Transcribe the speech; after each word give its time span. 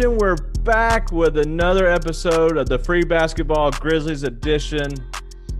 What 0.00 0.06
up, 0.06 0.12
Grizz 0.12 0.16
Nation? 0.16 0.18
We're 0.18 0.36
back 0.62 1.12
with 1.12 1.36
another 1.36 1.86
episode 1.86 2.56
of 2.56 2.68
the 2.68 2.78
Free 2.78 3.04
Basketball 3.04 3.70
Grizzlies 3.70 4.22
edition, 4.22 4.88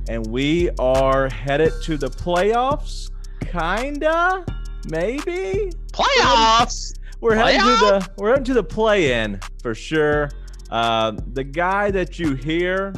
and 0.09 0.27
we 0.29 0.71
are 0.79 1.29
headed 1.29 1.75
to 1.83 1.99
the 1.99 2.09
playoffs. 2.09 3.11
Kinda, 3.41 4.45
maybe 4.89 5.73
Playoffs. 5.93 6.95
we're 7.21 7.35
heading 7.35 7.61
to 7.61 7.67
the 7.67 8.11
we're 8.17 8.31
heading 8.31 8.45
to 8.45 8.55
the 8.55 8.65
play-in 8.65 9.41
for 9.63 9.75
sure. 9.75 10.31
Uh, 10.71 11.13
the 11.35 11.45
guy 11.45 11.91
that 11.91 12.19
you 12.19 12.35
hear 12.35 12.95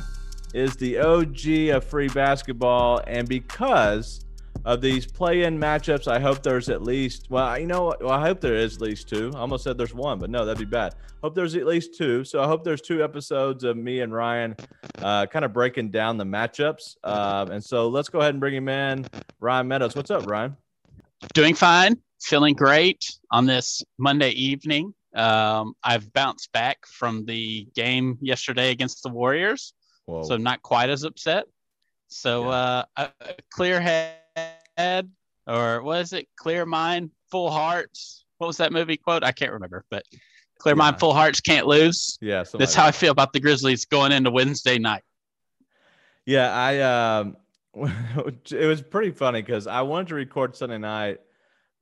is 0.55 0.77
the 0.77 0.99
OG 0.99 1.71
of 1.75 1.83
free 1.85 2.09
basketball, 2.09 3.01
and 3.09 3.29
because 3.29 4.25
of 4.65 4.81
these 4.81 5.07
play-in 5.07 5.59
matchups, 5.59 6.07
I 6.07 6.21
hope 6.21 6.43
there's 6.43 6.69
at 6.69 6.83
least 6.83 7.27
well, 7.31 7.59
you 7.59 7.67
know, 7.67 7.95
well, 8.01 8.11
I 8.11 8.21
hope 8.21 8.41
there 8.41 8.55
is 8.55 8.77
at 8.77 8.83
least 8.83 9.09
two. 9.09 9.33
I 9.35 9.41
almost 9.41 9.65
said 9.65 9.77
there's 9.77 9.95
one, 9.95 10.19
but 10.19 10.31
no, 10.31 10.45
that'd 10.45 10.59
be 10.59 10.65
bad. 10.65 10.95
Hope 11.23 11.35
there's 11.35 11.55
at 11.55 11.67
least 11.67 11.97
two. 11.97 12.25
So 12.25 12.43
I 12.43 12.47
hope 12.47 12.65
there's 12.65 12.81
two 12.81 13.03
episodes 13.03 13.65
of 13.65 13.77
me 13.77 14.01
and 14.01 14.13
Ryan, 14.13 14.57
uh, 14.99 15.27
kind 15.27 15.45
of 15.45 15.53
breaking 15.53 15.91
down 15.91 16.17
the 16.17 16.25
matchups. 16.25 16.97
Um, 17.05 17.51
and 17.51 17.63
so 17.65 17.89
let's 17.89 18.09
go 18.09 18.21
ahead 18.21 18.35
and 18.35 18.41
bring 18.41 18.55
him 18.55 18.69
in. 18.69 19.07
Ryan 19.41 19.69
Meadows, 19.69 19.95
what's 19.97 20.11
up, 20.11 20.27
Ryan? 20.27 20.57
Doing 21.35 21.55
fine. 21.55 21.97
Feeling 22.21 22.55
great 22.55 23.05
on 23.31 23.47
this 23.47 23.83
Monday 23.99 24.31
evening. 24.31 24.95
Um, 25.15 25.75
I've 25.83 26.13
bounced 26.13 26.53
back 26.53 26.87
from 26.87 27.25
the 27.27 27.67
game 27.75 28.19
yesterday 28.21 28.71
against 28.71 29.03
the 29.03 29.11
Warriors, 29.11 29.75
Whoa. 30.07 30.23
so 30.23 30.37
not 30.37 30.63
quite 30.63 30.89
as 30.89 31.05
upset. 31.05 31.45
So 32.09 32.49
uh, 32.49 32.85
a, 32.97 33.11
a 33.21 33.35
clear 33.51 33.81
head, 33.81 34.17
or 34.79 35.83
what 35.83 36.01
is 36.01 36.13
it? 36.13 36.29
Clear 36.37 36.67
mind, 36.67 37.11
full 37.31 37.51
hearts. 37.51 38.25
What 38.39 38.47
was 38.49 38.57
that 38.59 38.73
movie 38.73 38.97
quote? 38.97 39.23
I 39.25 39.33
can't 39.33 39.53
remember, 39.53 39.85
but 39.91 40.05
clear 40.59 40.75
Yeah. 40.75 40.79
mind, 40.79 40.99
full 40.99 41.15
hearts 41.15 41.41
can't 41.41 41.67
lose. 41.67 42.19
yeah, 42.21 42.45
That's 42.45 42.75
how 42.75 42.83
that. 42.85 42.89
I 42.89 42.93
feel 42.93 43.13
about 43.13 43.33
the 43.33 43.41
Grizzlies 43.41 43.85
going 43.85 44.13
into 44.13 44.31
Wednesday 44.31 44.79
night. 44.79 45.03
Yeah, 46.27 46.53
I 46.53 46.81
um 46.81 47.37
it 48.51 48.67
was 48.67 48.83
pretty 48.83 49.11
funny 49.13 49.41
because 49.43 49.67
I 49.67 49.81
wanted 49.83 50.09
to 50.09 50.15
record 50.15 50.55
Sunday 50.57 50.79
night, 50.79 51.21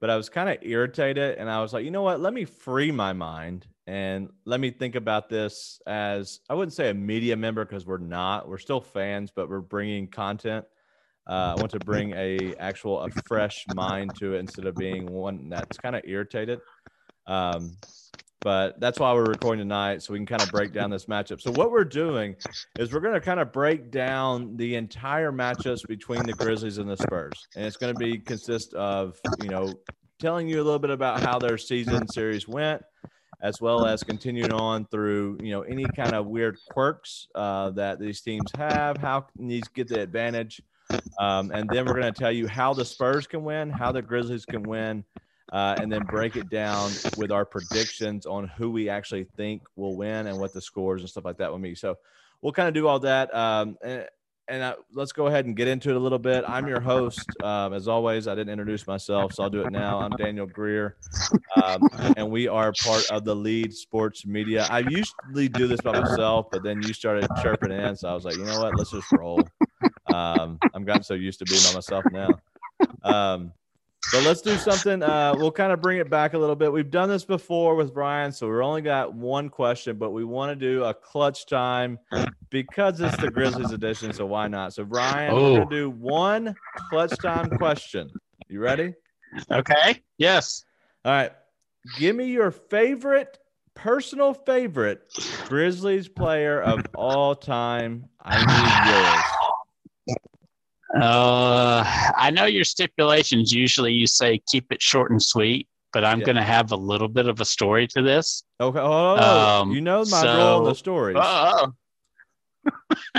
but 0.01 0.09
I 0.09 0.17
was 0.17 0.29
kind 0.29 0.49
of 0.49 0.59
irritated 0.63 1.37
and 1.39 1.51
I 1.51 1.61
was 1.63 1.73
like, 1.73 1.85
you 1.85 1.91
know 1.91 2.03
what, 2.03 2.21
let 2.21 2.33
me 2.33 2.45
free 2.45 2.93
my 2.93 3.13
mind 3.13 3.67
and 3.87 4.31
let 4.45 4.61
me 4.61 4.71
think 4.71 4.95
about 4.95 5.29
this 5.29 5.81
as 5.87 6.41
I 6.49 6.55
wouldn't 6.55 6.75
say 6.75 6.91
a 6.91 6.95
media 6.95 7.37
member 7.37 7.65
because 7.65 7.87
we're 7.87 7.99
not, 7.99 8.49
we're 8.49 8.59
still 8.59 8.81
fans, 8.81 9.33
but 9.35 9.49
we're 9.49 9.61
bringing 9.61 10.07
content. 10.07 10.65
Uh, 11.31 11.55
I 11.57 11.61
want 11.61 11.71
to 11.71 11.79
bring 11.79 12.13
a 12.15 12.57
actual 12.59 13.01
a 13.03 13.11
fresh 13.29 13.65
mind 13.73 14.17
to 14.17 14.35
it 14.35 14.41
instead 14.41 14.67
of 14.67 14.75
being 14.75 15.07
one 15.07 15.49
that's 15.49 15.79
kind 15.79 15.95
of 15.95 16.03
irritated. 16.05 16.59
Um, 17.29 17.77
but 18.41 18.81
that's 18.81 18.99
why 18.99 19.13
we're 19.13 19.27
recording 19.27 19.61
tonight 19.61 20.03
so 20.03 20.13
we 20.13 20.19
can 20.19 20.27
kind 20.27 20.43
of 20.43 20.51
break 20.51 20.73
down 20.73 20.91
this 20.91 21.07
matchup. 21.07 21.41
So 21.41 21.53
what 21.53 21.71
we're 21.71 21.85
doing 21.85 22.35
is 22.81 22.93
we're 22.93 23.01
going 23.01 23.15
to 23.15 23.21
kind 23.21 23.39
of 23.39 23.53
break 23.53 23.93
down 23.93 24.57
the 24.57 24.75
entire 24.75 25.31
matchups 25.31 25.87
between 25.87 26.25
the 26.25 26.33
Grizzlies 26.33 26.79
and 26.79 26.91
the 26.91 26.97
Spurs, 26.97 27.47
and 27.55 27.65
it's 27.65 27.77
going 27.77 27.95
to 27.95 27.99
be 27.99 28.19
consist 28.19 28.75
of 28.75 29.17
you 29.41 29.51
know 29.51 29.73
telling 30.19 30.49
you 30.49 30.57
a 30.57 30.65
little 30.65 30.81
bit 30.81 30.91
about 30.91 31.21
how 31.21 31.39
their 31.39 31.59
season 31.59 32.09
series 32.09 32.49
went, 32.49 32.83
as 33.41 33.61
well 33.61 33.87
as 33.87 34.03
continuing 34.03 34.53
on 34.53 34.85
through 34.87 35.39
you 35.41 35.53
know 35.53 35.63
any 35.63 35.85
kind 35.95 36.15
of 36.15 36.27
weird 36.27 36.59
quirks 36.71 37.29
uh, 37.37 37.71
that 37.71 38.01
these 38.01 38.21
teams 38.21 38.51
have, 38.57 38.97
how 38.97 39.27
these 39.39 39.69
get 39.69 39.87
the 39.87 40.01
advantage, 40.01 40.61
um, 41.19 41.51
and 41.53 41.69
then 41.69 41.87
we're 41.87 42.01
going 42.01 42.13
to 42.13 42.19
tell 42.19 42.33
you 42.33 42.47
how 42.47 42.75
the 42.75 42.85
Spurs 42.85 43.27
can 43.27 43.45
win, 43.45 43.71
how 43.71 43.93
the 43.93 44.03
Grizzlies 44.03 44.45
can 44.45 44.63
win. 44.63 45.05
Uh, 45.53 45.75
and 45.81 45.91
then 45.91 46.05
break 46.05 46.37
it 46.37 46.49
down 46.49 46.93
with 47.17 47.33
our 47.33 47.45
predictions 47.45 48.25
on 48.25 48.47
who 48.47 48.71
we 48.71 48.89
actually 48.89 49.25
think 49.37 49.63
will 49.75 49.97
win 49.97 50.29
and 50.29 50.39
what 50.39 50.53
the 50.53 50.61
scores 50.61 51.01
and 51.01 51.11
stuff 51.11 51.25
like 51.25 51.39
that 51.39 51.51
will 51.51 51.59
be. 51.59 51.75
So 51.75 51.97
we'll 52.41 52.53
kind 52.53 52.69
of 52.69 52.75
do 52.75 52.87
all 52.87 53.01
that. 53.01 53.35
Um, 53.35 53.77
and 53.83 54.07
and 54.51 54.63
uh, 54.65 54.75
let's 54.93 55.13
go 55.13 55.29
ahead 55.29 55.47
and 55.47 55.57
get 55.57 55.69
into 55.69 55.91
it 55.91 55.97
a 55.97 55.99
little 55.99 56.19
bit. 56.19 56.45
I'm 56.47 56.67
your 56.67 56.81
host. 56.81 57.25
Um, 57.43 57.73
as 57.73 57.87
always, 57.87 58.27
I 58.27 58.35
didn't 58.35 58.51
introduce 58.51 58.85
myself, 58.85 59.33
so 59.33 59.45
I'll 59.45 59.51
do 59.51 59.63
it 59.63 59.71
now. 59.71 60.01
I'm 60.01 60.11
Daniel 60.11 60.47
Greer, 60.47 60.97
um, 61.63 61.89
and 62.17 62.29
we 62.31 62.49
are 62.49 62.73
part 62.83 63.09
of 63.13 63.25
the 63.25 63.35
Lead 63.35 63.73
Sports 63.73 64.27
Media. 64.27 64.67
I 64.69 64.81
usually 64.81 65.49
do 65.49 65.69
this 65.69 65.81
by 65.81 66.01
myself, 66.01 66.47
but 66.51 66.65
then 66.65 66.83
you 66.83 66.93
started 66.93 67.29
chirping 67.41 67.71
in, 67.71 67.95
so 67.95 68.09
I 68.09 68.15
was 68.15 68.25
like, 68.25 68.37
you 68.37 68.45
know 68.45 68.61
what? 68.61 68.77
Let's 68.77 68.91
just 68.91 69.11
roll. 69.13 69.41
Um, 70.13 70.59
I'm 70.75 70.85
gotten 70.85 71.03
so 71.03 71.15
used 71.15 71.39
to 71.41 71.47
being 71.47 71.63
by 71.63 71.73
myself 71.73 72.05
now. 72.11 72.41
Um, 73.03 73.53
so 74.07 74.21
let's 74.21 74.41
do 74.43 74.57
something. 74.57 75.03
Uh, 75.03 75.35
we'll 75.37 75.53
kind 75.53 75.73
of 75.73 75.81
bring 75.81 75.99
it 75.99 76.11
back 76.11 76.35
a 76.35 76.39
little 76.39 76.57
bit. 76.57 76.73
We've 76.73 76.91
done 76.91 77.09
this 77.09 77.25
before 77.25 77.77
with 77.77 77.95
Brian, 77.95 78.33
so 78.33 78.47
we're 78.49 78.63
only 78.65 78.83
got 78.83 79.15
one 79.15 79.49
question, 79.49 79.97
but 79.99 80.11
we 80.11 80.25
want 80.25 80.51
to 80.51 80.57
do 80.57 80.85
a 80.85 80.93
clutch 80.95 81.47
time 81.47 81.99
because 82.51 83.01
it's 83.01 83.17
the 83.19 83.29
Grizzlies 83.29 83.71
edition. 83.71 84.13
So 84.13 84.27
why 84.27 84.49
not? 84.49 84.73
So 84.73 84.85
Brian, 84.85 85.33
we're 85.35 85.41
Oh. 85.41 85.57
gonna 85.59 85.71
do 85.71 85.91
one 85.91 86.57
clutch 86.89 87.21
time 87.21 87.51
question. 87.51 88.11
You 88.49 88.61
ready? 88.61 88.95
Okay. 89.51 90.03
Yes. 90.19 90.65
All 91.05 91.13
right. 91.13 91.33
Give 91.97 92.17
me 92.17 92.27
your 92.27 92.51
favorite, 92.51 93.39
personal 93.75 94.35
favorite 94.35 95.03
Grizzlies 95.49 96.09
player 96.09 96.61
of 96.61 96.85
all 96.97 97.35
time. 97.37 98.07
I 98.21 98.39
need 98.39 98.91
yours. 98.91 99.25
Uh, 100.99 101.85
I 102.17 102.31
know 102.31 102.47
your 102.47 102.65
stipulations. 102.65 103.53
Usually, 103.53 103.93
you 103.93 104.07
say 104.07 104.41
keep 104.51 104.73
it 104.73 104.83
short 104.83 105.11
and 105.11 105.23
sweet, 105.23 105.69
but 105.93 106.05
I'm 106.05 106.21
Yeah. 106.21 106.27
going 106.27 106.37
to 106.37 106.43
have 106.43 106.73
a 106.73 106.77
little 106.77 107.09
bit 107.09 107.27
of 107.27 107.41
a 107.41 107.45
story 107.45 107.87
to 107.89 108.03
this. 108.03 108.43
Okay. 108.61 108.79
Oh, 108.81 109.61
Um, 109.63 109.71
you 109.73 109.81
know 109.81 110.05
my 110.11 110.25
role 110.37 110.59
in 110.59 110.65
the 110.65 110.71
so- 110.75 110.79
stories. 110.79 111.17
Oh, 111.23 111.73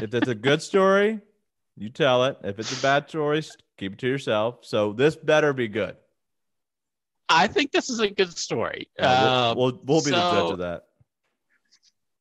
if 0.02 0.14
it's 0.14 0.28
a 0.28 0.36
good 0.36 0.62
story, 0.62 1.20
you 1.78 1.90
tell 1.90 2.26
it. 2.26 2.38
If 2.44 2.59
it's 2.59 2.78
a 2.78 2.82
bad 2.82 3.08
story, 3.09 3.42
keep 3.78 3.94
it 3.94 4.00
to 4.00 4.08
yourself. 4.08 4.59
So 4.62 4.94
this 4.94 5.16
better 5.16 5.53
be 5.53 5.68
good. 5.68 5.96
I 7.30 7.48
think 7.48 7.72
this 7.72 7.90
is 7.90 8.00
a 8.02 8.09
good 8.09 8.38
story. 8.38 8.90
Uh, 9.00 9.03
Uh, 9.06 9.53
we'll, 9.58 9.66
we'll, 9.72 9.82
we'll 9.86 10.03
be 10.03 10.12
the 10.12 10.18
judge 10.18 10.52
of 10.52 10.58
that. 10.59 10.84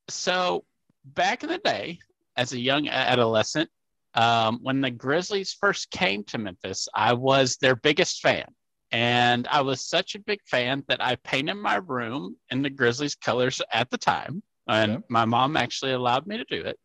so 0.09 0.65
back 1.05 1.43
in 1.43 1.49
the 1.49 1.59
day, 1.59 1.99
as 2.37 2.53
a 2.53 2.59
young 2.61 2.88
adolescent, 2.88 3.69
um, 4.15 4.59
when 4.62 4.81
the 4.81 4.91
Grizzlies 4.91 5.53
first 5.53 5.91
came 5.91 6.25
to 6.25 6.38
Memphis, 6.38 6.88
I 6.94 7.12
was 7.12 7.56
their 7.56 7.76
biggest 7.76 8.21
fan. 8.21 8.47
And 8.93 9.47
I 9.48 9.60
was 9.60 9.87
such 9.87 10.16
a 10.16 10.21
big 10.21 10.41
fan 10.47 10.82
that 10.88 11.03
I 11.03 11.15
painted 11.16 11.54
my 11.54 11.76
room 11.76 12.37
in 12.50 12.62
the 12.62 12.70
Grizzlies 12.70 13.15
colors 13.15 13.62
at 13.72 13.88
the 13.91 13.99
time. 13.99 14.43
And 14.69 14.93
Okay. 14.94 15.04
my 15.09 15.25
mom 15.25 15.56
actually 15.56 15.93
allowed 15.93 16.26
me 16.26 16.38
to 16.38 16.44
do 16.44 16.62
it. 16.62 16.78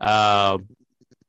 Uh, 0.00 0.58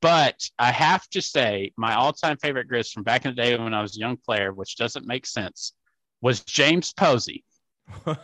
but 0.02 0.42
I 0.58 0.72
have 0.72 1.08
to 1.10 1.22
say, 1.22 1.72
my 1.78 1.96
all 1.96 2.14
time 2.14 2.38
favorite 2.38 2.70
Grizz 2.70 2.92
from 2.92 3.04
back 3.04 3.26
in 3.26 3.36
the 3.36 3.42
day 3.42 3.58
when 3.58 3.74
I 3.74 3.82
was 3.82 3.96
a 3.96 4.00
young 4.00 4.18
player, 4.18 4.54
which 4.54 4.78
doesn't 4.78 5.06
make 5.06 5.26
sense, 5.26 5.74
was 6.22 6.42
James 6.42 6.94
Posey. 6.94 7.44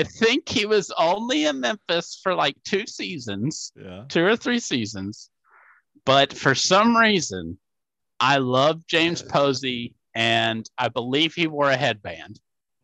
I- 0.00 0.04
think 0.04 0.48
he 0.48 0.66
was 0.66 0.92
only 0.98 1.46
in 1.46 1.60
Memphis 1.60 2.20
for 2.22 2.34
like 2.34 2.56
two 2.64 2.86
seasons, 2.86 3.72
yeah. 3.76 4.04
two 4.08 4.24
or 4.24 4.36
three 4.36 4.58
seasons. 4.58 5.30
But 6.04 6.32
for 6.32 6.54
some 6.54 6.96
reason, 6.96 7.58
I 8.20 8.38
love 8.38 8.86
James 8.86 9.22
Posey, 9.22 9.94
and 10.14 10.68
I 10.78 10.88
believe 10.88 11.34
he 11.34 11.46
wore 11.46 11.70
a 11.70 11.76
headband. 11.76 12.40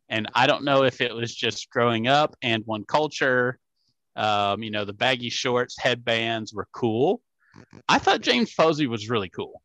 And 0.09 0.29
I 0.35 0.47
don't 0.47 0.65
know 0.65 0.85
if 0.85 1.01
it 1.01 1.15
was 1.15 1.35
just 1.35 1.71
growing 1.71 2.09
up 2.09 2.35
and 2.43 2.65
one 2.67 2.85
culture. 2.85 3.59
Um, 4.17 4.63
you 4.63 4.71
know, 4.71 4.85
the 4.85 4.93
baggy 4.93 5.31
shorts, 5.31 5.79
headbands 5.79 6.53
were 6.53 6.67
cool. 6.73 7.23
I 7.89 7.99
thought 7.99 8.21
James 8.21 8.53
Posey 8.55 8.87
was 8.87 9.09
really 9.09 9.29
cool. 9.29 9.63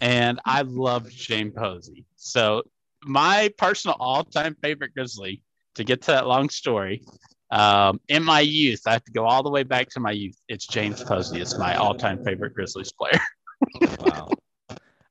And 0.00 0.40
I 0.44 0.62
loved 0.62 1.10
James 1.14 1.54
Posey. 1.54 2.06
So 2.16 2.62
my 3.04 3.52
personal 3.58 3.96
all-time 4.00 4.56
favorite 4.62 4.94
Grizzly, 4.94 5.42
to 5.74 5.84
get 5.84 6.02
to 6.02 6.12
that 6.12 6.26
long 6.26 6.48
story, 6.48 7.02
um, 7.50 8.00
in 8.08 8.22
my 8.22 8.40
youth, 8.40 8.82
I 8.86 8.92
have 8.92 9.04
to 9.04 9.12
go 9.12 9.24
all 9.24 9.42
the 9.42 9.50
way 9.50 9.62
back 9.62 9.88
to 9.90 10.00
my 10.00 10.12
youth. 10.12 10.36
It's 10.48 10.66
James 10.66 11.02
Posey. 11.02 11.40
It's 11.40 11.58
my 11.58 11.74
all-time 11.76 12.24
favorite 12.24 12.54
Grizzlies 12.54 12.92
player. 12.92 13.20
Wow. 14.00 14.28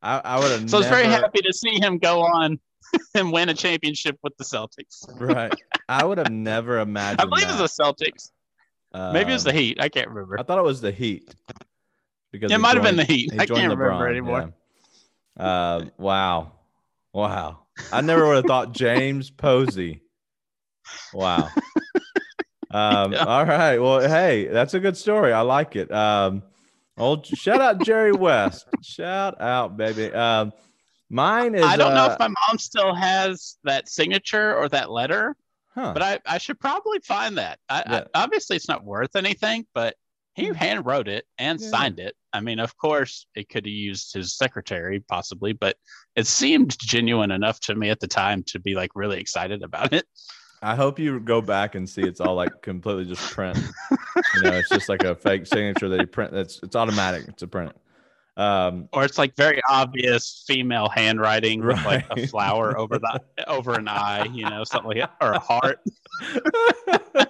I, 0.01 0.19
I 0.23 0.39
would 0.39 0.51
have 0.51 0.69
So 0.69 0.77
I 0.77 0.79
was 0.79 0.88
very 0.88 1.07
never- 1.07 1.23
happy 1.23 1.41
to 1.41 1.53
see 1.53 1.79
him 1.79 1.97
go 1.97 2.21
on 2.21 2.59
and 3.15 3.31
win 3.31 3.50
a 3.50 3.53
championship 3.53 4.17
with 4.23 4.35
the 4.38 4.44
Celtics. 4.45 5.06
Right. 5.19 5.53
I 5.89 6.06
would 6.06 6.17
have 6.17 6.31
never 6.31 6.79
imagined. 6.79 7.21
I 7.21 7.25
believe 7.25 7.50
it 7.50 7.59
was 7.61 7.75
the 7.75 7.83
Celtics. 7.83 8.31
Maybe 9.13 9.29
it 9.31 9.33
was 9.33 9.44
the 9.44 9.51
Um, 9.51 9.56
Heat. 9.57 9.77
I 9.81 9.89
can't 9.89 10.07
remember. 10.07 10.39
I 10.39 10.44
thought 10.44 10.57
it 10.57 10.63
was 10.63 10.81
the 10.81 10.91
Heat. 10.91 11.35
Because 12.31 12.51
It 12.51 12.59
might 12.59 12.75
have 12.75 12.83
been 12.83 12.95
the 12.95 13.03
Heat. 13.03 13.31
he 13.33 13.39
I 13.39 13.45
can't 13.45 13.69
remember 13.77 14.07
anymore. 14.07 14.53
yeah. 15.38 15.44
Uh, 15.45 15.85
wow. 15.97 16.53
Wow. 17.13 17.59
I 17.91 18.01
never 18.01 18.25
would 18.27 18.35
have 18.38 18.45
thought 18.45 18.71
James 18.73 19.29
Posey. 19.29 20.01
Wow. 21.13 21.50
Um, 22.71 23.13
Yeah. 23.13 23.25
All 23.25 23.45
right. 23.45 23.80
Well, 23.80 24.00
hey, 24.01 24.45
that's 24.45 24.75
a 24.75 24.80
good 24.80 24.95
story. 24.95 25.33
I 25.33 25.41
like 25.41 25.75
it. 25.75 25.91
Um, 25.91 26.44
old 27.00 27.25
shout 27.25 27.59
out 27.59 27.83
Jerry 27.83 28.12
West. 28.12 28.68
Shout 28.83 29.41
out, 29.41 29.75
baby. 29.75 30.13
Um, 30.13 30.53
Mine 31.09 31.56
is. 31.56 31.63
I 31.63 31.75
don't 31.75 31.95
know 31.95 32.06
uh, 32.06 32.12
if 32.13 32.19
my 32.19 32.27
mom 32.27 32.59
still 32.59 32.94
has 32.94 33.57
that 33.63 33.89
signature 33.89 34.56
or 34.56 34.69
that 34.69 34.91
letter, 34.91 35.36
huh. 35.74 35.94
but 35.94 36.03
I, 36.03 36.19
I 36.27 36.38
should 36.38 36.59
probably 36.59 37.00
find 37.00 37.39
that. 37.39 37.57
I, 37.68 37.83
Yeah. 37.88 38.03
I, 38.13 38.24
obviously, 38.24 38.56
it's 38.56 38.69
not 38.69 38.83
worth 38.83 39.15
anything, 39.15 39.65
but 39.74 39.95
he 40.35 40.53
hand 40.53 40.85
wrote 40.85 41.07
it 41.07 41.25
and 41.39 41.59
Yeah. 41.59 41.69
signed 41.69 42.00
it. 42.00 42.15
I 42.31 42.42
mean, 42.42 42.59
of 42.59 42.77
course, 42.77 43.25
it 43.33 43.50
could 43.50 43.65
have 43.65 43.71
used 43.74 44.13
his 44.13 44.38
secretary 44.38 45.00
possibly, 45.00 45.53
but 45.53 45.75
it 46.15 46.27
seemed 46.27 46.77
genuine 46.77 47.31
enough 47.31 47.59
to 47.62 47.74
me 47.74 47.89
at 47.89 48.00
the 48.00 48.07
time 48.07 48.44
to 48.50 48.59
be 48.59 48.75
like 48.75 48.92
really 48.94 49.19
excited 49.19 49.63
about 49.63 49.92
it. 49.94 50.06
I 50.61 50.75
hope 50.75 51.00
you 51.00 51.19
go 51.19 51.41
back 51.41 51.75
and 51.75 51.88
see 51.89 52.01
it's 52.01 52.19
all 52.19 52.35
like 52.35 52.61
completely 52.61 53.06
just 53.06 53.31
print. 53.31 53.57
you 54.35 54.41
know, 54.41 54.51
it's 54.51 54.69
just 54.69 54.89
like 54.89 55.03
a 55.03 55.15
fake 55.15 55.45
signature 55.47 55.88
that 55.89 56.00
you 56.01 56.07
print. 56.07 56.33
That's 56.33 56.59
it's 56.63 56.75
automatic 56.75 57.35
to 57.38 57.47
print. 57.47 57.73
Um, 58.35 58.88
Or 58.94 59.03
it's 59.03 59.17
like 59.17 59.35
very 59.35 59.61
obvious 59.69 60.44
female 60.47 60.89
handwriting 60.89 61.65
with 61.65 61.83
like 61.85 62.06
a 62.09 62.27
flower 62.27 62.77
over 62.77 62.97
the 62.97 63.21
over 63.47 63.73
an 63.73 63.88
eye, 63.88 64.25
you 64.33 64.50
know, 64.50 64.63
something 64.63 64.97
like 64.97 65.00
that, 65.00 65.13
or 65.21 65.33
a 65.33 65.39
heart. 65.39 65.79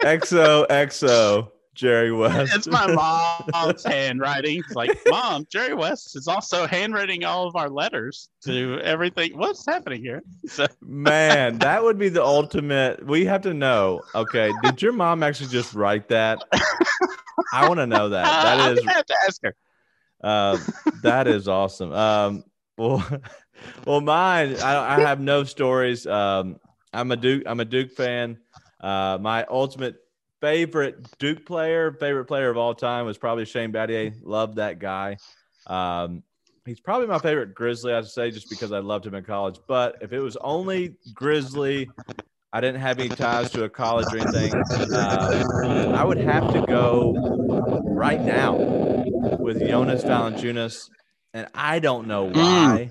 XO 0.00 0.66
XO 0.68 1.50
Jerry 1.76 2.10
West. 2.10 2.54
It's 2.56 2.66
my 2.66 2.86
mom's 3.52 3.84
handwriting. 3.84 4.58
It's 4.58 4.74
like, 4.74 4.98
Mom, 5.08 5.46
Jerry 5.50 5.74
West 5.74 6.16
is 6.16 6.26
also 6.26 6.66
handwriting 6.66 7.24
all 7.24 7.46
of 7.46 7.54
our 7.54 7.68
letters 7.68 8.30
to 8.44 8.80
everything. 8.80 9.36
What's 9.38 9.64
happening 9.64 10.02
here? 10.02 10.22
So, 10.48 10.66
Man, 10.80 11.58
that 11.58 11.82
would 11.82 11.98
be 11.98 12.08
the 12.08 12.24
ultimate. 12.24 13.04
We 13.04 13.26
have 13.26 13.42
to 13.42 13.52
know. 13.52 14.00
Okay, 14.14 14.52
did 14.62 14.80
your 14.80 14.92
mom 14.92 15.22
actually 15.22 15.48
just 15.48 15.74
write 15.74 16.08
that? 16.08 16.42
I 17.52 17.68
want 17.68 17.80
to 17.80 17.86
know 17.86 18.08
that. 18.10 18.24
That 18.24 18.72
is 18.72 18.78
gonna 18.78 18.92
have 18.92 19.06
to 19.06 19.16
ask 19.26 19.42
her. 19.42 19.54
Uh, 20.22 20.58
that 21.02 21.26
is 21.26 21.48
awesome. 21.48 21.92
Um, 21.92 22.44
well, 22.78 23.04
well, 23.84 24.00
mine. 24.00 24.56
I, 24.56 24.96
I 24.96 25.00
have 25.00 25.20
no 25.20 25.44
stories. 25.44 26.06
Um, 26.06 26.58
I'm 26.92 27.10
a 27.10 27.16
Duke. 27.16 27.42
I'm 27.44 27.60
a 27.60 27.64
Duke 27.64 27.90
fan. 27.90 28.38
Uh, 28.80 29.18
my 29.20 29.44
ultimate 29.44 29.96
favorite 30.40 31.18
Duke 31.18 31.46
player, 31.46 31.92
favorite 31.92 32.26
player 32.26 32.50
of 32.50 32.56
all 32.56 32.74
time, 32.74 33.06
was 33.06 33.18
probably 33.18 33.44
Shane 33.44 33.72
Battier. 33.72 34.14
Loved 34.22 34.56
that 34.56 34.78
guy. 34.78 35.16
Um, 35.66 36.22
he's 36.64 36.80
probably 36.80 37.06
my 37.06 37.18
favorite 37.18 37.54
Grizzly. 37.54 37.92
I'd 37.92 38.06
say 38.06 38.30
just 38.30 38.50
because 38.50 38.72
I 38.72 38.78
loved 38.78 39.06
him 39.06 39.14
in 39.14 39.24
college. 39.24 39.58
But 39.66 39.96
if 40.00 40.12
it 40.12 40.20
was 40.20 40.36
only 40.36 40.96
Grizzly, 41.14 41.88
I 42.52 42.60
didn't 42.60 42.80
have 42.80 42.98
any 42.98 43.08
ties 43.08 43.50
to 43.52 43.64
a 43.64 43.68
college 43.68 44.06
or 44.12 44.18
anything. 44.18 44.54
Uh, 44.92 45.92
I 45.96 46.04
would 46.04 46.18
have 46.18 46.52
to 46.52 46.64
go 46.66 47.14
right 47.84 48.20
now 48.20 48.56
with 49.38 49.66
Jonas 49.66 50.04
Valanciunas, 50.04 50.88
and 51.34 51.48
I 51.54 51.78
don't 51.78 52.06
know 52.06 52.24
why, 52.24 52.90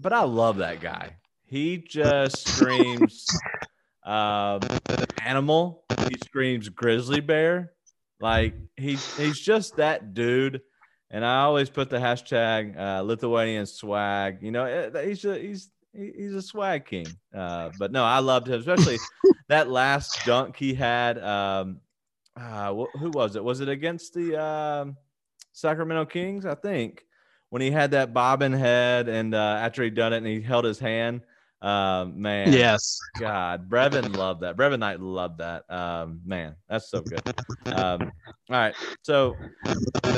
but 0.00 0.12
I 0.12 0.22
love 0.22 0.58
that 0.58 0.80
guy. 0.80 1.16
He 1.44 1.78
just 1.78 2.48
screams 2.48 3.26
um, 4.04 4.60
animal. 5.24 5.84
He 6.08 6.16
screams 6.24 6.68
grizzly 6.68 7.20
bear. 7.20 7.72
Like 8.20 8.54
he 8.76 8.94
he's 9.16 9.40
just 9.40 9.76
that 9.76 10.14
dude. 10.14 10.60
And 11.10 11.24
I 11.24 11.42
always 11.42 11.68
put 11.68 11.90
the 11.90 11.98
hashtag 11.98 12.78
uh, 12.78 13.02
Lithuanian 13.02 13.66
swag. 13.66 14.38
You 14.40 14.50
know, 14.50 14.64
eh, 14.64 15.06
he's 15.06 15.24
a, 15.24 15.38
he's 15.38 15.70
he's 15.92 16.34
a 16.34 16.40
swag 16.40 16.86
king. 16.86 17.06
Uh, 17.34 17.70
but 17.78 17.92
no, 17.92 18.04
I 18.04 18.20
loved 18.20 18.48
him, 18.48 18.60
especially 18.60 18.98
that 19.48 19.68
last 19.68 20.24
dunk 20.24 20.56
he 20.56 20.72
had. 20.74 21.22
Um, 21.22 21.80
uh, 22.34 22.72
who 22.98 23.10
was 23.10 23.36
it? 23.36 23.44
Was 23.44 23.60
it 23.60 23.68
against 23.68 24.14
the 24.14 24.42
um, 24.42 24.96
Sacramento 25.52 26.06
Kings? 26.06 26.46
I 26.46 26.54
think 26.54 27.04
when 27.50 27.60
he 27.60 27.70
had 27.70 27.90
that 27.90 28.14
bobbing 28.14 28.54
head 28.54 29.08
and 29.08 29.34
uh, 29.34 29.58
after 29.60 29.82
he'd 29.82 29.94
done 29.94 30.14
it 30.14 30.18
and 30.18 30.26
he 30.26 30.40
held 30.40 30.64
his 30.64 30.78
hand. 30.78 31.20
Um, 31.62 32.20
man, 32.20 32.52
Yes. 32.52 32.98
God, 33.20 33.68
Brevin 33.70 34.16
loved 34.16 34.40
that. 34.40 34.56
Brevin 34.56 34.80
Knight 34.80 35.00
loved 35.00 35.38
that. 35.38 35.64
Um, 35.70 36.20
man, 36.26 36.56
that's 36.68 36.90
so 36.90 37.00
good. 37.02 37.22
Um, 37.66 38.10
all 38.50 38.56
right, 38.56 38.74
so 39.02 39.36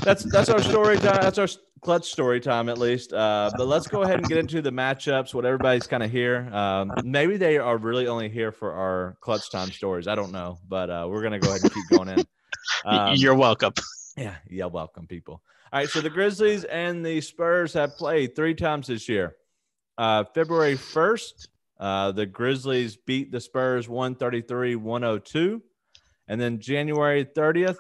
that's 0.02 0.25
that's 0.25 0.49
our 0.49 0.62
story 0.62 0.96
time. 0.96 1.19
That's 1.20 1.38
our 1.38 1.49
clutch 1.82 2.11
story 2.11 2.41
time, 2.41 2.70
at 2.70 2.79
least. 2.79 3.12
Uh, 3.12 3.50
but 3.58 3.67
let's 3.67 3.87
go 3.87 4.02
ahead 4.02 4.17
and 4.17 4.26
get 4.26 4.38
into 4.38 4.62
the 4.62 4.70
matchups. 4.70 5.35
What 5.35 5.44
everybody's 5.44 5.87
kind 5.87 6.02
of 6.02 6.11
here. 6.11 6.49
Um, 6.50 6.91
maybe 7.05 7.37
they 7.37 7.58
are 7.58 7.76
really 7.76 8.06
only 8.08 8.31
here 8.31 8.50
for 8.50 8.73
our 8.73 9.19
clutch 9.20 9.50
time 9.50 9.70
stories. 9.70 10.08
I 10.08 10.14
don't 10.14 10.32
know, 10.32 10.58
but 10.67 10.88
uh, 10.88 11.06
we're 11.11 11.23
gonna 11.23 11.38
go 11.41 11.50
ahead 11.50 11.62
and 11.62 11.73
keep 11.75 11.85
going 11.91 12.08
in. 12.08 12.25
Um, 12.87 13.14
You're 13.17 13.35
welcome. 13.35 13.75
yeah, 14.17 14.37
yeah, 14.49 14.64
welcome, 14.67 15.06
people. 15.06 15.43
All 15.70 15.81
right, 15.81 15.88
so 15.88 16.00
the 16.00 16.08
Grizzlies 16.08 16.64
and 16.64 17.05
the 17.05 17.20
Spurs 17.20 17.75
have 17.75 17.96
played 17.99 18.35
three 18.35 18.55
times 18.55 18.87
this 18.87 19.06
year. 19.06 19.37
Uh, 19.96 20.25
February 20.35 20.75
1st, 20.75 21.49
uh, 21.79 22.12
the 22.12 22.26
Grizzlies 22.26 22.96
beat 22.96 23.31
the 23.31 23.41
Spurs 23.41 23.88
133 23.88 24.76
102. 24.76 25.62
And 26.29 26.41
then 26.41 26.58
January 26.58 27.25
30th, 27.25 27.79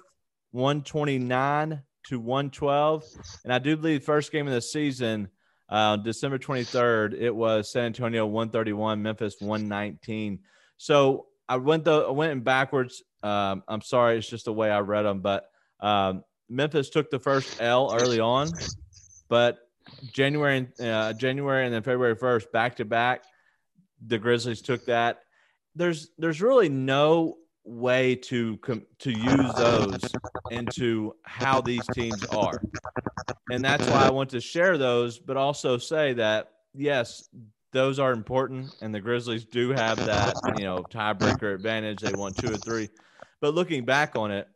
129 0.52 1.82
to 2.08 2.20
112. 2.20 3.04
And 3.44 3.52
I 3.52 3.58
do 3.58 3.76
believe 3.76 4.04
first 4.04 4.32
game 4.32 4.46
of 4.46 4.52
the 4.52 4.60
season, 4.60 5.28
uh, 5.68 5.96
December 5.96 6.38
23rd, 6.38 7.14
it 7.14 7.34
was 7.34 7.72
San 7.72 7.86
Antonio 7.86 8.26
131, 8.26 9.02
Memphis 9.02 9.36
119. 9.40 10.40
So 10.76 11.26
I 11.48 11.56
went 11.56 11.84
the 11.84 12.00
I 12.00 12.10
went 12.10 12.32
in 12.32 12.40
backwards. 12.40 13.02
Um, 13.22 13.62
I'm 13.66 13.80
sorry, 13.80 14.18
it's 14.18 14.28
just 14.28 14.44
the 14.44 14.52
way 14.52 14.70
I 14.70 14.80
read 14.80 15.02
them, 15.02 15.20
but 15.20 15.46
um, 15.80 16.24
Memphis 16.48 16.90
took 16.90 17.10
the 17.10 17.18
first 17.18 17.60
L 17.60 17.96
early 17.98 18.20
on, 18.20 18.50
but 19.28 19.58
January, 20.12 20.68
uh, 20.80 21.12
January, 21.14 21.64
and 21.64 21.74
then 21.74 21.82
February 21.82 22.14
first, 22.14 22.50
back 22.52 22.76
to 22.76 22.84
back, 22.84 23.24
the 24.06 24.18
Grizzlies 24.18 24.62
took 24.62 24.84
that. 24.86 25.20
There's 25.74 26.10
there's 26.18 26.40
really 26.40 26.68
no 26.68 27.38
way 27.64 28.14
to 28.14 28.56
com- 28.58 28.86
to 29.00 29.10
use 29.10 29.54
those 29.54 30.00
into 30.50 31.14
how 31.24 31.60
these 31.60 31.86
teams 31.94 32.24
are, 32.26 32.60
and 33.50 33.64
that's 33.64 33.86
why 33.88 34.06
I 34.06 34.10
want 34.10 34.30
to 34.30 34.40
share 34.40 34.78
those, 34.78 35.18
but 35.18 35.36
also 35.36 35.78
say 35.78 36.12
that 36.14 36.52
yes, 36.74 37.28
those 37.72 37.98
are 37.98 38.12
important, 38.12 38.74
and 38.80 38.94
the 38.94 39.00
Grizzlies 39.00 39.44
do 39.44 39.70
have 39.70 39.98
that 40.06 40.34
you 40.56 40.64
know 40.64 40.84
tiebreaker 40.90 41.54
advantage. 41.54 42.00
They 42.00 42.12
won 42.12 42.32
two 42.32 42.52
or 42.52 42.58
three, 42.58 42.88
but 43.40 43.54
looking 43.54 43.84
back 43.84 44.16
on 44.16 44.30
it, 44.30 44.48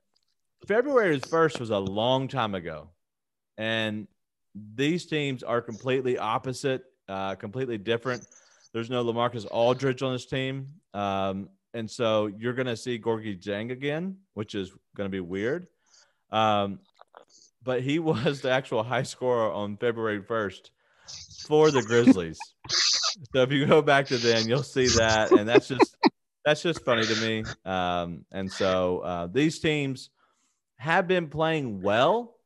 February 0.66 1.18
first 1.18 1.58
was 1.58 1.70
a 1.70 1.78
long 1.78 2.28
time 2.28 2.54
ago, 2.54 2.90
and 3.56 4.06
these 4.74 5.06
teams 5.06 5.42
are 5.42 5.60
completely 5.60 6.18
opposite, 6.18 6.84
uh, 7.08 7.34
completely 7.34 7.78
different. 7.78 8.26
There's 8.72 8.90
no 8.90 9.04
Lamarcus 9.04 9.46
Aldridge 9.50 10.02
on 10.02 10.12
this 10.12 10.26
team, 10.26 10.66
um, 10.94 11.48
and 11.74 11.90
so 11.90 12.26
you're 12.26 12.52
going 12.52 12.66
to 12.66 12.76
see 12.76 12.98
Gorgui 12.98 13.42
Dieng 13.42 13.70
again, 13.70 14.18
which 14.34 14.54
is 14.54 14.70
going 14.96 15.06
to 15.06 15.12
be 15.12 15.20
weird. 15.20 15.68
Um, 16.30 16.80
but 17.62 17.82
he 17.82 17.98
was 17.98 18.40
the 18.40 18.50
actual 18.50 18.82
high 18.82 19.02
scorer 19.02 19.52
on 19.52 19.76
February 19.76 20.20
1st 20.20 20.70
for 21.46 21.70
the 21.70 21.82
Grizzlies. 21.82 22.38
so 22.70 23.42
if 23.42 23.52
you 23.52 23.66
go 23.66 23.82
back 23.82 24.06
to 24.06 24.18
then, 24.18 24.48
you'll 24.48 24.62
see 24.62 24.88
that, 24.88 25.32
and 25.32 25.48
that's 25.48 25.68
just 25.68 25.96
that's 26.44 26.62
just 26.62 26.84
funny 26.84 27.04
to 27.04 27.16
me. 27.16 27.44
Um, 27.64 28.24
and 28.32 28.50
so 28.50 29.00
uh, 29.00 29.26
these 29.26 29.58
teams 29.58 30.10
have 30.78 31.06
been 31.06 31.28
playing 31.28 31.82
well, 31.82 32.38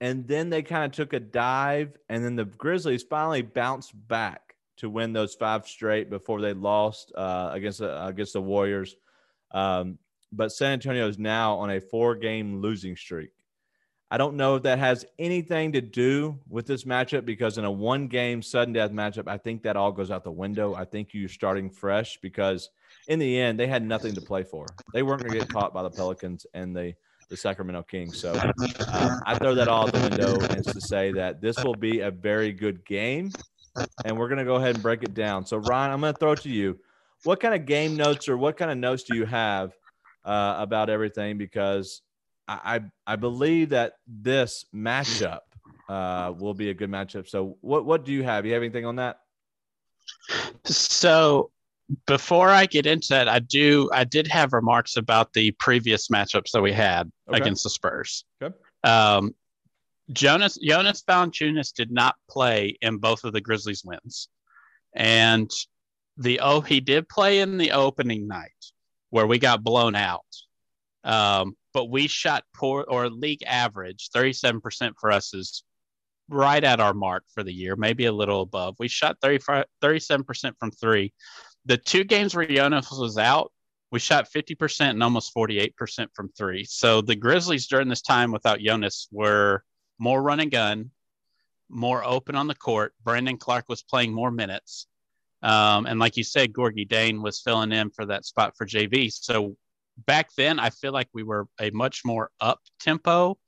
and 0.00 0.26
then 0.26 0.50
they 0.50 0.62
kind 0.62 0.84
of 0.84 0.92
took 0.92 1.12
a 1.12 1.20
dive, 1.20 1.96
and 2.08 2.24
then 2.24 2.36
the 2.36 2.44
Grizzlies 2.44 3.02
finally 3.02 3.42
bounced 3.42 3.92
back 4.08 4.54
to 4.76 4.88
win 4.88 5.12
those 5.12 5.34
five 5.34 5.66
straight 5.66 6.08
before 6.08 6.40
they 6.40 6.52
lost 6.52 7.12
uh, 7.16 7.50
against 7.52 7.80
the, 7.80 8.06
against 8.06 8.32
the 8.32 8.40
Warriors. 8.40 8.96
Um, 9.50 9.98
but 10.30 10.52
San 10.52 10.74
Antonio 10.74 11.08
is 11.08 11.18
now 11.18 11.56
on 11.56 11.70
a 11.70 11.80
four-game 11.80 12.60
losing 12.60 12.96
streak. 12.96 13.30
I 14.10 14.16
don't 14.16 14.36
know 14.36 14.56
if 14.56 14.62
that 14.62 14.78
has 14.78 15.04
anything 15.18 15.72
to 15.72 15.82
do 15.82 16.38
with 16.48 16.66
this 16.66 16.84
matchup 16.84 17.26
because 17.26 17.58
in 17.58 17.64
a 17.64 17.70
one-game 17.70 18.40
sudden 18.40 18.72
death 18.72 18.90
matchup, 18.90 19.28
I 19.28 19.36
think 19.36 19.62
that 19.64 19.76
all 19.76 19.92
goes 19.92 20.10
out 20.10 20.24
the 20.24 20.30
window. 20.30 20.74
I 20.74 20.84
think 20.84 21.10
you're 21.12 21.28
starting 21.28 21.68
fresh 21.68 22.18
because 22.22 22.70
in 23.08 23.18
the 23.18 23.38
end, 23.38 23.60
they 23.60 23.66
had 23.66 23.82
nothing 23.82 24.14
to 24.14 24.22
play 24.22 24.44
for. 24.44 24.64
They 24.94 25.02
weren't 25.02 25.20
going 25.20 25.32
to 25.32 25.38
get 25.38 25.50
caught 25.50 25.74
by 25.74 25.82
the 25.82 25.90
Pelicans 25.90 26.46
and 26.54 26.74
the 26.74 26.94
the 27.28 27.36
Sacramento 27.36 27.82
Kings. 27.82 28.18
So 28.18 28.32
uh, 28.80 29.18
I 29.26 29.36
throw 29.38 29.54
that 29.54 29.68
all 29.68 29.84
out 29.84 29.92
the 29.92 30.00
window 30.00 30.38
and 30.40 30.64
to 30.64 30.80
say 30.80 31.12
that 31.12 31.40
this 31.40 31.62
will 31.62 31.74
be 31.74 32.00
a 32.00 32.10
very 32.10 32.52
good 32.52 32.84
game, 32.84 33.30
and 34.04 34.18
we're 34.18 34.28
going 34.28 34.38
to 34.38 34.44
go 34.44 34.56
ahead 34.56 34.74
and 34.74 34.82
break 34.82 35.02
it 35.02 35.14
down. 35.14 35.46
So 35.46 35.58
Ryan, 35.58 35.92
I'm 35.92 36.00
going 36.00 36.12
to 36.12 36.18
throw 36.18 36.32
it 36.32 36.40
to 36.42 36.50
you. 36.50 36.78
What 37.24 37.40
kind 37.40 37.54
of 37.54 37.66
game 37.66 37.96
notes 37.96 38.28
or 38.28 38.36
what 38.36 38.56
kind 38.56 38.70
of 38.70 38.78
notes 38.78 39.02
do 39.02 39.16
you 39.16 39.26
have 39.26 39.72
uh, 40.24 40.56
about 40.58 40.88
everything? 40.88 41.36
Because 41.36 42.02
I, 42.46 42.80
I 43.06 43.12
I 43.12 43.16
believe 43.16 43.70
that 43.70 43.94
this 44.06 44.64
matchup 44.74 45.40
uh, 45.88 46.32
will 46.38 46.54
be 46.54 46.70
a 46.70 46.74
good 46.74 46.90
matchup. 46.90 47.28
So 47.28 47.56
what 47.60 47.84
what 47.84 48.04
do 48.04 48.12
you 48.12 48.22
have? 48.22 48.46
You 48.46 48.54
have 48.54 48.62
anything 48.62 48.86
on 48.86 48.96
that? 48.96 49.20
So 50.64 51.50
before 52.06 52.48
I 52.50 52.66
get 52.66 52.86
into 52.86 53.08
that, 53.10 53.28
I 53.28 53.38
do 53.38 53.88
I 53.92 54.04
did 54.04 54.26
have 54.28 54.52
remarks 54.52 54.96
about 54.96 55.32
the 55.32 55.52
previous 55.52 56.08
matchups 56.08 56.50
that 56.52 56.62
we 56.62 56.72
had 56.72 57.10
Okay. 57.28 57.40
against 57.40 57.64
the 57.64 57.70
Spurs. 57.70 58.24
Okay. 58.42 58.54
Um, 58.84 59.34
Jonas 60.12 60.58
Jonas 60.62 61.02
Valanciunas 61.06 61.72
did 61.72 61.90
not 61.90 62.16
play 62.30 62.76
in 62.80 62.98
both 62.98 63.24
of 63.24 63.32
the 63.32 63.40
Grizzlies 63.40 63.84
wins, 63.84 64.28
and 64.94 65.50
the 66.16 66.40
oh 66.40 66.60
he 66.60 66.80
did 66.80 67.08
play 67.08 67.40
in 67.40 67.58
the 67.58 67.72
opening 67.72 68.26
night 68.26 68.50
where 69.10 69.26
we 69.26 69.38
got 69.38 69.62
blown 69.62 69.94
out. 69.94 70.24
Um, 71.04 71.56
but 71.72 71.86
we 71.90 72.06
shot 72.08 72.44
poor 72.54 72.84
or 72.88 73.08
league 73.08 73.42
average 73.46 74.10
37% 74.14 74.94
for 75.00 75.10
us 75.12 75.32
is 75.32 75.62
right 76.28 76.62
at 76.62 76.80
our 76.80 76.92
mark 76.92 77.24
for 77.32 77.42
the 77.42 77.52
year, 77.52 77.76
maybe 77.76 78.04
a 78.06 78.12
little 78.12 78.42
above. 78.42 78.74
We 78.78 78.88
shot 78.88 79.16
35, 79.22 79.64
37% 79.82 80.52
from 80.58 80.70
three. 80.72 81.14
The 81.68 81.76
two 81.76 82.02
games 82.02 82.34
where 82.34 82.46
Jonas 82.46 82.90
was 82.90 83.18
out, 83.18 83.52
we 83.92 83.98
shot 83.98 84.30
50% 84.30 84.90
and 84.90 85.02
almost 85.02 85.34
48% 85.34 86.08
from 86.14 86.30
three. 86.30 86.64
So 86.64 87.02
the 87.02 87.14
Grizzlies 87.14 87.66
during 87.66 87.88
this 87.88 88.00
time 88.00 88.32
without 88.32 88.60
Jonas 88.60 89.06
were 89.12 89.62
more 89.98 90.22
run 90.22 90.40
and 90.40 90.50
gun, 90.50 90.90
more 91.68 92.02
open 92.04 92.34
on 92.36 92.46
the 92.46 92.54
court. 92.54 92.94
Brandon 93.04 93.36
Clarke 93.36 93.68
was 93.68 93.82
playing 93.82 94.14
more 94.14 94.30
minutes. 94.30 94.86
Um, 95.42 95.84
and 95.84 96.00
like 96.00 96.16
you 96.16 96.24
said, 96.24 96.54
Gorgui 96.54 96.88
Dieng 96.88 97.22
was 97.22 97.40
filling 97.40 97.72
in 97.72 97.90
for 97.90 98.06
that 98.06 98.24
spot 98.24 98.56
for 98.56 98.66
JV. 98.66 99.12
So 99.12 99.54
back 100.06 100.34
then, 100.36 100.58
I 100.58 100.70
feel 100.70 100.92
like 100.92 101.08
we 101.12 101.22
were 101.22 101.48
a 101.60 101.70
much 101.70 102.02
more 102.02 102.30
up 102.40 102.60
tempo 102.80 103.38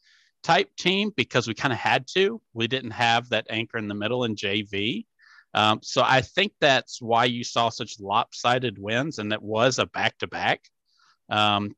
type 0.42 0.68
team 0.76 1.10
because 1.16 1.48
we 1.48 1.54
kind 1.54 1.72
of 1.72 1.78
had 1.78 2.06
to. 2.14 2.40
We 2.52 2.68
didn't 2.68 2.92
have 2.92 3.30
that 3.30 3.46
anchor 3.48 3.78
in 3.78 3.88
the 3.88 3.94
middle 3.94 4.24
in 4.24 4.36
JV. 4.36 5.06
Um, 5.52 5.80
so 5.82 6.02
I 6.04 6.20
think 6.20 6.52
that's 6.60 7.02
why 7.02 7.24
you 7.24 7.44
saw 7.44 7.70
such 7.70 8.00
lopsided 8.00 8.78
wins, 8.78 9.18
and 9.18 9.32
that 9.32 9.42
was 9.42 9.78
a 9.78 9.86
back 9.86 10.18
to 10.18 10.26
back. 10.26 10.62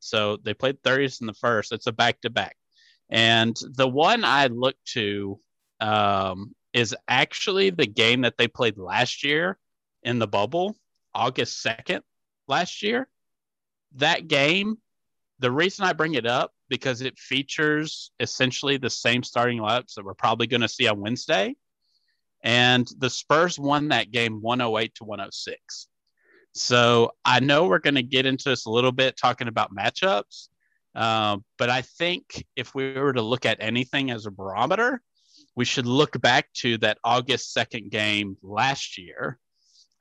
So 0.01 0.37
they 0.37 0.55
played 0.55 0.83
30th 0.83 1.21
in 1.21 1.27
the 1.27 1.35
first. 1.35 1.73
It's 1.73 1.87
a 1.87 1.93
back 1.93 2.21
to 2.23 2.31
back. 2.31 2.57
And 3.11 3.57
the 3.75 3.89
one 3.89 4.25
I 4.25 4.47
look 4.47 4.77
to 4.93 5.39
um, 5.81 6.55
is 6.73 6.97
actually 7.09 7.71
the 7.71 7.87
game 7.87 8.23
that 8.23 8.39
they 8.39 8.49
played 8.49 8.79
last 8.79 9.25
year 9.25 9.59
in 10.03 10.19
the 10.19 10.27
bubble, 10.27 10.77
August 11.15 11.65
2nd 11.65 12.01
last 12.49 12.83
year. 12.83 13.09
That 13.97 14.29
game, 14.29 14.79
the 15.39 15.51
reason 15.51 15.85
I 15.85 15.93
bring 15.93 16.15
it 16.15 16.27
up 16.27 16.53
because 16.69 17.03
it 17.03 17.19
features 17.19 18.11
essentially 18.19 18.79
the 18.79 18.89
same 18.89 19.23
starting 19.23 19.59
lineups 19.59 19.95
that 19.95 20.05
we're 20.05 20.15
probably 20.15 20.47
going 20.47 20.63
to 20.63 20.69
see 20.69 20.89
on 20.89 21.01
Wednesday. 21.01 21.55
And 22.43 22.89
the 22.99 23.11
Spurs 23.11 23.59
won 23.59 23.89
that 23.89 24.11
game 24.11 24.43
108 24.43 24.95
to 24.97 25.05
106. 25.05 25.89
So 26.55 27.13
I 27.25 27.41
know 27.41 27.67
we're 27.67 27.79
going 27.79 27.95
to 27.95 28.03
get 28.03 28.27
into 28.27 28.51
this 28.51 28.67
a 28.67 28.71
little 28.71 28.93
bit 28.93 29.17
talking 29.17 29.49
about 29.49 29.75
matchups, 29.75 30.49
uh, 30.95 31.39
but 31.57 31.71
I 31.71 31.83
think 31.83 32.45
if 32.57 32.75
we 32.75 32.93
were 32.93 33.13
to 33.13 33.23
look 33.23 33.47
at 33.47 33.59
anything 33.61 34.11
as 34.11 34.27
a 34.27 34.31
barometer, 34.31 35.01
we 35.55 35.65
should 35.65 35.87
look 35.87 36.21
back 36.21 36.53
to 36.55 36.79
that 36.79 36.99
August 37.05 37.57
2nd 37.57 37.91
game 37.91 38.37
last 38.43 38.99
year 38.99 39.39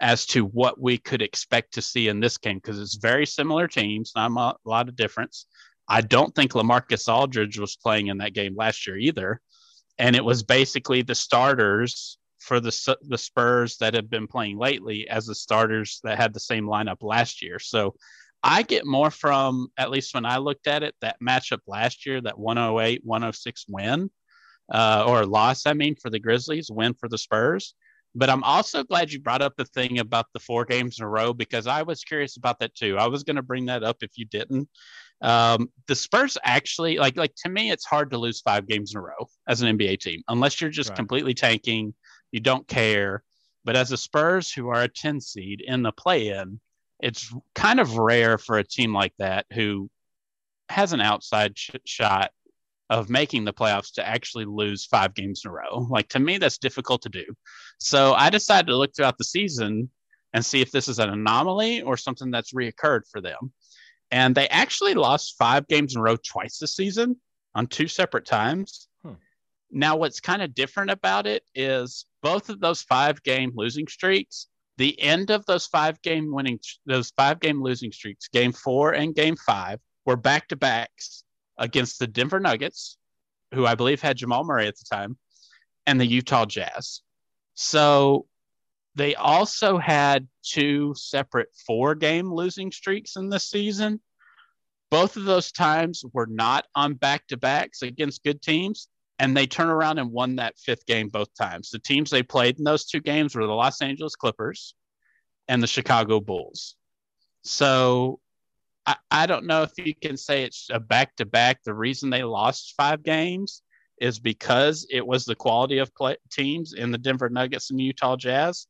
as 0.02 0.26
to 0.26 0.44
what 0.46 0.82
we 0.82 0.98
could 0.98 1.22
expect 1.22 1.76
to 1.76 1.82
see 1.82 2.08
in 2.08 2.20
this 2.20 2.38
game 2.38 2.58
because 2.58 2.80
it's 2.80 2.96
very 2.96 3.26
similar 3.26 3.68
teams, 3.68 4.14
not 4.16 4.32
a 4.32 4.70
lot 4.70 4.90
of 4.90 4.96
difference. 4.96 5.46
I 5.88 6.02
don't 6.02 6.34
think 6.34 6.54
Lamarcus 6.54 7.08
Aldridge 7.08 7.60
was 7.60 7.76
playing 7.76 8.08
in 8.08 8.18
that 8.18 8.34
game 8.34 8.56
last 8.56 8.88
year 8.88 8.98
either. 8.98 9.42
And 10.00 10.16
it 10.16 10.26
was 10.26 10.42
basically 10.42 11.02
the 11.02 11.16
starters 11.16 12.18
for 12.42 12.60
the, 12.60 12.98
the 13.04 13.18
Spurs 13.18 13.78
that 13.78 13.94
have 13.94 14.10
been 14.10 14.28
playing 14.28 14.58
lately 14.58 15.08
as 15.08 15.28
the 15.28 15.36
starters 15.36 16.00
that 16.04 16.18
had 16.18 16.34
the 16.34 16.40
same 16.40 16.66
lineup 16.66 17.02
last 17.02 17.42
year. 17.42 17.60
So 17.60 17.96
I 18.44 18.64
get 18.64 18.86
more 18.86 19.12
from, 19.12 19.68
at 19.78 19.92
least 19.92 20.16
when 20.16 20.26
I 20.26 20.38
looked 20.38 20.66
at 20.66 20.82
it, 20.82 20.96
that 21.02 21.18
matchup 21.22 21.60
last 21.68 22.06
year, 22.06 22.20
that 22.22 22.40
108 22.40 23.02
106 23.06 23.66
win 23.70 24.10
uh, 24.74 25.06
or 25.08 25.26
loss, 25.26 25.68
I 25.68 25.74
mean, 25.74 25.96
for 25.96 26.10
the 26.10 26.20
Grizzlies, 26.20 26.72
win 26.72 26.96
for 26.96 27.08
the 27.08 27.18
Spurs. 27.18 27.76
But 28.16 28.30
I'm 28.30 28.44
also 28.44 28.84
glad 28.84 29.12
you 29.12 29.22
brought 29.22 29.44
up 29.44 29.54
the 29.56 29.66
thing 29.66 30.00
about 30.00 30.26
the 30.34 30.40
four 30.40 30.66
games 30.66 30.98
in 31.00 31.06
a 31.06 31.10
row 31.10 31.34
because 31.34 31.68
I 31.68 31.84
was 31.84 32.04
curious 32.04 32.38
about 32.38 32.60
that 32.60 32.76
too. 32.76 32.98
I 32.98 33.08
was 33.08 33.24
going 33.24 33.38
to 33.38 33.44
bring 33.44 33.68
that 33.68 33.84
up 33.84 33.98
if 34.02 34.18
you 34.18 34.26
didn't. 34.26 34.68
Um, 35.22 35.70
the 35.88 35.96
Spurs 35.96 36.38
actually 36.44 36.98
like 36.98 37.16
like 37.16 37.34
to 37.44 37.50
me, 37.50 37.72
it's 37.72 37.86
hard 37.86 38.10
to 38.12 38.18
lose 38.18 38.42
five 38.42 38.68
games 38.68 38.94
in 38.94 38.98
a 38.98 39.02
row 39.02 39.30
as 39.48 39.62
an 39.62 39.78
NBA 39.78 40.00
team 40.00 40.24
unless 40.28 40.60
you're 40.60 40.72
just 40.72 40.90
right. 40.90 40.96
completely 40.98 41.34
tanking, 41.34 41.94
you 42.32 42.40
don't 42.40 42.68
care. 42.68 43.24
But 43.64 43.76
as 43.76 43.90
the 43.90 43.98
Spurs 43.98 44.52
who 44.52 44.70
are 44.70 44.84
a 44.84 44.88
10 44.88 45.22
seed 45.22 45.62
in 45.62 45.84
the 45.84 45.92
play-in, 45.92 46.60
it's 47.00 47.34
kind 47.56 47.80
of 47.80 47.98
rare 47.98 48.38
for 48.38 48.58
a 48.58 48.64
team 48.64 48.94
like 48.94 49.14
that 49.20 49.46
who 49.52 49.90
has 50.70 50.94
an 50.94 51.02
outside 51.02 51.58
sh- 51.58 51.72
shot 51.86 52.32
of 52.90 53.10
making 53.10 53.46
the 53.46 53.54
playoffs 53.54 53.94
to 53.94 54.08
actually 54.08 54.46
lose 54.46 54.86
five 54.86 55.14
games 55.14 55.42
in 55.46 55.50
a 55.50 55.54
row. 55.54 55.88
Like 55.90 56.10
to 56.10 56.20
me, 56.20 56.38
that's 56.38 56.58
difficult 56.58 57.04
to 57.04 57.10
do. 57.10 57.26
So 57.80 58.14
I 58.14 58.30
decided 58.30 58.68
to 58.68 58.78
look 58.78 58.96
throughout 58.96 59.18
the 59.18 59.24
season 59.24 59.90
and 60.34 60.46
see 60.46 60.62
if 60.62 60.72
this 60.72 60.88
is 60.88 61.00
an 61.00 61.10
anomaly 61.10 61.82
or 61.82 61.98
something 61.98 62.32
that's 62.32 62.54
reoccurred 62.54 63.04
for 63.10 63.22
them. 63.22 63.54
And 64.12 64.36
they 64.36 64.48
actually 64.50 64.94
lost 64.94 65.38
five 65.38 65.68
games 65.68 65.96
in 65.96 66.00
a 66.00 66.04
row 66.04 66.18
twice 66.18 66.58
this 66.58 66.76
season 66.76 67.16
on 67.56 67.68
two 67.68 67.88
separate 67.88 68.26
times. 68.26 68.88
Now, 69.72 69.96
what's 69.96 70.20
kind 70.20 70.42
of 70.42 70.54
different 70.54 70.92
about 70.92 71.28
it 71.28 71.44
is 71.56 72.06
both 72.22 72.50
of 72.50 72.60
those 72.60 72.82
five 72.82 73.24
game 73.24 73.52
losing 73.56 73.88
streaks, 73.88 74.48
the 74.78 75.00
end 75.02 75.30
of 75.30 75.46
those 75.46 75.66
five 75.66 76.02
game 76.02 76.34
winning, 76.34 76.60
those 76.86 77.12
five 77.16 77.40
game 77.40 77.62
losing 77.62 77.92
streaks, 77.92 78.28
game 78.28 78.52
four 78.52 78.94
and 78.94 79.16
game 79.16 79.38
five, 79.38 79.80
were 80.06 80.18
back 80.18 80.50
to 80.50 80.56
backs 80.56 81.24
against 81.58 82.00
the 82.00 82.08
Denver 82.08 82.40
Nuggets, 82.40 82.98
who 83.54 83.66
I 83.66 83.76
believe 83.76 84.02
had 84.02 84.18
Jamal 84.18 84.44
Murray 84.44 84.68
at 84.68 84.78
the 84.78 84.86
time, 84.92 85.18
and 85.86 86.00
the 86.00 86.06
Utah 86.06 86.46
Jazz. 86.46 87.02
So 87.54 88.26
they 88.96 89.16
also 89.16 89.78
had 89.78 90.28
two 90.44 90.94
separate 90.98 91.50
four 91.66 91.96
game 91.96 92.32
losing 92.32 92.72
streaks 92.72 93.16
in 93.16 93.30
this 93.30 93.50
season. 93.50 94.02
Both 94.90 95.16
of 95.16 95.24
those 95.24 95.54
times 95.54 96.04
were 96.12 96.28
not 96.28 96.66
on 96.76 96.96
back 96.96 97.28
to 97.28 97.38
backs 97.38 97.82
against 97.82 98.24
good 98.24 98.42
teams, 98.42 98.90
and 99.22 99.38
they 99.38 99.46
turn 99.46 99.70
around 99.70 100.00
and 100.00 100.12
won 100.12 100.38
that 100.38 100.58
fifth 100.58 100.88
game 100.88 101.08
both 101.08 101.32
times. 101.36 101.70
The 101.70 101.78
teams 101.78 102.10
they 102.10 102.24
played 102.24 102.58
in 102.58 102.64
those 102.64 102.86
two 102.86 103.00
games 103.00 103.36
were 103.36 103.46
the 103.46 103.54
Los 103.54 103.80
Angeles 103.80 104.16
Clippers 104.16 104.74
and 105.48 105.62
the 105.62 105.68
Chicago 105.68 106.20
Bulls. 106.20 106.76
So 107.44 108.20
I, 108.88 108.96
I 109.12 109.28
don't 109.28 109.46
know 109.46 109.62
if 109.62 109.74
you 109.78 109.94
can 109.94 110.18
say 110.18 110.44
it's 110.44 110.70
a 110.72 110.80
back 110.80 111.16
to 111.18 111.28
back. 111.28 111.62
The 111.64 111.74
reason 111.76 112.10
they 112.10 112.24
lost 112.24 112.74
five 112.76 113.04
games 113.04 113.62
is 114.00 114.18
because 114.18 114.88
it 114.90 115.06
was 115.06 115.26
the 115.26 115.36
quality 115.36 115.78
of 115.78 115.94
play, 115.94 116.18
teams 116.32 116.74
in 116.74 116.90
the 116.90 116.98
Denver 116.98 117.30
Nuggets 117.30 117.70
and 117.70 117.80
Utah 117.80 118.16
Jazz. 118.16 118.66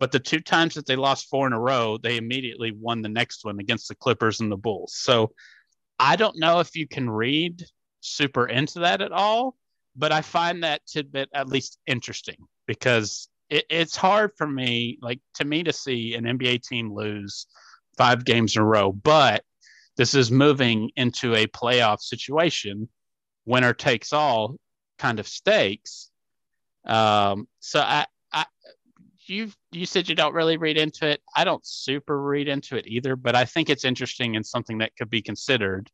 But 0.00 0.10
the 0.10 0.18
two 0.18 0.40
times 0.40 0.74
that 0.74 0.84
they 0.84 0.96
lost 0.96 1.28
four 1.30 1.46
in 1.46 1.52
a 1.52 1.60
row, 1.60 1.96
they 1.96 2.16
immediately 2.16 2.72
won 2.72 3.02
the 3.02 3.08
next 3.08 3.44
one 3.44 3.60
against 3.60 3.86
the 3.86 3.94
Clippers 3.94 4.40
and 4.40 4.50
the 4.50 4.56
Bulls. 4.56 4.96
So 4.96 5.30
I 6.00 6.16
don't 6.16 6.40
know 6.40 6.58
if 6.58 6.74
you 6.74 6.88
can 6.88 7.08
read 7.08 7.64
super 8.00 8.48
into 8.48 8.80
that 8.80 9.00
at 9.00 9.12
all, 9.12 9.54
but 9.96 10.12
I 10.12 10.22
find 10.22 10.62
that 10.62 10.86
tidbit 10.86 11.28
at 11.34 11.48
least 11.48 11.78
interesting 11.86 12.36
because 12.66 13.28
it, 13.50 13.66
it's 13.68 13.96
hard 13.96 14.32
for 14.36 14.46
me, 14.46 14.98
like 15.02 15.20
to 15.34 15.44
me, 15.44 15.62
to 15.64 15.72
see 15.72 16.14
an 16.14 16.24
NBA 16.24 16.62
team 16.62 16.92
lose 16.92 17.46
five 17.96 18.24
games 18.24 18.56
in 18.56 18.62
a 18.62 18.64
row. 18.64 18.92
But 18.92 19.44
this 19.96 20.14
is 20.14 20.30
moving 20.30 20.90
into 20.96 21.34
a 21.34 21.46
playoff 21.46 22.00
situation, 22.00 22.88
winner 23.44 23.74
takes 23.74 24.12
all 24.12 24.56
kind 24.98 25.20
of 25.20 25.28
stakes. 25.28 26.10
Um, 26.86 27.46
so 27.60 27.80
I, 27.80 28.06
I, 28.32 28.46
you 29.26 29.50
you 29.70 29.86
said 29.86 30.08
you 30.08 30.14
don't 30.14 30.34
really 30.34 30.56
read 30.56 30.78
into 30.78 31.08
it. 31.08 31.20
I 31.36 31.44
don't 31.44 31.64
super 31.66 32.20
read 32.20 32.48
into 32.48 32.76
it 32.76 32.86
either, 32.86 33.16
but 33.16 33.34
I 33.34 33.44
think 33.44 33.68
it's 33.68 33.84
interesting 33.84 34.36
and 34.36 34.44
something 34.44 34.78
that 34.78 34.96
could 34.96 35.10
be 35.10 35.22
considered, 35.22 35.90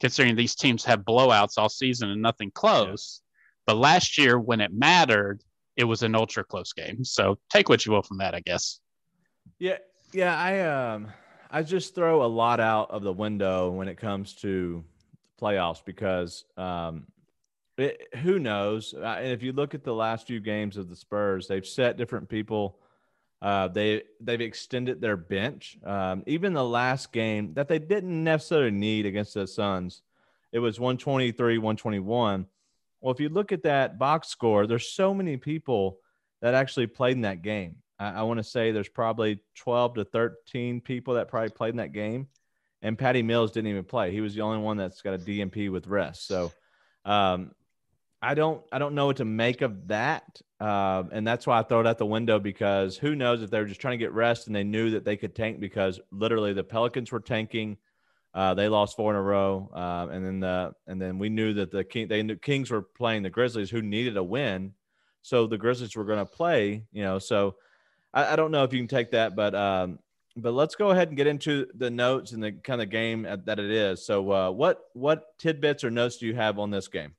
considering 0.00 0.36
these 0.36 0.54
teams 0.54 0.84
have 0.84 1.00
blowouts 1.00 1.58
all 1.58 1.68
season 1.68 2.10
and 2.10 2.22
nothing 2.22 2.50
close. 2.50 3.22
But 3.66 3.76
last 3.76 4.18
year, 4.18 4.38
when 4.38 4.60
it 4.60 4.72
mattered, 4.72 5.42
it 5.76 5.84
was 5.84 6.02
an 6.02 6.14
ultra 6.14 6.44
close 6.44 6.72
game. 6.72 7.04
So 7.04 7.38
take 7.50 7.68
what 7.68 7.84
you 7.84 7.92
will 7.92 8.02
from 8.02 8.18
that, 8.18 8.34
I 8.34 8.40
guess. 8.40 8.80
Yeah, 9.58 9.78
yeah. 10.12 10.36
I 10.36 10.60
um 10.60 11.08
I 11.50 11.62
just 11.62 11.94
throw 11.94 12.24
a 12.24 12.26
lot 12.26 12.60
out 12.60 12.90
of 12.90 13.02
the 13.02 13.12
window 13.12 13.70
when 13.70 13.88
it 13.88 13.96
comes 13.96 14.34
to 14.36 14.84
playoffs 15.40 15.82
because 15.84 16.44
um, 16.56 17.06
it, 17.78 18.08
who 18.16 18.38
knows? 18.38 18.92
Uh, 18.92 19.20
if 19.22 19.42
you 19.42 19.52
look 19.52 19.74
at 19.74 19.84
the 19.84 19.94
last 19.94 20.26
few 20.26 20.40
games 20.40 20.76
of 20.76 20.88
the 20.88 20.96
Spurs, 20.96 21.46
they've 21.46 21.66
set 21.66 21.96
different 21.96 22.28
people. 22.28 22.80
Uh, 23.40 23.68
they 23.68 24.02
they've 24.20 24.40
extended 24.40 25.00
their 25.00 25.16
bench. 25.16 25.78
Um, 25.84 26.24
even 26.26 26.52
the 26.52 26.64
last 26.64 27.12
game 27.12 27.54
that 27.54 27.68
they 27.68 27.78
didn't 27.78 28.24
necessarily 28.24 28.72
need 28.72 29.06
against 29.06 29.34
the 29.34 29.46
Suns, 29.46 30.02
it 30.52 30.58
was 30.58 30.80
123, 30.80 31.58
121. 31.58 32.46
Well, 33.00 33.14
if 33.14 33.20
you 33.20 33.28
look 33.28 33.52
at 33.52 33.62
that 33.62 33.98
box 33.98 34.28
score, 34.28 34.66
there's 34.66 34.90
so 34.90 35.14
many 35.14 35.36
people 35.36 36.00
that 36.40 36.54
actually 36.54 36.88
played 36.88 37.16
in 37.16 37.22
that 37.22 37.42
game. 37.42 37.76
I, 37.98 38.10
I 38.10 38.22
want 38.22 38.38
to 38.38 38.44
say 38.44 38.72
there's 38.72 38.88
probably 38.88 39.40
12 39.56 39.94
to 39.94 40.04
13 40.04 40.80
people 40.80 41.14
that 41.14 41.28
probably 41.28 41.50
played 41.50 41.70
in 41.70 41.76
that 41.76 41.92
game. 41.92 42.28
And 42.82 42.98
Patty 42.98 43.22
Mills 43.22 43.52
didn't 43.52 43.70
even 43.70 43.84
play. 43.84 44.12
He 44.12 44.20
was 44.20 44.34
the 44.34 44.42
only 44.42 44.58
one 44.58 44.76
that's 44.76 45.02
got 45.02 45.14
a 45.14 45.18
DNP 45.18 45.70
with 45.70 45.88
rest. 45.88 46.28
So 46.28 46.52
um, 47.04 47.52
I 48.20 48.34
don't 48.34 48.62
I 48.72 48.78
don't 48.78 48.94
know 48.94 49.06
what 49.06 49.18
to 49.18 49.24
make 49.24 49.62
of 49.62 49.88
that, 49.88 50.40
uh, 50.60 51.04
and 51.12 51.26
that's 51.26 51.46
why 51.46 51.60
I 51.60 51.62
throw 51.62 51.80
it 51.80 51.86
out 51.86 51.98
the 51.98 52.06
window 52.06 52.38
because 52.38 52.96
who 52.96 53.14
knows 53.14 53.42
if 53.42 53.50
they 53.50 53.60
were 53.60 53.66
just 53.66 53.80
trying 53.80 53.98
to 53.98 54.04
get 54.04 54.12
rest 54.12 54.48
and 54.48 54.56
they 54.56 54.64
knew 54.64 54.90
that 54.90 55.04
they 55.04 55.16
could 55.16 55.36
tank 55.36 55.60
because 55.60 56.00
literally 56.10 56.52
the 56.52 56.64
Pelicans 56.64 57.12
were 57.12 57.20
tanking. 57.20 57.76
Uh, 58.34 58.54
they 58.54 58.68
lost 58.68 58.96
four 58.96 59.12
in 59.12 59.16
a 59.16 59.22
row, 59.22 59.70
uh, 59.72 60.08
and 60.10 60.24
then 60.24 60.40
the 60.40 60.72
and 60.86 61.00
then 61.00 61.18
we 61.18 61.28
knew 61.28 61.54
that 61.54 61.70
the 61.70 61.84
King 61.84 62.08
they 62.08 62.22
knew 62.22 62.36
Kings 62.36 62.70
were 62.70 62.82
playing 62.82 63.22
the 63.22 63.30
Grizzlies, 63.30 63.70
who 63.70 63.82
needed 63.82 64.16
a 64.16 64.22
win, 64.22 64.74
so 65.22 65.46
the 65.46 65.58
Grizzlies 65.58 65.94
were 65.94 66.04
going 66.04 66.18
to 66.18 66.26
play. 66.26 66.84
You 66.92 67.04
know, 67.04 67.18
so 67.20 67.54
I, 68.12 68.32
I, 68.32 68.36
don't 68.36 68.50
know 68.50 68.64
if 68.64 68.72
you 68.72 68.80
can 68.80 68.88
take 68.88 69.12
that, 69.12 69.36
but 69.36 69.54
um, 69.54 70.00
but 70.36 70.52
let's 70.52 70.74
go 70.74 70.90
ahead 70.90 71.08
and 71.08 71.16
get 71.16 71.26
into 71.26 71.66
the 71.74 71.90
notes 71.90 72.32
and 72.32 72.42
the 72.42 72.52
kind 72.52 72.82
of 72.82 72.90
game 72.90 73.22
that 73.22 73.58
it 73.58 73.70
is. 73.70 74.04
So, 74.04 74.30
uh, 74.30 74.50
what 74.50 74.84
what 74.92 75.38
tidbits 75.38 75.84
or 75.84 75.90
notes 75.90 76.18
do 76.18 76.26
you 76.26 76.34
have 76.34 76.58
on 76.58 76.70
this 76.70 76.88
game? 76.88 77.14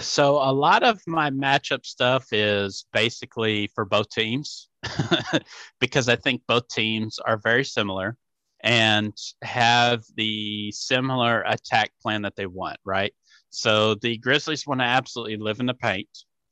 So, 0.00 0.36
a 0.36 0.52
lot 0.52 0.82
of 0.82 1.00
my 1.06 1.30
matchup 1.30 1.84
stuff 1.84 2.32
is 2.32 2.86
basically 2.92 3.68
for 3.74 3.84
both 3.84 4.08
teams 4.10 4.68
because 5.80 6.08
I 6.08 6.16
think 6.16 6.42
both 6.46 6.68
teams 6.68 7.18
are 7.18 7.38
very 7.38 7.64
similar 7.64 8.16
and 8.62 9.12
have 9.42 10.04
the 10.16 10.72
similar 10.72 11.42
attack 11.42 11.92
plan 12.02 12.22
that 12.22 12.36
they 12.36 12.46
want, 12.46 12.78
right? 12.84 13.12
So, 13.50 13.94
the 13.94 14.18
Grizzlies 14.18 14.66
want 14.66 14.80
to 14.80 14.86
absolutely 14.86 15.36
live 15.36 15.60
in 15.60 15.66
the 15.66 15.74
paint, 15.74 16.08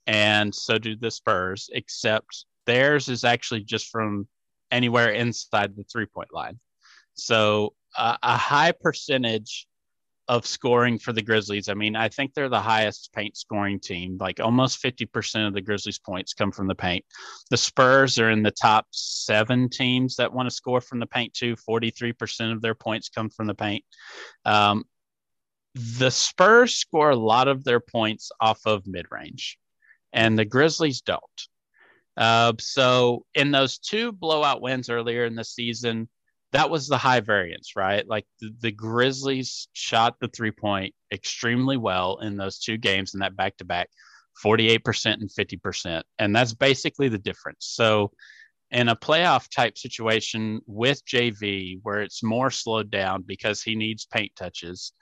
and 0.07 0.55
so 0.55 0.79
do 0.79 0.97
the 0.97 1.11
Spurs, 1.11 1.71
except 1.73 2.47
theirs 2.67 3.09
is 3.09 3.25
actually 3.25 3.65
just 3.65 3.89
from 3.89 4.27
anywhere 4.71 5.11
inside 5.11 5.77
the 5.77 5.85
three 5.85 6.07
point 6.07 6.33
line. 6.33 6.59
So 7.15 7.75
uh, 7.97 8.17
a 8.23 8.37
high 8.37 8.73
percentage 8.73 9.67
of 10.33 10.47
scoring 10.47 10.99
for 10.99 11.13
the 11.13 11.21
Grizzlies. 11.21 11.69
I 11.69 11.75
mean, 11.75 11.95
I 11.95 12.09
think 12.09 12.33
they're 12.33 12.49
the 12.49 12.59
highest 12.59 13.13
paint 13.13 13.37
scoring 13.37 13.79
team. 13.79 14.17
Like 14.19 14.41
almost 14.41 14.83
50% 14.83 15.47
of 15.47 15.53
the 15.53 15.61
Grizzlies' 15.61 15.99
points 15.99 16.33
come 16.33 16.51
from 16.51 16.69
the 16.69 16.75
paint. 16.75 17.05
The 17.51 17.59
Spurs 17.59 18.19
are 18.19 18.31
in 18.31 18.43
the 18.43 18.51
top 18.51 18.87
seven 18.93 19.69
teams 19.69 20.17
that 20.17 20.33
want 20.33 20.49
to 20.49 20.55
score 20.55 20.81
from 20.81 21.01
the 21.01 21.07
paint, 21.07 21.35
too. 21.35 21.55
43% 21.55 22.51
of 22.51 22.63
their 22.63 22.75
points 22.75 23.11
come 23.11 23.29
from 23.29 23.47
the 23.47 23.55
paint. 23.55 23.85
Um, 24.47 24.85
the 25.75 26.11
Spurs 26.11 26.77
score 26.77 27.11
a 27.11 27.17
lot 27.17 27.47
of 27.47 27.63
their 27.63 27.81
points 27.81 28.33
off 28.41 28.61
of 28.65 28.87
mid 28.87 29.09
range, 29.11 29.59
and 30.15 30.39
the 30.39 30.47
Grizzlies 30.47 31.03
don't. 31.03 31.21
Uh, 32.17 32.55
so 32.59 33.27
in 33.35 33.51
those 33.51 33.77
two 33.77 34.13
blowout 34.13 34.63
wins 34.63 34.89
earlier 34.89 35.27
in 35.27 35.35
the 35.35 35.45
season, 35.45 36.09
that 36.53 36.71
was 36.71 36.87
the 36.87 36.99
high 36.99 37.21
variance, 37.21 37.77
right? 37.77 38.07
Like 38.07 38.27
the, 38.41 38.51
the 38.61 38.73
Grizzlies 38.73 39.69
shot 39.73 40.17
the 40.21 40.29
three 40.29 40.51
point 40.51 40.95
extremely 41.13 41.77
well 41.77 42.19
in 42.21 42.37
those 42.37 42.59
two 42.59 42.77
games 42.77 43.15
in 43.15 43.21
that 43.21 43.37
back 43.37 43.57
to 43.59 43.65
back 43.65 43.89
48% 44.45 45.15
and 45.15 45.31
50%. 45.31 46.03
And 46.19 46.35
that's 46.35 46.55
basically 46.55 47.09
the 47.09 47.19
difference. 47.19 47.67
So 47.67 48.13
in 48.71 48.89
a 48.89 48.97
playoff 48.97 49.51
type 49.51 49.77
situation 49.77 50.61
with 50.67 51.05
JV, 51.07 51.79
where 51.83 52.03
it's 52.03 52.23
more 52.23 52.51
slowed 52.51 52.91
down 52.91 53.23
because 53.23 53.63
he 53.63 53.75
needs 53.75 54.07
paint 54.07 54.33
touches, 54.37 54.93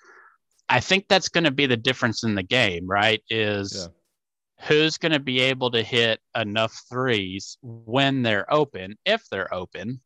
I 0.69 0.81
think 0.81 1.07
that's 1.09 1.29
going 1.29 1.45
to 1.45 1.51
be 1.51 1.67
the 1.67 1.77
difference 1.77 2.23
in 2.23 2.35
the 2.35 2.43
game, 2.43 2.87
right? 2.87 3.23
Is 3.29 3.75
yeah 3.77 3.93
who's 4.63 4.99
going 4.99 5.13
to 5.13 5.21
be 5.21 5.41
able 5.41 5.71
to 5.71 5.83
hit 5.83 6.21
enough 6.37 6.83
threes 6.91 7.57
when 7.63 8.23
they're 8.23 8.53
open, 8.53 8.97
if 9.05 9.23
they're 9.31 9.53
open, 9.55 10.01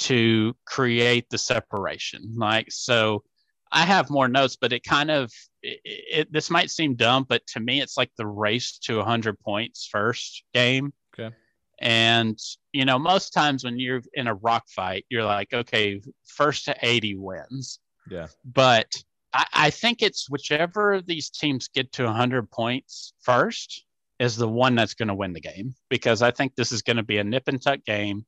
to 0.00 0.54
create 0.66 1.26
the 1.30 1.38
separation. 1.38 2.34
Like, 2.36 2.66
so 2.70 3.22
I 3.70 3.82
have 3.82 4.10
more 4.10 4.28
notes, 4.28 4.56
but 4.60 4.72
it 4.72 4.82
kind 4.82 5.10
of, 5.10 5.32
it, 5.62 5.80
it, 5.84 6.32
this 6.32 6.50
might 6.50 6.70
seem 6.70 6.94
dumb, 6.96 7.26
but 7.28 7.46
to 7.48 7.60
me, 7.60 7.80
it's 7.80 7.96
like 7.96 8.10
the 8.16 8.26
race 8.26 8.78
to 8.84 8.96
100 8.96 9.38
points 9.40 9.88
first 9.90 10.42
game. 10.52 10.92
Okay. 11.18 11.34
And, 11.80 12.38
you 12.72 12.84
know, 12.84 12.98
most 12.98 13.32
times 13.32 13.64
when 13.64 13.78
you're 13.78 14.02
in 14.14 14.26
a 14.26 14.34
rock 14.34 14.64
fight, 14.68 15.06
you're 15.08 15.24
like, 15.24 15.52
okay, 15.52 16.02
first 16.26 16.66
to 16.66 16.76
80 16.82 17.16
wins. 17.16 17.78
Yeah. 18.10 18.26
But 18.44 18.92
I, 19.32 19.46
I 19.52 19.70
think 19.70 20.02
it's 20.02 20.28
whichever 20.28 20.92
of 20.92 21.06
these 21.06 21.30
teams 21.30 21.68
get 21.68 21.92
to 21.92 22.04
100 22.04 22.50
points 22.50 23.14
first 23.22 23.84
is 24.18 24.36
the 24.36 24.48
one 24.48 24.74
that's 24.74 24.94
going 24.94 25.08
to 25.08 25.14
win 25.14 25.32
the 25.32 25.40
game 25.40 25.74
because 25.88 26.20
I 26.20 26.30
think 26.30 26.54
this 26.54 26.72
is 26.72 26.82
going 26.82 26.98
to 26.98 27.02
be 27.02 27.18
a 27.18 27.24
nip 27.24 27.44
and 27.48 27.60
tuck 27.60 27.84
game. 27.84 28.26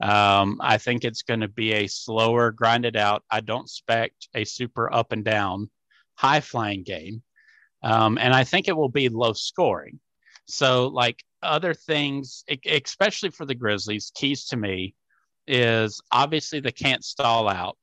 Um, 0.00 0.58
I 0.62 0.78
think 0.78 1.04
it's 1.04 1.22
going 1.22 1.40
to 1.40 1.48
be 1.48 1.72
a 1.72 1.86
slower, 1.86 2.50
grinded 2.52 2.96
out. 2.96 3.22
I 3.30 3.40
don't 3.40 3.64
expect 3.64 4.28
a 4.34 4.44
super 4.44 4.92
up 4.92 5.12
and 5.12 5.24
down, 5.24 5.70
high 6.14 6.40
flying 6.40 6.82
game. 6.82 7.22
Um, 7.82 8.18
and 8.18 8.34
I 8.34 8.44
think 8.44 8.68
it 8.68 8.76
will 8.76 8.88
be 8.88 9.08
low 9.08 9.32
scoring. 9.32 10.00
So, 10.46 10.88
like 10.88 11.22
other 11.42 11.74
things, 11.74 12.44
especially 12.66 13.30
for 13.30 13.46
the 13.46 13.54
Grizzlies, 13.54 14.10
keys 14.14 14.46
to 14.46 14.56
me 14.56 14.94
is 15.46 16.00
obviously 16.12 16.60
they 16.60 16.72
can't 16.72 17.04
stall 17.04 17.48
out. 17.48 17.76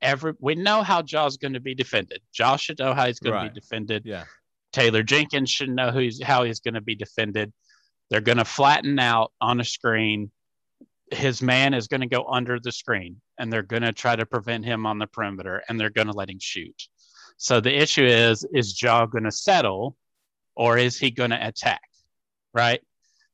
Every 0.00 0.34
we 0.38 0.54
know 0.54 0.82
how 0.82 1.02
Ja's 1.02 1.36
going 1.36 1.54
to 1.54 1.60
be 1.60 1.74
defended. 1.74 2.20
Ja 2.36 2.56
should 2.56 2.78
know 2.78 2.94
how 2.94 3.06
he's 3.06 3.20
going 3.20 3.34
right. 3.34 3.48
to 3.48 3.54
be 3.54 3.60
defended. 3.60 4.02
Yeah. 4.04 4.24
Taylor 4.72 5.02
Jenkins 5.02 5.50
should 5.50 5.70
know 5.70 5.90
who's 5.90 6.22
how 6.22 6.44
he's 6.44 6.60
going 6.60 6.74
to 6.74 6.80
be 6.80 6.94
defended. 6.94 7.52
They're 8.10 8.20
going 8.20 8.38
to 8.38 8.44
flatten 8.44 8.98
out 8.98 9.32
on 9.40 9.60
a 9.60 9.64
screen. 9.64 10.30
His 11.14 11.42
man 11.42 11.74
is 11.74 11.88
going 11.88 12.00
to 12.00 12.06
go 12.06 12.24
under 12.26 12.58
the 12.60 12.72
screen, 12.72 13.20
and 13.38 13.52
they're 13.52 13.62
going 13.62 13.82
to 13.82 13.92
try 13.92 14.16
to 14.16 14.26
prevent 14.26 14.64
him 14.64 14.86
on 14.86 14.98
the 14.98 15.06
perimeter, 15.06 15.62
and 15.68 15.78
they're 15.78 15.90
going 15.90 16.08
to 16.08 16.12
let 16.12 16.30
him 16.30 16.38
shoot. 16.40 16.88
So 17.36 17.60
the 17.60 17.74
issue 17.74 18.04
is: 18.04 18.46
is 18.52 18.80
Ja 18.80 19.06
going 19.06 19.24
to 19.24 19.32
settle, 19.32 19.96
or 20.54 20.78
is 20.78 20.98
he 20.98 21.10
going 21.10 21.30
to 21.30 21.46
attack? 21.46 21.82
Right. 22.52 22.80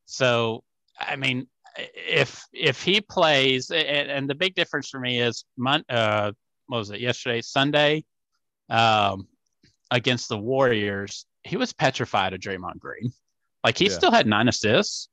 So 0.07 0.65
I 0.99 1.17
mean, 1.17 1.47
if 1.77 2.45
if 2.53 2.83
he 2.83 3.01
plays, 3.01 3.71
and, 3.71 4.11
and 4.11 4.31
the 4.31 4.35
big 4.35 4.55
difference 4.55 4.89
for 4.89 5.01
me 5.01 5.21
is, 5.21 5.45
uh, 5.67 6.33
what 6.67 6.79
was 6.79 6.91
it 6.91 7.01
yesterday, 7.01 7.41
Sunday, 7.41 8.05
um, 8.69 9.27
against 9.91 10.29
the 10.29 10.39
Warriors, 10.39 11.27
he 11.43 11.57
was 11.57 11.73
petrified 11.73 12.33
of 12.33 12.41
Draymond 12.41 12.79
Green. 12.79 13.13
Like 13.65 13.79
he 13.79 13.87
yeah. 13.87 13.93
still 13.93 14.11
had 14.11 14.27
nine 14.27 14.49
assists, 14.49 15.09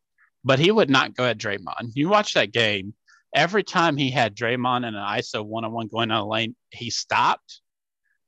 but 0.48 0.60
he 0.60 0.72
would 0.72 0.90
not 0.90 1.14
go 1.14 1.26
at 1.26 1.38
Draymond. 1.38 1.92
You 1.94 2.08
watch 2.08 2.34
that 2.34 2.54
game. 2.54 2.94
Every 3.36 3.64
time 3.64 3.98
he 3.98 4.10
had 4.10 4.34
Draymond 4.34 4.88
and 4.88 4.96
an 4.96 5.04
ISO 5.04 5.46
one 5.46 5.66
on 5.66 5.74
one 5.74 5.88
going 5.88 6.08
down 6.08 6.22
the 6.22 6.26
lane, 6.26 6.56
he 6.70 6.90
stopped. 6.90 7.60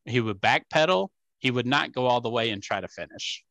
He 0.04 0.20
would 0.20 0.42
backpedal. 0.42 1.08
He 1.40 1.50
would 1.50 1.66
not 1.66 1.94
go 1.94 2.08
all 2.08 2.20
the 2.20 2.30
way 2.30 2.50
and 2.50 2.62
try 2.62 2.82
to 2.82 2.90
finish. 2.90 3.42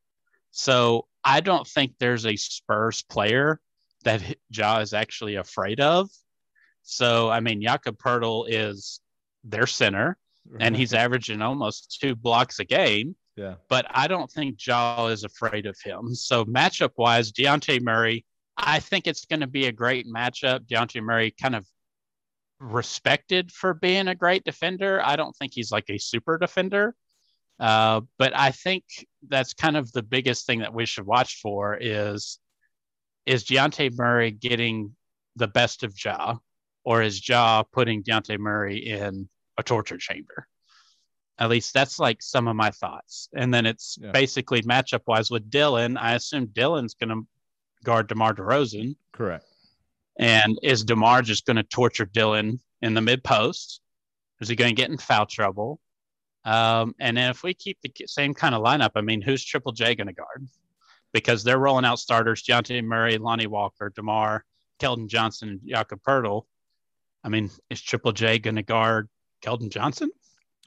So 0.51 1.07
I 1.25 1.41
don't 1.41 1.67
think 1.67 1.95
there's 1.99 2.27
a 2.27 2.37
Spurs 2.37 3.03
player 3.03 3.59
that 4.05 4.23
Ja 4.51 4.81
is 4.81 4.93
actually 4.93 5.37
afraid 5.37 5.81
of. 5.81 6.11
So 6.83 7.31
I 7.31 7.41
mean, 7.41 7.63
Jakob 7.63 7.97
Poeltl 7.97 8.45
is 8.49 9.01
their 9.45 9.67
center, 9.67 10.19
and 10.61 10.77
he's 10.77 10.93
averaging 11.05 11.41
almost 11.41 11.99
two 12.03 12.15
blocks 12.15 12.59
a 12.59 12.65
game. 12.65 13.17
Yeah. 13.35 13.55
But 13.71 13.87
I 13.89 14.09
don't 14.09 14.31
think 14.31 14.59
Ja 14.65 15.07
is 15.07 15.25
afraid 15.25 15.65
of 15.65 15.79
him. 15.83 16.15
So 16.15 16.45
matchup 16.45 16.93
wise, 16.99 17.33
Dejounte 17.33 17.81
Murray, 17.81 18.27
I 18.59 18.81
think 18.81 19.07
it's 19.07 19.25
going 19.25 19.41
to 19.41 19.47
be 19.47 19.67
a 19.67 19.73
great 19.73 20.07
matchup. 20.07 20.67
Dejounte 20.67 21.01
Murray 21.03 21.35
kind 21.41 21.55
of 21.55 21.65
respected 22.61 23.53
for 23.53 23.73
being 23.73 24.09
a 24.09 24.15
great 24.15 24.45
defender. 24.45 25.01
I 25.03 25.17
don't 25.17 25.35
think 25.37 25.53
he's 25.55 25.71
like 25.71 25.89
a 25.89 25.99
super 25.99 26.39
defender. 26.39 26.95
Uh, 27.61 28.03
but 28.19 28.37
I 28.37 28.51
think 28.51 28.85
that's 29.29 29.55
kind 29.55 29.77
of 29.77 29.91
the 29.93 30.03
biggest 30.03 30.47
thing 30.47 30.61
that 30.61 30.75
we 30.75 30.87
should 30.87 31.07
watch 31.07 31.41
for 31.41 31.77
is 31.81 32.39
is 33.27 33.45
Dejounte 33.45 33.97
Murray 33.97 34.31
getting 34.31 34.95
the 35.37 35.49
best 35.49 35.83
of 35.83 35.93
Ja, 36.03 36.37
or 36.85 37.03
is 37.03 37.27
Ja 37.29 37.63
putting 37.63 38.03
Dejounte 38.03 38.39
Murray 38.39 38.79
in 38.79 39.29
a 39.59 39.63
torture 39.63 39.99
chamber? 39.99 40.47
At 41.39 41.51
least 41.51 41.75
that's 41.75 41.99
like 41.99 42.23
some 42.23 42.49
of 42.49 42.57
my 42.57 42.71
thoughts. 42.71 43.29
And 43.35 43.53
then 43.53 43.67
it's 43.67 43.99
yeah. 44.01 44.11
basically 44.13 44.63
matchup 44.63 45.03
wise 45.07 45.31
with 45.31 45.51
Dillon. 45.51 45.97
I 45.97 46.15
assume 46.15 46.47
Dillon's 46.47 46.95
going 46.95 47.11
to 47.11 47.27
guard 47.85 48.09
DeMar 48.09 48.35
DeRozan. 48.35 48.97
Correct. 49.13 49.45
And 50.19 50.59
is 50.63 50.85
DeMar 50.85 51.23
just 51.23 51.47
going 51.47 51.57
to 51.57 51.63
torture 51.63 52.05
Dillon 52.05 52.61
in 52.83 52.95
the 52.95 53.01
mid 53.01 53.23
post? 53.23 53.81
Is 54.41 54.49
he 54.49 54.57
going 54.57 54.75
to 54.75 54.81
get 54.81 54.91
in 54.91 54.99
foul 54.99 55.27
trouble? 55.27 55.81
Um, 56.45 56.95
and 57.01 57.17
then 57.17 57.31
if 57.31 57.43
we 57.43 57.55
keep 57.55 57.79
the 57.83 57.93
same 58.07 58.35
kind 58.35 58.55
of 58.55 58.63
lineup, 58.63 58.93
I 58.95 59.01
mean, 59.01 59.21
who's 59.21 59.45
Triple 59.45 59.73
J 59.73 59.95
going 59.95 60.07
to 60.07 60.13
guard? 60.13 60.49
Because 61.13 61.43
they're 61.43 61.59
rolling 61.59 61.85
out 61.85 61.99
starters: 61.99 62.43
Dejounte 62.43 62.85
Murray, 62.85 63.19
Lonnie 63.19 63.47
Walker, 63.47 63.93
Demar, 63.95 64.45
Keldon 64.81 65.09
Johnson, 65.09 65.49
and 65.49 65.61
Jakob 65.67 66.01
Poeltl. 66.03 66.45
I 67.25 67.29
mean, 67.29 67.51
is 67.71 67.83
Triple 67.83 68.13
J 68.13 68.39
going 68.39 68.57
to 68.57 68.63
guard 68.63 69.09
Keldon 69.43 69.71
Johnson? 69.71 70.11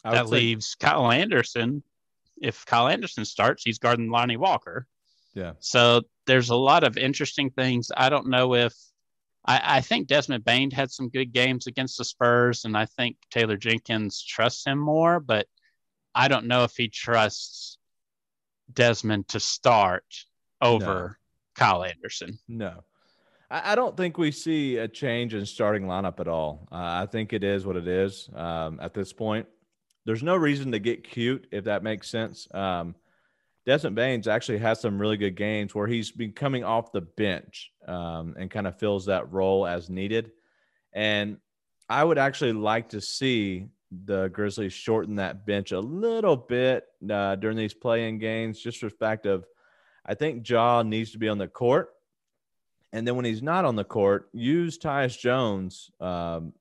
that 0.04 0.30
leaves 0.30 0.76
Kyle 0.80 1.12
Anderson. 1.12 1.84
If 2.41 2.65
Kyle 2.65 2.88
Anderson 2.88 3.24
starts, 3.24 3.63
he's 3.63 3.78
guarding 3.78 4.10
Lonnie 4.10 4.38
Walker. 4.38 4.88
Yeah. 5.34 5.54
So 5.60 6.02
there's 6.31 6.49
a 6.49 6.55
lot 6.55 6.85
of 6.85 6.97
interesting 6.97 7.49
things. 7.49 7.91
I 7.97 8.07
don't 8.07 8.29
know 8.29 8.55
if 8.55 8.73
I, 9.45 9.61
I, 9.63 9.81
think 9.81 10.07
Desmond 10.07 10.45
Bane 10.45 10.71
had 10.71 10.89
some 10.89 11.09
good 11.09 11.33
games 11.33 11.67
against 11.67 11.97
the 11.97 12.05
Spurs, 12.05 12.63
and 12.63 12.77
I 12.77 12.85
think 12.85 13.17
Taylor 13.31 13.57
Jenkins 13.57 14.23
trusts 14.23 14.65
him 14.65 14.77
more, 14.77 15.19
but 15.19 15.45
I 16.15 16.29
don't 16.29 16.47
know 16.47 16.63
if 16.63 16.71
he 16.77 16.87
trusts 16.87 17.77
Desmond 18.71 19.27
to 19.27 19.41
start 19.41 20.05
over 20.61 20.85
no. 20.85 21.09
Kyle 21.55 21.83
Anderson. 21.83 22.39
No. 22.47 22.85
I, 23.49 23.75
don't 23.75 23.97
think 23.97 24.17
we 24.17 24.31
see 24.31 24.77
a 24.77 24.87
change 24.87 25.33
in 25.33 25.45
starting 25.45 25.83
lineup 25.83 26.21
at 26.21 26.29
all. 26.29 26.69
Uh, 26.71 27.03
I 27.03 27.07
think 27.11 27.33
it 27.33 27.43
is 27.43 27.65
what 27.65 27.75
it 27.75 27.89
is 27.89 28.29
um, 28.33 28.79
at 28.81 28.93
this 28.93 29.11
point. 29.11 29.47
There's 30.05 30.23
no 30.23 30.37
reason 30.37 30.71
to 30.71 30.79
get 30.79 31.03
cute, 31.03 31.47
if 31.51 31.65
that 31.65 31.83
makes 31.83 32.09
sense. 32.09 32.47
Um, 32.53 32.95
Desmond 33.65 33.95
Banes 33.95 34.28
actually 34.28 34.58
has 34.60 34.80
some 34.80 35.00
really 35.00 35.17
good 35.17 35.36
games 35.36 35.76
where 35.76 35.88
he's 35.88 36.12
been 36.12 36.32
coming 36.32 36.63
off 36.63 36.91
the 36.91 37.02
bench 37.02 37.71
um, 37.88 38.36
and 38.38 38.50
kind 38.50 38.65
of 38.65 38.80
fills 38.80 39.06
that 39.06 39.32
role 39.32 39.67
as 39.67 39.89
needed. 39.89 40.32
And 40.93 41.38
I 41.88 42.04
would 42.04 42.17
actually 42.17 42.54
like 42.54 42.89
to 42.89 43.02
see 43.02 43.67
the 44.06 44.30
Grizzlies 44.30 44.74
shorten 44.74 45.15
that 45.15 45.45
bench 45.45 45.74
a 45.74 45.80
little 45.80 46.38
bit 46.38 46.86
uh, 47.10 47.36
during 47.36 47.58
these 47.58 47.74
play-in 47.74 48.17
games, 48.17 48.60
just 48.60 48.80
for 48.80 48.88
the 48.88 48.95
fact 48.95 49.26
of 49.26 49.45
I 50.06 50.15
think 50.15 50.47
Ja 50.47 50.82
needs 50.84 51.12
to 51.12 51.19
be 51.19 51.30
on 51.30 51.38
the 51.38 51.47
court. 51.47 51.89
And 52.93 53.08
then 53.08 53.15
when 53.15 53.26
he's 53.26 53.43
not 53.43 53.65
on 53.65 53.76
the 53.76 53.84
court, 53.84 54.30
use 54.34 54.78
Tyus 54.78 55.17
Jones 55.17 55.91
um, 56.00 56.54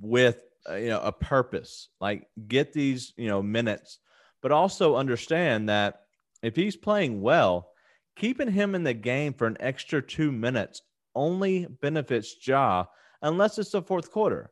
with 0.00 0.42
uh, 0.68 0.74
you 0.74 0.88
know 0.88 1.00
a 1.00 1.12
purpose. 1.12 1.88
Like 2.00 2.28
get 2.48 2.72
these 2.72 3.12
you 3.16 3.28
know 3.28 3.42
minutes, 3.42 3.98
but 4.40 4.52
also 4.52 4.96
understand 4.96 5.68
that 5.68 6.01
if 6.42 6.56
he's 6.56 6.76
playing 6.76 7.22
well, 7.22 7.70
keeping 8.16 8.50
him 8.50 8.74
in 8.74 8.84
the 8.84 8.94
game 8.94 9.32
for 9.32 9.46
an 9.46 9.56
extra 9.60 10.02
two 10.02 10.32
minutes 10.32 10.82
only 11.14 11.66
benefits 11.80 12.36
Ja 12.46 12.86
unless 13.22 13.58
it's 13.58 13.70
the 13.70 13.82
fourth 13.82 14.10
quarter. 14.10 14.50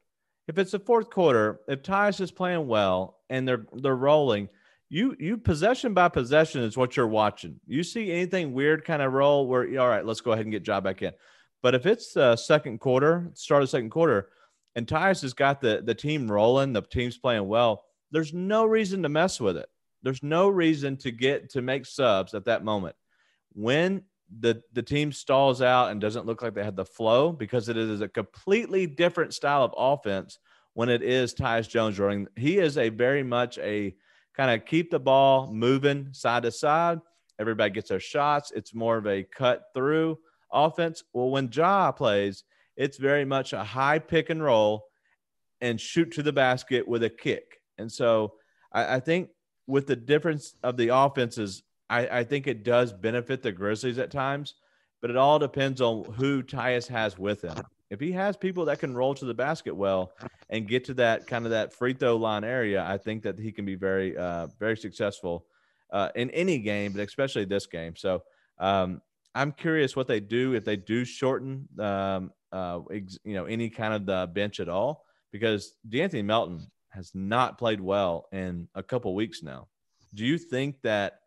If 0.48 0.59
it's 0.59 0.72
the 0.72 0.79
fourth 0.79 1.11
quarter, 1.11 1.61
if 1.68 1.83
Tyus 1.83 2.20
is 2.20 2.31
playing 2.31 2.66
well 2.66 3.18
and 3.29 3.46
they're 3.46 3.66
they're 3.72 3.96
rolling, 3.96 4.48
you 4.88 5.14
you 5.18 5.37
possession 5.37 5.94
by 5.94 6.09
possession 6.09 6.62
is 6.62 6.76
what 6.76 6.96
you're 6.96 7.07
watching. 7.07 7.61
You 7.66 7.83
see 7.83 8.11
anything 8.11 8.53
weird 8.53 8.85
kind 8.85 9.03
of 9.03 9.12
roll 9.12 9.46
where 9.46 9.81
all 9.81 9.88
right, 9.88 10.05
let's 10.05 10.20
go 10.20 10.33
ahead 10.33 10.46
and 10.46 10.53
get 10.53 10.66
Ja 10.66 10.81
back 10.81 11.03
in. 11.03 11.12
But 11.62 11.74
if 11.74 11.87
it's 11.87 12.14
the 12.14 12.37
second 12.37 12.81
quarter, 12.81 13.31
start 13.35 13.62
of 13.62 13.68
the 13.68 13.70
second 13.70 13.90
quarter, 13.90 14.31
and 14.74 14.87
Tyus 14.87 15.22
has 15.22 15.35
got 15.35 15.61
the 15.61 15.83
the 15.85 15.94
team 15.94 16.31
rolling, 16.31 16.72
the 16.72 16.83
team's 16.83 17.18
playing 17.18 17.46
well, 17.46 17.85
there's 18.11 18.33
no 18.33 18.64
reason 18.64 19.03
to 19.03 19.09
mess 19.09 19.40
with 19.40 19.57
it. 19.57 19.68
There's 20.02 20.22
no 20.22 20.48
reason 20.48 20.96
to 20.98 21.10
get 21.10 21.50
to 21.50 21.62
make 21.62 21.86
subs 21.86 22.34
at 22.34 22.44
that 22.46 22.64
moment. 22.64 22.96
When 23.52 24.02
the 24.38 24.62
the 24.72 24.82
team 24.82 25.10
stalls 25.12 25.60
out 25.60 25.90
and 25.90 26.00
doesn't 26.00 26.26
look 26.26 26.42
like 26.42 26.54
they 26.54 26.64
had 26.64 26.76
the 26.76 26.84
flow 26.84 27.32
because 27.32 27.68
it 27.68 27.76
is 27.76 28.00
a 28.00 28.08
completely 28.08 28.86
different 28.86 29.34
style 29.34 29.64
of 29.64 29.74
offense 29.76 30.38
when 30.74 30.88
it 30.88 31.02
is 31.02 31.34
Tyus 31.34 31.68
Jones 31.68 31.98
running. 31.98 32.28
He 32.36 32.58
is 32.58 32.78
a 32.78 32.90
very 32.90 33.22
much 33.22 33.58
a 33.58 33.94
kind 34.36 34.50
of 34.50 34.66
keep 34.66 34.90
the 34.90 35.00
ball 35.00 35.52
moving 35.52 36.08
side 36.12 36.44
to 36.44 36.52
side. 36.52 37.00
Everybody 37.38 37.70
gets 37.70 37.88
their 37.88 38.00
shots. 38.00 38.52
It's 38.54 38.74
more 38.74 38.98
of 38.98 39.06
a 39.06 39.24
cut 39.24 39.64
through 39.74 40.18
offense. 40.52 41.02
Well, 41.12 41.30
when 41.30 41.50
Ja 41.52 41.90
plays, 41.92 42.44
it's 42.76 42.98
very 42.98 43.24
much 43.24 43.52
a 43.52 43.64
high 43.64 43.98
pick 43.98 44.30
and 44.30 44.42
roll 44.42 44.86
and 45.60 45.80
shoot 45.80 46.12
to 46.12 46.22
the 46.22 46.32
basket 46.32 46.86
with 46.86 47.02
a 47.02 47.10
kick. 47.10 47.60
And 47.78 47.90
so 47.90 48.34
I, 48.72 48.96
I 48.96 49.00
think 49.00 49.30
with 49.70 49.87
the 49.87 49.96
difference 49.96 50.54
of 50.62 50.76
the 50.76 50.88
offenses, 50.88 51.62
I, 51.88 52.20
I, 52.20 52.24
think 52.24 52.46
it 52.46 52.64
does 52.64 52.92
benefit 52.92 53.42
the 53.42 53.52
Grizzlies 53.52 53.98
at 53.98 54.11
times, 54.11 54.54
but 55.00 55.11
it 55.11 55.16
all 55.16 55.38
depends 55.38 55.80
on 55.80 56.04
who 56.12 56.42
Tyus 56.42 56.88
has 56.88 57.18
with 57.18 57.42
him. 57.42 57.56
If 57.88 58.00
he 58.00 58.12
has 58.12 58.37
people 58.37 58.64
that 58.66 58.78
can 58.78 58.94
roll 58.94 59.14
to 59.14 59.24
the 59.24 59.35
basket 59.35 59.74
well 59.74 60.12
and 60.48 60.68
get 60.68 60.85
to 60.87 60.94
that 60.94 61.26
kind 61.26 61.44
of 61.44 61.52
that 61.52 61.72
free 61.72 61.92
throw 61.92 62.16
line 62.16 62.44
area, 62.44 62.85
I 62.85 62.98
think 62.98 63.22
that 63.22 63.38
he 63.38 63.50
can 63.50 63.64
be 63.64 63.74
very, 63.74 64.16
uh, 64.16 64.48
very 64.59 64.76
successful 64.76 65.46
uh, 65.92 66.11
in 66.14 66.30
any 66.30 66.59
game, 66.59 66.92
but 66.92 67.00
especially 67.02 67.44
this 67.44 67.66
game. 67.66 67.96
So 67.96 68.22
um, 68.59 69.00
I'm 69.35 69.52
curious 69.52 69.96
what 69.96 70.06
they 70.06 70.20
do 70.20 70.54
if 70.54 70.64
they 70.64 70.76
do 70.76 71.04
shorten, 71.04 71.68
um, 71.78 72.33
uh, 72.52 72.80
ex- 72.92 73.18
you 73.24 73.35
know, 73.35 73.46
any 73.46 73.70
kind 73.70 73.94
of 73.94 74.06
the 74.06 74.30
bench 74.33 74.61
at 74.61 74.68
all, 74.68 75.04
because 75.33 75.74
De'Anthony 75.88 76.24
Melton 76.24 76.70
has 76.90 77.11
not 77.14 77.59
played 77.59 77.81
well 77.81 78.29
in 78.33 78.68
a 78.74 78.83
couple 78.83 79.14
weeks 79.14 79.42
now. 79.42 79.68
Do 80.14 80.24
you 80.24 80.38
think 80.38 80.83
that 80.83 81.20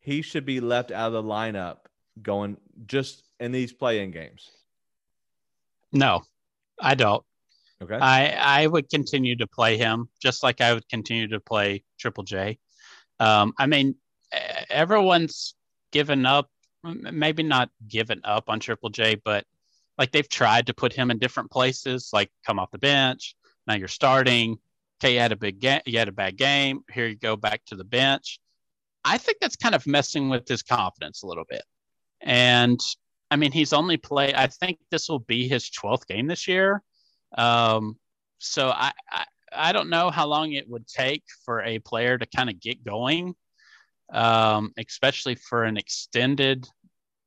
he 0.00 0.22
should 0.22 0.44
be 0.44 0.60
left 0.60 0.90
out 0.90 1.08
of 1.08 1.12
the 1.12 1.22
lineup 1.22 1.78
going 2.20 2.56
just 2.86 3.24
in 3.40 3.52
these 3.52 3.72
play-in 3.72 4.10
games? 4.10 4.50
No, 5.92 6.22
I 6.80 6.94
don't. 6.94 7.24
Okay. 7.82 7.96
I 7.96 8.62
I 8.62 8.66
would 8.66 8.88
continue 8.88 9.36
to 9.36 9.46
play 9.46 9.76
him 9.76 10.08
just 10.20 10.42
like 10.42 10.60
I 10.60 10.74
would 10.74 10.88
continue 10.88 11.28
to 11.28 11.40
play 11.40 11.84
Triple 11.98 12.24
J. 12.24 12.58
Um, 13.20 13.52
I 13.58 13.66
mean, 13.66 13.96
everyone's 14.70 15.54
given 15.92 16.26
up, 16.26 16.50
maybe 16.82 17.42
not 17.42 17.70
given 17.86 18.20
up 18.24 18.48
on 18.48 18.60
Triple 18.60 18.90
J, 18.90 19.16
but 19.24 19.44
like 19.98 20.12
they've 20.12 20.28
tried 20.28 20.66
to 20.66 20.74
put 20.74 20.92
him 20.92 21.10
in 21.10 21.18
different 21.18 21.50
places, 21.50 22.10
like 22.12 22.30
come 22.46 22.58
off 22.58 22.70
the 22.70 22.78
bench. 22.78 23.36
Now 23.66 23.74
you're 23.74 23.88
starting 23.88 24.58
okay, 25.00 25.14
you 25.14 25.20
had 25.20 25.32
a 25.32 25.36
big 25.36 25.60
game, 25.60 25.80
you 25.86 25.98
had 25.98 26.08
a 26.08 26.12
bad 26.12 26.36
game. 26.36 26.82
Here 26.92 27.06
you 27.06 27.16
go 27.16 27.36
back 27.36 27.64
to 27.66 27.76
the 27.76 27.84
bench. 27.84 28.38
I 29.04 29.18
think 29.18 29.38
that's 29.40 29.56
kind 29.56 29.74
of 29.74 29.86
messing 29.86 30.28
with 30.30 30.48
his 30.48 30.62
confidence 30.62 31.22
a 31.22 31.26
little 31.26 31.44
bit. 31.48 31.62
And 32.22 32.80
I 33.30 33.36
mean, 33.36 33.52
he's 33.52 33.72
only 33.72 33.96
played. 33.96 34.34
I 34.34 34.46
think 34.46 34.78
this 34.90 35.08
will 35.08 35.18
be 35.18 35.48
his 35.48 35.70
12th 35.70 36.06
game 36.06 36.26
this 36.26 36.48
year. 36.48 36.82
Um, 37.36 37.96
so 38.38 38.68
I, 38.68 38.92
I, 39.10 39.24
I 39.52 39.72
don't 39.72 39.90
know 39.90 40.10
how 40.10 40.26
long 40.26 40.52
it 40.52 40.68
would 40.68 40.86
take 40.86 41.24
for 41.44 41.62
a 41.62 41.78
player 41.80 42.16
to 42.16 42.26
kind 42.26 42.48
of 42.48 42.60
get 42.60 42.84
going, 42.84 43.34
um, 44.12 44.72
especially 44.78 45.34
for 45.34 45.64
an 45.64 45.76
extended, 45.76 46.66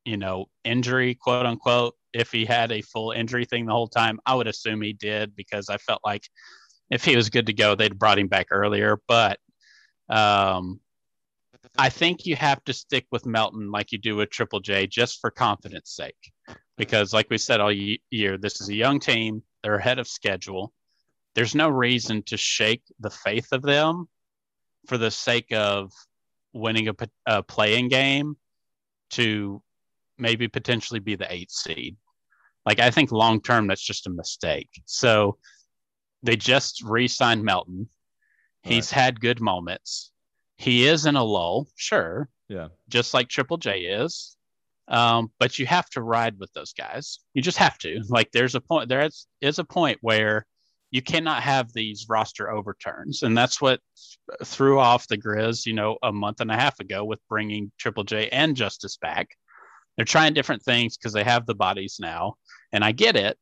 you 0.06 0.17
know, 0.17 0.45
injury, 0.63 1.15
quote 1.15 1.45
unquote. 1.45 1.95
If 2.13 2.32
he 2.32 2.45
had 2.45 2.71
a 2.71 2.82
full 2.82 3.12
injury 3.12 3.45
thing 3.45 3.65
the 3.65 3.73
whole 3.73 3.88
time, 3.88 4.19
I 4.25 4.34
would 4.36 4.47
assume 4.47 4.82
he 4.82 4.93
did 4.93 5.36
because 5.36 5.69
I 5.69 5.77
felt 5.77 6.01
like 6.03 6.23
if 6.89 7.04
he 7.04 7.15
was 7.15 7.30
good 7.30 7.47
to 7.47 7.54
go, 7.54 7.76
they'd 7.76 8.00
brought 8.00 8.19
him 8.19 8.28
back 8.28 8.47
earlier. 8.52 9.00
But 9.08 9.39
um, 10.10 10.80
I 11.78 11.89
think 11.89 12.26
you 12.26 12.36
have 12.36 12.63
to 12.65 12.73
stick 12.73 13.06
with 13.12 13.26
Melton 13.26 13.71
like 13.71 13.91
you 13.91 13.97
do 13.97 14.15
with 14.15 14.30
Triple 14.30 14.60
J 14.60 14.88
just 14.88 15.19
for 15.19 15.30
confidence 15.30 15.91
sake. 15.91 16.32
Because, 16.78 17.12
like 17.12 17.30
we 17.30 17.39
said 17.39 17.60
all 17.60 17.71
year, 17.71 18.38
this 18.38 18.62
is 18.62 18.69
a 18.69 18.76
young 18.76 19.00
team. 19.00 19.41
They're 19.63 19.76
ahead 19.76 19.97
of 19.97 20.08
schedule. 20.08 20.71
There's 21.34 21.56
no 21.56 21.69
reason 21.69 22.23
to 22.23 22.38
shake 22.38 22.84
the 23.00 23.10
faith 23.10 23.47
of 23.52 23.63
them 23.63 24.08
for 24.86 24.97
the 24.97 25.12
sake 25.12 25.52
of 25.52 25.91
winning 26.54 26.88
a, 26.88 26.93
a 27.26 27.43
play-in 27.43 27.88
game 27.89 28.38
to 29.12 29.62
maybe 30.17 30.47
potentially 30.47 31.00
be 31.00 31.15
the 31.15 31.32
eighth 31.32 31.52
seed. 31.52 31.97
Like, 32.65 32.80
I 32.80 32.91
think 32.91 33.12
long 33.12 33.41
term, 33.41 33.67
that's 33.67 33.86
just 33.86 34.08
a 34.08 34.12
mistake. 34.12 34.69
So, 34.86 35.38
they 36.23 36.36
just 36.36 36.84
re-signed 36.84 37.43
Melton. 37.43 37.89
He's 38.63 38.91
right. 38.91 39.01
had 39.01 39.21
good 39.21 39.39
moments. 39.39 40.12
He 40.58 40.88
is 40.88 41.06
in 41.06 41.15
a 41.15 41.23
lull, 41.23 41.67
sure. 41.75 42.30
Yeah. 42.49 42.69
Just 42.89 43.13
like 43.13 43.30
Triple 43.30 43.58
J 43.58 43.82
is. 43.82 44.36
Um, 44.88 45.32
but 45.39 45.60
you 45.60 45.65
have 45.65 45.89
to 45.91 46.01
ride 46.01 46.39
with 46.39 46.51
those 46.53 46.73
guys. 46.73 47.19
You 47.34 47.41
just 47.41 47.58
have 47.58 47.77
to. 47.80 48.01
Like 48.10 48.32
there's 48.32 48.56
a 48.56 48.62
point 48.62 48.89
there 48.89 49.06
is, 49.06 49.27
is 49.41 49.60
a 49.60 49.63
point 49.63 49.99
where 50.01 50.45
you 50.91 51.01
cannot 51.01 51.43
have 51.43 51.73
these 51.73 52.08
roster 52.08 52.49
overturns. 52.49 53.23
And 53.23 53.38
that's 53.38 53.62
what 53.62 53.82
threw 54.43 54.80
off 54.80 55.08
the 55.08 55.17
Grizz, 55.17 55.65
you 55.65 55.73
know, 55.73 55.97
a 56.01 56.13
month 56.13 56.39
and 56.39 56.49
a 56.49 56.56
half 56.56 56.80
ago 56.80 57.03
with 57.03 57.19
bringing 57.30 57.71
Triple 57.77 58.06
J 58.06 58.30
and 58.30 58.56
Justice 58.56 58.97
back. 58.97 59.30
They're 59.95 60.06
trying 60.06 60.34
different 60.34 60.63
things 60.63 60.95
because 60.95 61.13
they 61.13 61.23
have 61.23 61.45
the 61.45 61.56
bodies 61.56 61.97
now. 61.99 62.36
And 62.71 62.84
I 62.84 62.91
get 62.93 63.15
it. 63.15 63.38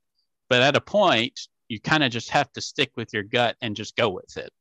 But 0.50 0.62
at 0.62 0.76
a 0.76 0.82
point, 0.82 1.40
you 1.67 1.80
kind 1.80 2.04
of 2.04 2.12
just 2.12 2.30
have 2.30 2.51
to 2.54 2.62
stick 2.62 2.91
with 2.95 3.13
your 3.13 3.23
gut 3.23 3.56
and 3.62 3.75
just 3.75 3.95
go 3.95 4.10
with 4.10 4.38
it. 4.38 4.51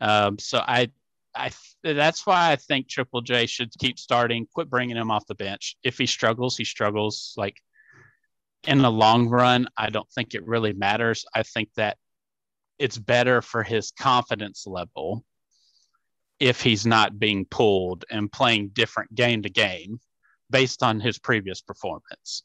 Um, 0.00 0.38
so 0.38 0.58
I, 0.58 0.90
I 1.34 1.50
that's 1.82 2.26
why 2.26 2.52
I 2.52 2.56
think 2.56 2.88
Triple 2.88 3.22
J 3.22 3.46
should 3.46 3.72
keep 3.78 3.98
starting. 3.98 4.46
Quit 4.52 4.68
bringing 4.68 4.96
him 4.96 5.10
off 5.10 5.26
the 5.26 5.34
bench. 5.34 5.76
If 5.82 5.98
he 5.98 6.06
struggles, 6.06 6.56
he 6.56 6.64
struggles. 6.64 7.34
Like 7.36 7.56
in 8.64 8.78
the 8.78 8.90
long 8.90 9.28
run, 9.28 9.68
I 9.76 9.90
don't 9.90 10.10
think 10.10 10.34
it 10.34 10.46
really 10.46 10.72
matters. 10.72 11.24
I 11.34 11.42
think 11.42 11.70
that 11.76 11.96
it's 12.78 12.98
better 12.98 13.42
for 13.42 13.62
his 13.62 13.92
confidence 13.92 14.66
level 14.66 15.24
if 16.40 16.60
he's 16.60 16.84
not 16.84 17.18
being 17.18 17.44
pulled 17.44 18.04
and 18.10 18.30
playing 18.30 18.70
different 18.70 19.14
game 19.14 19.42
to 19.42 19.48
game 19.48 20.00
based 20.50 20.82
on 20.82 20.98
his 20.98 21.18
previous 21.18 21.60
performance 21.62 22.42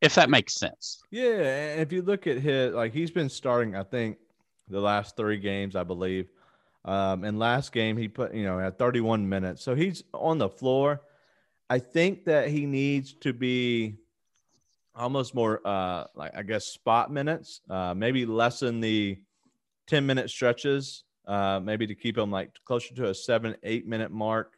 if 0.00 0.14
that 0.14 0.30
makes 0.30 0.54
sense. 0.54 1.00
Yeah, 1.10 1.76
if 1.76 1.92
you 1.92 2.02
look 2.02 2.26
at 2.26 2.38
his 2.38 2.74
like 2.74 2.92
he's 2.92 3.10
been 3.10 3.28
starting, 3.28 3.74
I 3.74 3.82
think 3.82 4.18
the 4.68 4.80
last 4.80 5.16
three 5.16 5.38
games, 5.38 5.76
I 5.76 5.84
believe. 5.84 6.28
Um, 6.84 7.24
and 7.24 7.38
last 7.38 7.72
game 7.72 7.96
he 7.96 8.08
put, 8.08 8.32
you 8.32 8.44
know, 8.44 8.60
at 8.60 8.78
31 8.78 9.28
minutes, 9.28 9.62
so 9.62 9.74
he's 9.74 10.04
on 10.14 10.38
the 10.38 10.48
floor. 10.48 11.02
I 11.68 11.78
think 11.78 12.24
that 12.24 12.48
he 12.48 12.64
needs 12.64 13.12
to 13.20 13.32
be 13.32 13.96
almost 14.94 15.34
more, 15.34 15.60
uh, 15.66 16.04
like 16.14 16.34
I 16.34 16.42
guess 16.42 16.66
spot 16.66 17.10
minutes, 17.10 17.60
uh, 17.68 17.94
maybe 17.94 18.24
lessen 18.24 18.80
the 18.80 19.18
10 19.88 20.06
minute 20.06 20.30
stretches, 20.30 21.04
uh, 21.26 21.60
maybe 21.62 21.86
to 21.86 21.94
keep 21.94 22.16
him 22.16 22.30
like 22.30 22.52
closer 22.64 22.94
to 22.94 23.10
a 23.10 23.14
seven, 23.14 23.54
eight 23.64 23.86
minute 23.86 24.10
mark 24.10 24.54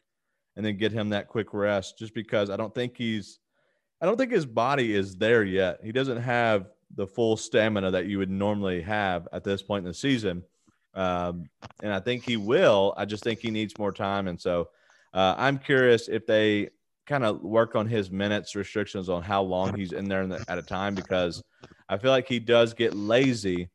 and 0.56 0.64
then 0.64 0.76
get 0.76 0.92
him 0.92 1.08
that 1.08 1.28
quick 1.28 1.52
rest 1.52 1.98
just 1.98 2.14
because 2.14 2.50
I 2.50 2.56
don't 2.56 2.74
think 2.74 2.96
he's 2.96 3.40
I 4.00 4.06
don't 4.06 4.16
think 4.16 4.32
his 4.32 4.46
body 4.46 4.94
is 4.94 5.16
there 5.16 5.44
yet. 5.44 5.80
He 5.82 5.92
doesn't 5.92 6.22
have 6.22 6.66
the 6.96 7.06
full 7.06 7.36
stamina 7.36 7.90
that 7.90 8.06
you 8.06 8.18
would 8.18 8.30
normally 8.30 8.80
have 8.82 9.28
at 9.32 9.44
this 9.44 9.62
point 9.62 9.84
in 9.84 9.88
the 9.88 9.94
season. 9.94 10.42
Um, 10.94 11.48
and 11.82 11.92
I 11.92 12.00
think 12.00 12.24
he 12.24 12.36
will. 12.36 12.94
I 12.96 13.04
just 13.04 13.22
think 13.22 13.40
he 13.40 13.50
needs 13.50 13.78
more 13.78 13.92
time. 13.92 14.26
And 14.26 14.40
so 14.40 14.68
uh, 15.14 15.34
I'm 15.36 15.58
curious 15.58 16.08
if 16.08 16.26
they 16.26 16.70
kind 17.06 17.24
of 17.24 17.42
work 17.42 17.74
on 17.74 17.86
his 17.86 18.10
minutes 18.10 18.54
restrictions 18.56 19.08
on 19.08 19.22
how 19.22 19.42
long 19.42 19.74
he's 19.74 19.92
in 19.92 20.08
there 20.08 20.28
at 20.48 20.58
a 20.58 20.62
time 20.62 20.94
because 20.94 21.42
I 21.88 21.98
feel 21.98 22.10
like 22.10 22.28
he 22.28 22.38
does 22.38 22.72
get 22.72 22.94
lazy. 22.94 23.68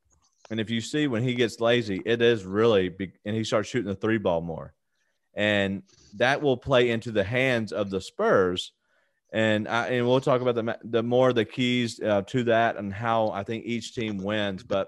And 0.49 0.59
if 0.59 0.69
you 0.69 0.81
see 0.81 1.07
when 1.07 1.23
he 1.23 1.35
gets 1.35 1.59
lazy, 1.59 2.01
it 2.05 2.21
is 2.21 2.45
really, 2.45 2.95
and 3.25 3.35
he 3.35 3.43
starts 3.43 3.69
shooting 3.69 3.89
the 3.89 3.95
three 3.95 4.17
ball 4.17 4.41
more. 4.41 4.73
And 5.33 5.83
that 6.15 6.41
will 6.41 6.55
play 6.55 6.89
into 6.91 7.11
the 7.11 7.23
hands 7.23 7.71
of 7.71 7.89
the 7.89 7.99
Spurs. 7.99 8.71
And 9.35 9.67
I, 9.67 9.87
and 9.87 10.07
we'll 10.07 10.21
talk 10.21 10.39
about 10.39 10.55
the 10.55 10.79
the 10.85 11.03
more 11.03 11.33
the 11.33 11.43
keys 11.43 11.99
uh, 11.99 12.21
to 12.21 12.45
that 12.45 12.77
and 12.77 12.93
how 12.93 13.31
I 13.31 13.43
think 13.43 13.65
each 13.65 13.93
team 13.93 14.17
wins. 14.23 14.63
But 14.63 14.87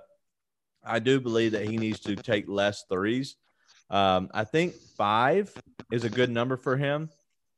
I 0.86 1.00
do 1.00 1.20
believe 1.20 1.52
that 1.52 1.68
he 1.68 1.76
needs 1.76 2.00
to 2.02 2.16
take 2.16 2.48
less 2.48 2.86
threes. 2.90 3.36
Um, 3.90 4.30
I 4.34 4.46
think 4.46 4.76
five 4.96 5.54
is 5.92 6.06
a 6.06 6.10
good 6.10 6.30
number 6.30 6.56
for 6.56 6.78
him. 6.78 7.10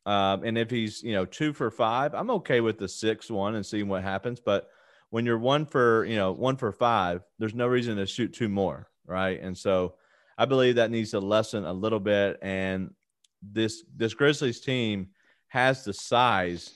Um, 0.08 0.44
and 0.44 0.58
if 0.58 0.72
he's, 0.72 1.04
you 1.04 1.14
know, 1.14 1.26
two 1.26 1.54
for 1.54 1.70
five, 1.70 2.16
I'm 2.16 2.32
okay 2.32 2.60
with 2.60 2.80
the 2.80 2.88
six 2.88 3.30
one 3.30 3.54
and 3.54 3.64
seeing 3.64 3.88
what 3.88 4.02
happens. 4.02 4.40
But 4.40 4.68
when 5.12 5.28
you're 5.28 5.38
one 5.38 5.68
for, 5.68 6.06
you 6.06 6.16
know, 6.16 6.32
one 6.32 6.58
for 6.58 6.72
five, 6.72 7.22
there's 7.38 7.54
no 7.54 7.68
reason 7.68 7.98
to 7.98 8.08
shoot 8.08 8.34
two 8.34 8.50
more. 8.50 8.88
Right. 9.06 9.40
And 9.40 9.56
so 9.56 9.94
I 10.40 10.46
believe 10.46 10.76
that 10.76 10.90
needs 10.90 11.12
to 11.12 11.20
lessen 11.20 11.66
a 11.66 11.74
little 11.74 12.00
bit. 12.00 12.40
And 12.42 12.96
this, 13.44 13.84
this 13.96 14.16
Grizzlies 14.16 14.62
team 14.62 15.10
has 15.50 15.84
the 15.84 15.94
size 15.94 16.72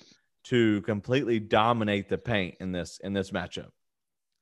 to 0.45 0.81
completely 0.81 1.39
dominate 1.39 2.09
the 2.09 2.17
paint 2.17 2.55
in 2.59 2.71
this, 2.71 2.99
in 3.03 3.13
this 3.13 3.31
matchup. 3.31 3.69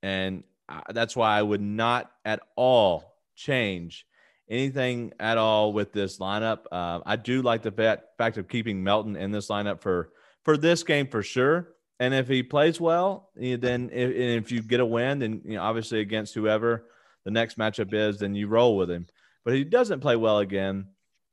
And 0.02 0.44
that's 0.90 1.16
why 1.16 1.38
I 1.38 1.42
would 1.42 1.62
not 1.62 2.12
at 2.26 2.42
all 2.56 3.14
change 3.36 4.06
anything 4.50 5.14
at 5.20 5.38
all 5.38 5.74
with 5.74 5.94
this 5.94 6.20
lineup. 6.20 6.60
Uh, 6.72 7.00
I 7.06 7.16
do 7.16 7.42
like 7.42 7.62
the 7.64 8.00
fact 8.18 8.38
of 8.38 8.48
keeping 8.48 8.84
Melton 8.84 9.16
in 9.16 9.32
this 9.32 9.48
lineup 9.48 9.82
for 9.82 10.12
for 10.44 10.58
this 10.58 10.84
game 10.84 11.08
for 11.08 11.24
sure. 11.24 11.70
And 12.00 12.14
if 12.14 12.28
he 12.28 12.42
plays 12.42 12.82
well, 12.82 13.30
then 13.36 13.90
if, 13.94 14.12
if 14.46 14.52
you 14.52 14.62
get 14.64 14.80
a 14.80 14.86
win, 14.86 15.20
then 15.20 15.42
you 15.46 15.56
know, 15.56 15.62
obviously 15.62 16.00
against 16.00 16.34
whoever 16.34 16.88
the 17.26 17.32
next 17.32 17.60
matchup 17.60 17.94
is, 17.94 18.18
then 18.18 18.34
you 18.34 18.48
roll 18.48 18.76
with 18.76 18.90
him. 18.90 19.06
But 19.46 19.54
he 19.54 19.64
doesn't 19.64 20.00
play 20.00 20.16
well 20.16 20.40
again, 20.40 20.88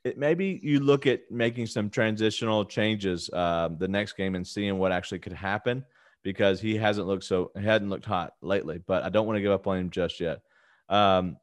it, 0.04 0.18
maybe 0.18 0.60
you 0.62 0.80
look 0.80 1.06
at 1.06 1.30
making 1.30 1.66
some 1.66 1.90
transitional 1.90 2.64
changes 2.64 3.30
uh, 3.32 3.68
the 3.78 3.88
next 3.88 4.14
game 4.14 4.34
and 4.34 4.46
seeing 4.46 4.78
what 4.78 4.92
actually 4.92 5.18
could 5.18 5.32
happen 5.32 5.84
because 6.22 6.60
he 6.60 6.76
hasn't 6.76 7.06
looked 7.06 7.24
so 7.24 7.50
hadn't 7.56 7.90
looked 7.90 8.04
hot 8.04 8.34
lately. 8.42 8.80
But 8.86 9.02
I 9.02 9.08
don't 9.08 9.26
want 9.26 9.36
to 9.36 9.42
give 9.42 9.52
up 9.52 9.66
on 9.66 9.78
him 9.78 9.90
just 9.90 10.20
yet. 10.20 10.40
Um, 10.88 11.36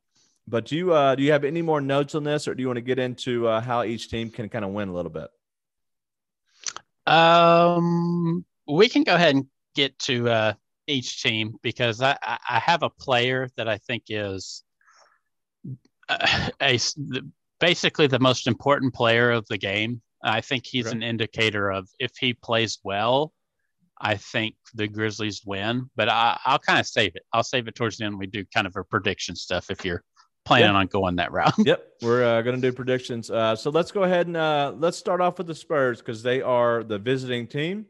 but 0.47 0.65
do 0.65 0.75
you 0.75 0.93
uh, 0.93 1.15
do 1.15 1.23
you 1.23 1.31
have 1.31 1.43
any 1.43 1.61
more 1.61 1.81
notes 1.81 2.15
on 2.15 2.23
this, 2.23 2.47
or 2.47 2.55
do 2.55 2.61
you 2.61 2.67
want 2.67 2.77
to 2.77 2.81
get 2.81 2.99
into 2.99 3.47
uh, 3.47 3.61
how 3.61 3.83
each 3.83 4.09
team 4.09 4.29
can 4.29 4.49
kind 4.49 4.63
of 4.63 4.71
win 4.71 4.89
a 4.89 4.93
little 4.93 5.11
bit? 5.11 5.29
Um, 7.07 8.45
we 8.67 8.89
can 8.89 9.03
go 9.03 9.15
ahead 9.15 9.35
and 9.35 9.47
get 9.75 9.97
to 9.99 10.29
uh, 10.29 10.53
each 10.87 11.21
team 11.21 11.55
because 11.61 12.01
I, 12.01 12.17
I 12.23 12.59
have 12.59 12.83
a 12.83 12.89
player 12.89 13.49
that 13.57 13.67
I 13.67 13.77
think 13.77 14.03
is 14.09 14.63
uh, 16.09 16.49
a, 16.61 16.75
a 16.75 16.79
basically 17.59 18.07
the 18.07 18.19
most 18.19 18.47
important 18.47 18.93
player 18.93 19.31
of 19.31 19.45
the 19.47 19.57
game. 19.57 20.01
I 20.23 20.41
think 20.41 20.65
he's 20.65 20.87
okay. 20.87 20.95
an 20.95 21.03
indicator 21.03 21.71
of 21.71 21.87
if 21.99 22.11
he 22.19 22.33
plays 22.33 22.79
well, 22.83 23.31
I 23.99 24.15
think 24.17 24.55
the 24.73 24.87
Grizzlies 24.87 25.43
win. 25.45 25.89
But 25.95 26.09
I, 26.09 26.39
will 26.49 26.59
kind 26.59 26.79
of 26.79 26.87
save 26.87 27.15
it. 27.15 27.23
I'll 27.31 27.43
save 27.43 27.67
it 27.67 27.75
towards 27.75 27.97
the 27.97 28.05
end. 28.05 28.17
We 28.17 28.27
do 28.27 28.43
kind 28.53 28.67
of 28.67 28.75
a 28.75 28.83
prediction 28.83 29.35
stuff 29.35 29.69
if 29.69 29.85
you're 29.85 30.03
planning 30.45 30.67
yep. 30.67 30.75
on 30.75 30.87
going 30.87 31.15
that 31.17 31.31
route. 31.33 31.53
yep, 31.59 31.87
we're 32.01 32.23
uh, 32.23 32.41
going 32.41 32.55
to 32.55 32.61
do 32.61 32.73
predictions. 32.73 33.29
Uh, 33.29 33.55
so 33.55 33.69
let's 33.69 33.91
go 33.91 34.03
ahead 34.03 34.27
and 34.27 34.37
uh, 34.37 34.73
let's 34.77 34.97
start 34.97 35.21
off 35.21 35.37
with 35.37 35.47
the 35.47 35.55
Spurs 35.55 35.99
because 35.99 36.23
they 36.23 36.41
are 36.41 36.83
the 36.83 36.97
visiting 36.97 37.47
team. 37.47 37.85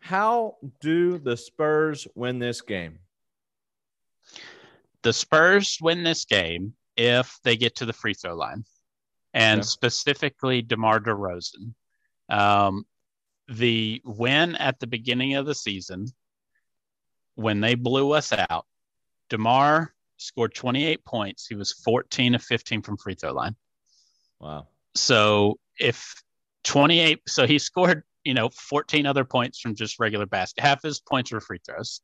How 0.00 0.56
do 0.80 1.18
the 1.18 1.36
Spurs 1.36 2.06
win 2.14 2.38
this 2.38 2.60
game? 2.60 3.00
The 5.02 5.12
Spurs 5.12 5.78
win 5.80 6.02
this 6.04 6.24
game 6.24 6.74
if 6.96 7.38
they 7.44 7.56
get 7.56 7.76
to 7.76 7.86
the 7.86 7.92
free 7.92 8.14
throw 8.14 8.34
line, 8.34 8.64
and 9.36 9.64
specifically 9.64 10.62
DeMar 10.62 10.98
DeRozan. 11.00 11.74
Um, 12.28 12.84
the 13.48 14.00
win 14.04 14.56
at 14.56 14.80
the 14.80 14.86
beginning 14.86 15.34
of 15.34 15.46
the 15.46 15.54
season 15.54 16.06
when 17.34 17.60
they 17.60 17.74
blew 17.74 18.12
us 18.12 18.32
out, 18.32 18.64
DeMar 19.28 19.94
scored 20.16 20.54
28 20.54 21.04
points. 21.04 21.46
He 21.46 21.54
was 21.54 21.72
14 21.72 22.34
of 22.34 22.42
15 22.42 22.80
from 22.82 22.96
free 22.96 23.14
throw 23.14 23.32
line. 23.32 23.54
Wow. 24.40 24.68
So 24.94 25.58
if 25.78 26.14
28, 26.64 27.20
so 27.28 27.46
he 27.46 27.58
scored, 27.58 28.04
you 28.24 28.32
know, 28.32 28.48
14 28.48 29.04
other 29.04 29.24
points 29.24 29.60
from 29.60 29.74
just 29.74 30.00
regular 30.00 30.26
basket. 30.26 30.62
Half 30.62 30.82
his 30.82 30.98
points 30.98 31.30
were 31.30 31.40
free 31.40 31.60
throws. 31.64 32.00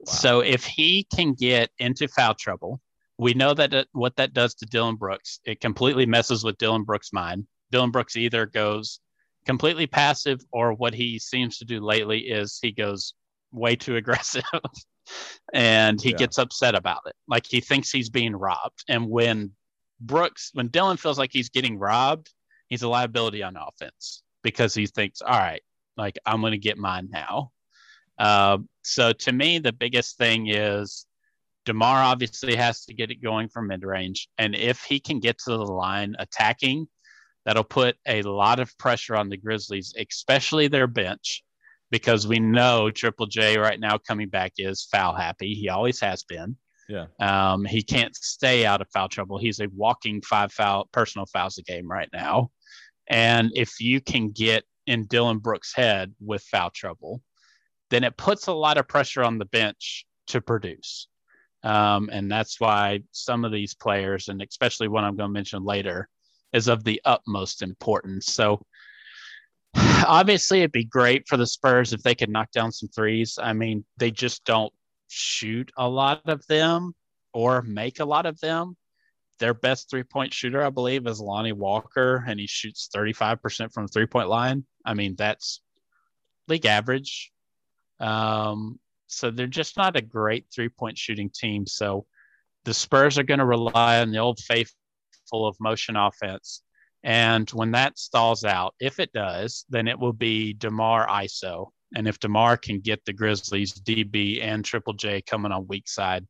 Wow. 0.00 0.12
So 0.12 0.40
if 0.40 0.64
he 0.64 1.06
can 1.14 1.34
get 1.34 1.70
into 1.78 2.08
foul 2.08 2.34
trouble, 2.34 2.80
we 3.18 3.34
know 3.34 3.54
that 3.54 3.74
it, 3.74 3.88
what 3.92 4.16
that 4.16 4.32
does 4.32 4.54
to 4.56 4.66
Dillon 4.66 4.96
Brooks. 4.96 5.40
It 5.44 5.60
completely 5.60 6.06
messes 6.06 6.44
with 6.44 6.58
Dillon 6.58 6.84
Brooks' 6.84 7.12
mind. 7.12 7.46
Dillon 7.70 7.90
Brooks 7.90 8.16
either 8.16 8.46
goes 8.46 9.00
completely 9.46 9.86
passive 9.86 10.40
or 10.52 10.72
what 10.72 10.94
he 10.94 11.18
seems 11.18 11.58
to 11.58 11.64
do 11.64 11.80
lately 11.80 12.20
is 12.20 12.58
he 12.60 12.72
goes 12.72 13.14
way 13.52 13.76
too 13.76 13.96
aggressive 13.96 14.42
and 15.52 16.00
he 16.00 16.10
yeah. 16.10 16.16
gets 16.16 16.38
upset 16.38 16.74
about 16.74 17.02
it. 17.06 17.14
Like 17.28 17.46
he 17.46 17.60
thinks 17.60 17.90
he's 17.90 18.10
being 18.10 18.34
robbed. 18.34 18.84
And 18.88 19.08
when 19.08 19.52
Brooks, 20.00 20.50
when 20.52 20.68
Dillon 20.68 20.96
feels 20.96 21.18
like 21.18 21.30
he's 21.32 21.48
getting 21.48 21.78
robbed, 21.78 22.32
he's 22.68 22.82
a 22.82 22.88
liability 22.88 23.42
on 23.42 23.56
offense 23.56 24.22
because 24.42 24.74
he 24.74 24.86
thinks, 24.86 25.20
all 25.20 25.38
right, 25.38 25.62
like 25.96 26.18
I'm 26.26 26.40
going 26.40 26.52
to 26.52 26.58
get 26.58 26.78
mine 26.78 27.08
now. 27.10 27.50
Uh, 28.18 28.58
so 28.82 29.12
to 29.12 29.32
me, 29.32 29.58
the 29.58 29.72
biggest 29.72 30.16
thing 30.16 30.48
is 30.48 31.06
DeMar 31.64 32.02
obviously 32.02 32.56
has 32.56 32.84
to 32.86 32.94
get 32.94 33.10
it 33.10 33.22
going 33.22 33.48
from 33.48 33.68
mid 33.68 33.84
range. 33.84 34.28
And 34.38 34.54
if 34.54 34.82
he 34.82 34.98
can 35.00 35.20
get 35.20 35.38
to 35.38 35.50
the 35.50 35.58
line 35.58 36.16
attacking, 36.18 36.88
that'll 37.44 37.64
put 37.64 37.96
a 38.06 38.22
lot 38.22 38.60
of 38.60 38.76
pressure 38.78 39.16
on 39.16 39.28
the 39.28 39.36
Grizzlies, 39.36 39.94
especially 39.98 40.68
their 40.68 40.86
bench 40.86 41.44
because 41.92 42.26
we 42.26 42.40
know 42.40 42.90
Triple 42.90 43.26
J 43.26 43.58
right 43.58 43.78
now 43.78 43.98
coming 43.98 44.28
back 44.28 44.54
is 44.58 44.88
foul 44.90 45.14
happy. 45.14 45.54
He 45.54 45.68
always 45.68 46.00
has 46.00 46.24
been. 46.24 46.56
Yeah. 46.88 47.06
Um, 47.20 47.64
he 47.64 47.82
can't 47.82 48.16
stay 48.16 48.66
out 48.66 48.80
of 48.80 48.88
foul 48.88 49.08
trouble. 49.08 49.38
He's 49.38 49.60
a 49.60 49.68
walking 49.68 50.20
five 50.22 50.52
foul 50.52 50.88
personal 50.90 51.26
fouls 51.26 51.58
a 51.58 51.62
game 51.62 51.88
right 51.88 52.08
now. 52.12 52.50
And 53.08 53.52
if 53.54 53.80
you 53.80 54.00
can 54.00 54.30
get 54.30 54.64
in 54.86 55.06
Dillon 55.06 55.38
Brooks' 55.38 55.74
head 55.74 56.14
with 56.20 56.42
foul 56.42 56.70
trouble, 56.70 57.22
then 57.90 58.04
it 58.04 58.16
puts 58.16 58.46
a 58.46 58.52
lot 58.52 58.78
of 58.78 58.88
pressure 58.88 59.22
on 59.22 59.38
the 59.38 59.44
bench 59.44 60.06
to 60.28 60.40
produce. 60.40 61.08
Um, 61.64 62.10
and 62.12 62.30
that's 62.30 62.60
why 62.60 63.00
some 63.12 63.44
of 63.44 63.52
these 63.52 63.74
players, 63.74 64.28
and 64.28 64.42
especially 64.42 64.88
one 64.88 65.04
I'm 65.04 65.16
going 65.16 65.28
to 65.28 65.32
mention 65.32 65.64
later, 65.64 66.08
is 66.52 66.68
of 66.68 66.84
the 66.84 67.00
utmost 67.04 67.62
importance. 67.62 68.26
So 68.26 68.64
obviously 69.76 70.58
it'd 70.58 70.72
be 70.72 70.84
great 70.84 71.28
for 71.28 71.36
the 71.36 71.46
Spurs 71.46 71.92
if 71.92 72.02
they 72.02 72.14
could 72.14 72.30
knock 72.30 72.50
down 72.50 72.72
some 72.72 72.88
threes. 72.88 73.38
I 73.40 73.52
mean, 73.52 73.84
they 73.96 74.10
just 74.10 74.44
don't 74.44 74.72
shoot 75.08 75.70
a 75.76 75.88
lot 75.88 76.22
of 76.28 76.46
them 76.46 76.94
or 77.32 77.62
make 77.62 78.00
a 78.00 78.04
lot 78.04 78.26
of 78.26 78.40
them. 78.40 78.76
Their 79.38 79.54
best 79.54 79.90
three 79.90 80.04
point 80.04 80.32
shooter, 80.32 80.62
I 80.62 80.70
believe, 80.70 81.06
is 81.06 81.20
Lonnie 81.20 81.52
Walker, 81.52 82.24
and 82.26 82.38
he 82.38 82.46
shoots 82.46 82.88
35% 82.94 83.72
from 83.72 83.86
the 83.86 83.92
three 83.92 84.06
point 84.06 84.28
line. 84.28 84.64
I 84.84 84.94
mean, 84.94 85.16
that's 85.16 85.60
league 86.48 86.66
average. 86.66 87.32
Um, 87.98 88.78
so 89.12 89.30
they're 89.30 89.46
just 89.46 89.76
not 89.76 89.96
a 89.96 90.02
great 90.02 90.46
three 90.54 90.68
point 90.68 90.98
shooting 90.98 91.30
team. 91.30 91.66
So 91.66 92.06
the 92.64 92.74
Spurs 92.74 93.18
are 93.18 93.24
going 93.24 93.40
to 93.40 93.46
rely 93.46 94.00
on 94.00 94.10
the 94.10 94.18
old 94.18 94.38
faithful 94.40 95.46
of 95.46 95.56
motion 95.60 95.96
offense 95.96 96.62
and 97.04 97.50
when 97.50 97.72
that 97.72 97.98
stalls 97.98 98.44
out, 98.44 98.74
if 98.78 99.00
it 99.00 99.12
does, 99.12 99.64
then 99.68 99.88
it 99.88 99.98
will 99.98 100.12
be 100.12 100.52
DeMar 100.52 101.06
ISO. 101.08 101.70
And 101.94 102.06
if 102.06 102.18
DeMar 102.20 102.56
can 102.56 102.80
get 102.80 103.04
the 103.04 103.12
Grizzlies 103.12 103.74
DB 103.74 104.42
and 104.42 104.64
Triple 104.64 104.94
J 104.94 105.20
coming 105.20 105.52
on 105.52 105.66
weak 105.66 105.88
side 105.88 106.26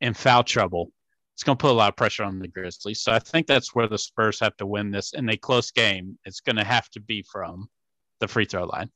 in 0.00 0.14
foul 0.14 0.42
trouble, 0.42 0.90
it's 1.34 1.44
going 1.44 1.56
to 1.56 1.62
put 1.62 1.70
a 1.70 1.72
lot 1.72 1.90
of 1.90 1.96
pressure 1.96 2.24
on 2.24 2.40
the 2.40 2.48
Grizzlies. 2.48 3.00
So 3.00 3.12
I 3.12 3.20
think 3.20 3.46
that's 3.46 3.74
where 3.74 3.86
the 3.86 3.96
Spurs 3.96 4.40
have 4.40 4.56
to 4.56 4.66
win 4.66 4.90
this 4.90 5.14
in 5.14 5.28
a 5.28 5.36
close 5.36 5.70
game. 5.70 6.18
It's 6.24 6.40
going 6.40 6.56
to 6.56 6.64
have 6.64 6.88
to 6.90 7.00
be 7.00 7.24
from 7.30 7.68
the 8.18 8.26
free 8.26 8.44
throw 8.44 8.64
line. 8.64 8.90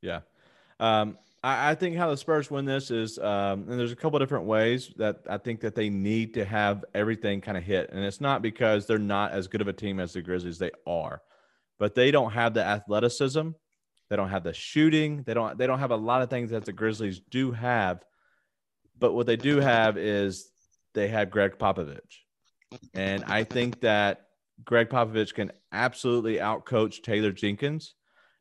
Yeah. 0.00 0.20
Um, 0.80 1.18
I, 1.42 1.70
I 1.70 1.74
think 1.74 1.96
how 1.96 2.10
the 2.10 2.16
Spurs 2.16 2.50
win 2.50 2.64
this 2.64 2.90
is, 2.90 3.18
um, 3.18 3.66
and 3.68 3.78
there's 3.78 3.92
a 3.92 3.96
couple 3.96 4.18
different 4.18 4.44
ways 4.44 4.92
that 4.96 5.20
I 5.28 5.38
think 5.38 5.60
that 5.60 5.74
they 5.74 5.88
need 5.88 6.34
to 6.34 6.44
have 6.44 6.84
everything 6.94 7.40
kind 7.40 7.56
of 7.56 7.64
hit, 7.64 7.90
and 7.90 8.04
it's 8.04 8.20
not 8.20 8.42
because 8.42 8.86
they're 8.86 8.98
not 8.98 9.32
as 9.32 9.48
good 9.48 9.60
of 9.60 9.68
a 9.68 9.72
team 9.72 10.00
as 10.00 10.12
the 10.12 10.22
Grizzlies. 10.22 10.58
They 10.58 10.70
are, 10.86 11.22
but 11.78 11.94
they 11.94 12.10
don't 12.10 12.32
have 12.32 12.54
the 12.54 12.64
athleticism. 12.64 13.50
They 14.08 14.16
don't 14.16 14.28
have 14.28 14.44
the 14.44 14.52
shooting. 14.52 15.22
They 15.22 15.34
don't. 15.34 15.56
They 15.56 15.66
don't 15.66 15.78
have 15.78 15.92
a 15.92 15.96
lot 15.96 16.22
of 16.22 16.30
things 16.30 16.50
that 16.50 16.64
the 16.64 16.72
Grizzlies 16.72 17.20
do 17.30 17.52
have. 17.52 18.02
But 18.98 19.12
what 19.12 19.26
they 19.26 19.36
do 19.36 19.60
have 19.60 19.96
is 19.96 20.50
they 20.94 21.08
have 21.08 21.30
Gregg 21.30 21.58
Popovich, 21.58 22.18
and 22.92 23.24
I 23.24 23.44
think 23.44 23.80
that 23.80 24.26
Gregg 24.64 24.90
Popovich 24.90 25.32
can 25.32 25.52
absolutely 25.72 26.36
outcoach 26.36 27.02
Taylor 27.02 27.32
Jenkins 27.32 27.94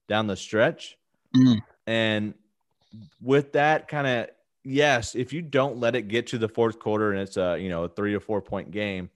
down 0.08 0.28
the 0.28 0.36
stretch. 0.36 0.98
Mm. 1.38 1.60
And 1.88 2.34
with 3.22 3.54
that 3.54 3.88
kind 3.88 4.08
of 4.08 4.30
yes, 4.64 5.16
if 5.16 5.34
you 5.34 5.42
don't 5.42 5.78
let 5.78 5.96
it 5.96 6.08
get 6.08 6.28
to 6.28 6.38
the 6.38 6.48
fourth 6.48 6.80
quarter 6.80 7.12
and 7.12 7.22
it's 7.22 7.38
a 7.38 7.58
you 7.60 7.70
know 7.70 7.84
a 7.84 7.90
three 7.90 8.14
or 8.14 8.20
four 8.20 8.42
point 8.42 8.72
game, 8.72 9.10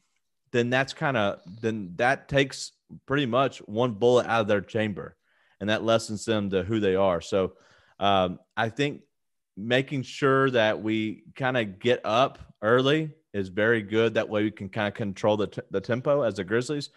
then 0.52 0.70
that's 0.70 0.94
kind 0.94 1.18
of 1.18 1.40
then 1.62 1.94
that 1.96 2.28
takes 2.28 2.72
pretty 3.06 3.26
much 3.26 3.60
one 3.60 3.92
bullet 3.92 4.28
out 4.28 4.42
of 4.42 4.48
their 4.48 4.62
chamber, 4.62 5.16
and 5.60 5.70
that 5.70 5.84
lessens 5.84 6.26
them 6.26 6.50
to 6.50 6.64
who 6.64 6.80
they 6.80 6.96
are. 6.96 7.22
So 7.22 7.54
um, 8.00 8.40
I 8.56 8.70
think 8.70 9.02
making 9.56 10.04
sure 10.04 10.50
that 10.52 10.82
we 10.82 11.24
kind 11.36 11.58
of 11.58 11.80
get 11.80 12.02
up 12.04 12.40
early 12.62 13.12
is 13.34 13.50
very 13.50 13.82
good. 13.82 14.14
That 14.14 14.30
way 14.30 14.44
we 14.44 14.52
can 14.52 14.70
kind 14.70 14.88
of 14.88 14.94
control 14.94 15.38
the, 15.38 15.48
t- 15.48 15.62
the 15.72 15.82
tempo 15.82 16.22
as 16.22 16.36
the 16.36 16.44
Grizzlies. 16.44 16.90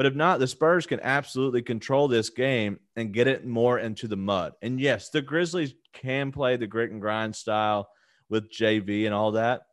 But 0.00 0.06
if 0.06 0.14
not, 0.14 0.38
the 0.38 0.46
Spurs 0.46 0.86
can 0.86 0.98
absolutely 1.00 1.60
control 1.60 2.08
this 2.08 2.30
game 2.30 2.80
and 2.96 3.12
get 3.12 3.26
it 3.26 3.44
more 3.44 3.78
into 3.78 4.08
the 4.08 4.16
mud. 4.16 4.54
And 4.62 4.80
yes, 4.80 5.10
the 5.10 5.20
Grizzlies 5.20 5.74
can 5.92 6.32
play 6.32 6.56
the 6.56 6.66
grit 6.66 6.90
and 6.90 7.02
grind 7.02 7.36
style 7.36 7.90
with 8.30 8.50
JV 8.50 9.04
and 9.04 9.12
all 9.12 9.32
that. 9.32 9.64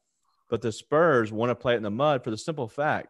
But 0.50 0.62
the 0.62 0.74
Spurs 0.74 1.32
want 1.32 1.52
to 1.52 1.56
play 1.56 1.76
it 1.76 1.78
in 1.78 1.84
the 1.84 1.92
mud 1.92 2.26
for 2.26 2.32
the 2.32 2.38
simple 2.38 2.68
fact 2.68 3.08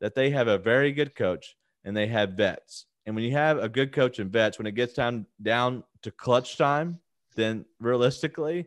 that 0.00 0.16
they 0.16 0.30
have 0.30 0.48
a 0.48 0.58
very 0.58 0.90
good 0.90 1.14
coach 1.14 1.54
and 1.84 1.96
they 1.96 2.08
have 2.08 2.30
vets. 2.30 2.86
And 3.04 3.14
when 3.14 3.24
you 3.24 3.30
have 3.30 3.58
a 3.58 3.68
good 3.68 3.92
coach 3.92 4.18
and 4.18 4.32
vets, 4.32 4.58
when 4.58 4.66
it 4.66 4.74
gets 4.74 4.94
down 4.94 5.26
down 5.40 5.84
to 6.02 6.10
clutch 6.10 6.58
time, 6.58 6.98
then 7.36 7.64
realistically, 7.78 8.66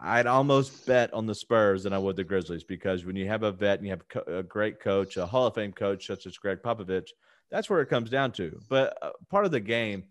I'd 0.00 0.26
almost 0.26 0.86
bet 0.86 1.14
on 1.14 1.26
the 1.26 1.36
Spurs 1.36 1.84
than 1.84 1.92
I 1.92 1.98
would 1.98 2.16
the 2.16 2.24
Grizzlies 2.24 2.64
because 2.64 3.04
when 3.04 3.14
you 3.14 3.28
have 3.28 3.44
a 3.44 3.52
vet 3.52 3.78
and 3.78 3.86
you 3.86 3.92
have 3.92 4.26
a 4.26 4.42
great 4.42 4.80
coach, 4.80 5.16
a 5.16 5.24
Hall 5.24 5.46
of 5.46 5.54
Fame 5.54 5.72
coach 5.72 6.04
such 6.04 6.26
as 6.26 6.36
Gregg 6.36 6.64
Popovich, 6.64 7.10
that's 7.50 7.70
where 7.70 7.80
it 7.80 7.88
comes 7.88 8.10
down 8.10 8.32
to. 8.32 8.60
But 8.68 8.96
uh, 9.00 9.10
part 9.30 9.44
of 9.44 9.50
the 9.50 9.60
game, 9.60 10.04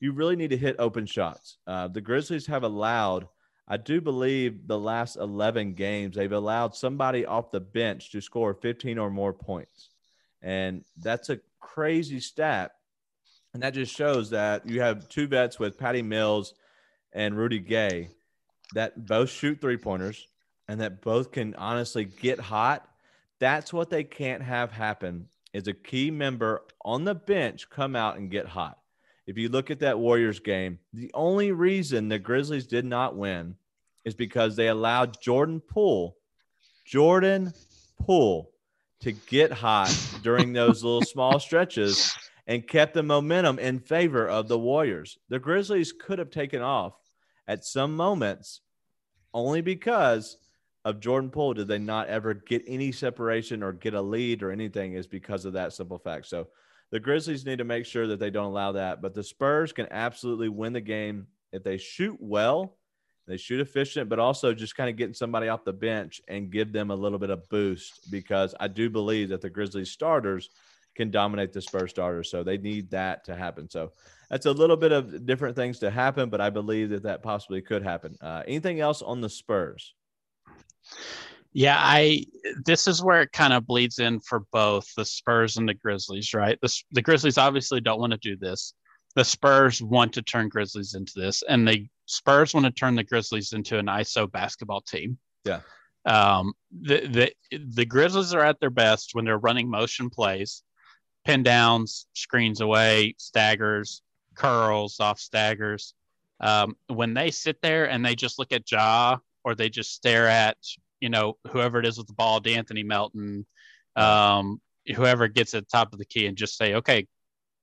you 0.00 0.12
really 0.12 0.36
need 0.36 0.50
to 0.50 0.56
hit 0.56 0.76
open 0.78 1.06
shots. 1.06 1.58
Uh, 1.66 1.88
the 1.88 2.00
Grizzlies 2.00 2.46
have 2.46 2.62
allowed, 2.62 3.28
I 3.66 3.76
do 3.76 4.00
believe, 4.00 4.66
the 4.66 4.78
last 4.78 5.16
11 5.16 5.74
games, 5.74 6.16
they've 6.16 6.30
allowed 6.30 6.74
somebody 6.74 7.24
off 7.24 7.50
the 7.50 7.60
bench 7.60 8.10
to 8.12 8.20
score 8.20 8.54
15 8.54 8.98
or 8.98 9.10
more 9.10 9.32
points. 9.32 9.90
And 10.42 10.84
that's 10.96 11.30
a 11.30 11.40
crazy 11.60 12.20
stat. 12.20 12.72
And 13.54 13.62
that 13.62 13.74
just 13.74 13.94
shows 13.94 14.30
that 14.30 14.68
you 14.68 14.80
have 14.80 15.08
two 15.08 15.26
vets 15.26 15.58
with 15.58 15.78
Patty 15.78 16.02
Mills 16.02 16.54
and 17.12 17.36
Rudy 17.36 17.60
Gay 17.60 18.10
that 18.74 19.06
both 19.06 19.30
shoot 19.30 19.60
three 19.60 19.76
pointers 19.76 20.26
and 20.68 20.80
that 20.80 21.00
both 21.00 21.30
can 21.30 21.54
honestly 21.54 22.04
get 22.04 22.40
hot. 22.40 22.88
That's 23.38 23.72
what 23.72 23.90
they 23.90 24.04
can't 24.04 24.42
have 24.42 24.72
happen 24.72 25.28
is 25.54 25.68
a 25.68 25.72
key 25.72 26.10
member 26.10 26.62
on 26.84 27.04
the 27.04 27.14
bench 27.14 27.70
come 27.70 27.96
out 27.96 28.18
and 28.18 28.30
get 28.30 28.46
hot. 28.46 28.76
If 29.26 29.38
you 29.38 29.48
look 29.48 29.70
at 29.70 29.78
that 29.78 29.98
Warriors 29.98 30.40
game, 30.40 30.80
the 30.92 31.10
only 31.14 31.52
reason 31.52 32.08
the 32.08 32.18
Grizzlies 32.18 32.66
did 32.66 32.84
not 32.84 33.16
win 33.16 33.54
is 34.04 34.14
because 34.14 34.56
they 34.56 34.68
allowed 34.68 35.20
Jordan 35.22 35.60
Poole, 35.60 36.16
Jordan 36.84 37.54
Poole, 37.98 38.50
to 39.00 39.12
get 39.12 39.52
hot 39.52 39.96
during 40.22 40.52
those 40.52 40.82
little 40.82 41.02
small 41.04 41.38
stretches 41.38 42.14
and 42.46 42.66
kept 42.66 42.92
the 42.92 43.02
momentum 43.02 43.58
in 43.58 43.78
favor 43.78 44.28
of 44.28 44.48
the 44.48 44.58
Warriors. 44.58 45.18
The 45.28 45.38
Grizzlies 45.38 45.92
could 45.92 46.18
have 46.18 46.30
taken 46.30 46.60
off 46.60 46.94
at 47.46 47.64
some 47.64 47.96
moments 47.96 48.60
only 49.32 49.60
because 49.60 50.36
of 50.84 51.00
Jordan 51.00 51.30
Poole 51.30 51.54
did 51.54 51.68
they 51.68 51.78
not 51.78 52.08
ever 52.08 52.34
get 52.34 52.62
any 52.66 52.92
separation 52.92 53.62
or 53.62 53.72
get 53.72 53.94
a 53.94 54.02
lead 54.02 54.42
or 54.42 54.50
anything 54.50 54.94
is 54.94 55.06
because 55.06 55.44
of 55.44 55.54
that 55.54 55.72
simple 55.72 55.98
fact. 55.98 56.26
So 56.26 56.48
the 56.90 57.00
Grizzlies 57.00 57.46
need 57.46 57.58
to 57.58 57.64
make 57.64 57.86
sure 57.86 58.06
that 58.06 58.20
they 58.20 58.30
don't 58.30 58.46
allow 58.46 58.72
that. 58.72 59.00
But 59.00 59.14
the 59.14 59.22
Spurs 59.22 59.72
can 59.72 59.88
absolutely 59.90 60.48
win 60.48 60.74
the 60.74 60.80
game 60.80 61.26
if 61.52 61.64
they 61.64 61.78
shoot 61.78 62.16
well, 62.20 62.76
they 63.26 63.38
shoot 63.38 63.60
efficient, 63.60 64.10
but 64.10 64.18
also 64.18 64.52
just 64.52 64.76
kind 64.76 64.90
of 64.90 64.96
getting 64.96 65.14
somebody 65.14 65.48
off 65.48 65.64
the 65.64 65.72
bench 65.72 66.20
and 66.28 66.50
give 66.50 66.72
them 66.72 66.90
a 66.90 66.94
little 66.94 67.18
bit 67.18 67.30
of 67.30 67.48
boost 67.48 68.10
because 68.10 68.54
I 68.60 68.68
do 68.68 68.90
believe 68.90 69.30
that 69.30 69.40
the 69.40 69.50
Grizzlies 69.50 69.90
starters 69.90 70.50
can 70.94 71.10
dominate 71.10 71.52
the 71.52 71.62
Spurs 71.62 71.90
starters. 71.90 72.30
So 72.30 72.44
they 72.44 72.58
need 72.58 72.90
that 72.90 73.24
to 73.24 73.34
happen. 73.34 73.68
So 73.70 73.92
that's 74.28 74.46
a 74.46 74.52
little 74.52 74.76
bit 74.76 74.92
of 74.92 75.24
different 75.24 75.56
things 75.56 75.78
to 75.78 75.90
happen, 75.90 76.28
but 76.28 76.40
I 76.40 76.50
believe 76.50 76.90
that 76.90 77.04
that 77.04 77.22
possibly 77.22 77.62
could 77.62 77.82
happen. 77.82 78.16
Uh, 78.20 78.42
anything 78.46 78.80
else 78.80 79.00
on 79.00 79.20
the 79.20 79.30
Spurs? 79.30 79.94
Yeah, 81.52 81.76
I 81.78 82.24
this 82.64 82.88
is 82.88 83.02
where 83.02 83.22
it 83.22 83.32
kind 83.32 83.52
of 83.52 83.66
bleeds 83.66 84.00
in 84.00 84.18
for 84.20 84.40
both 84.52 84.92
the 84.96 85.04
Spurs 85.04 85.56
and 85.56 85.68
the 85.68 85.74
Grizzlies, 85.74 86.34
right? 86.34 86.58
The, 86.60 86.82
the 86.90 87.02
Grizzlies 87.02 87.38
obviously 87.38 87.80
don't 87.80 88.00
want 88.00 88.12
to 88.12 88.18
do 88.18 88.36
this. 88.36 88.74
The 89.14 89.24
Spurs 89.24 89.80
want 89.80 90.12
to 90.14 90.22
turn 90.22 90.48
Grizzlies 90.48 90.94
into 90.94 91.12
this, 91.14 91.44
and 91.48 91.66
the 91.66 91.86
Spurs 92.06 92.54
want 92.54 92.66
to 92.66 92.72
turn 92.72 92.96
the 92.96 93.04
Grizzlies 93.04 93.52
into 93.52 93.78
an 93.78 93.86
ISO 93.86 94.30
basketball 94.30 94.80
team. 94.80 95.16
Yeah. 95.44 95.60
Um, 96.04 96.54
the, 96.72 97.06
the 97.50 97.58
the 97.58 97.86
Grizzlies 97.86 98.34
are 98.34 98.44
at 98.44 98.58
their 98.58 98.70
best 98.70 99.10
when 99.14 99.24
they're 99.24 99.38
running 99.38 99.70
motion 99.70 100.10
plays, 100.10 100.64
pin 101.24 101.44
downs, 101.44 102.06
screens 102.14 102.60
away, 102.60 103.14
staggers, 103.18 104.02
curls 104.34 104.98
off 104.98 105.20
staggers. 105.20 105.94
Um, 106.40 106.76
when 106.88 107.14
they 107.14 107.30
sit 107.30 107.62
there 107.62 107.88
and 107.88 108.04
they 108.04 108.16
just 108.16 108.40
look 108.40 108.52
at 108.52 108.68
Ja 108.70 109.18
or 109.44 109.54
they 109.54 109.68
just 109.68 109.92
stare 109.92 110.26
at 110.26 110.56
you 111.00 111.08
know 111.08 111.36
whoever 111.50 111.78
it 111.78 111.86
is 111.86 111.98
with 111.98 112.06
the 112.06 112.14
ball, 112.14 112.40
D'Anthony 112.40 112.82
Melton, 112.82 113.46
um, 113.96 114.60
whoever 114.94 115.28
gets 115.28 115.54
at 115.54 115.64
the 115.64 115.70
top 115.70 115.92
of 115.92 115.98
the 115.98 116.04
key, 116.04 116.26
and 116.26 116.36
just 116.36 116.56
say, 116.56 116.74
okay, 116.74 117.06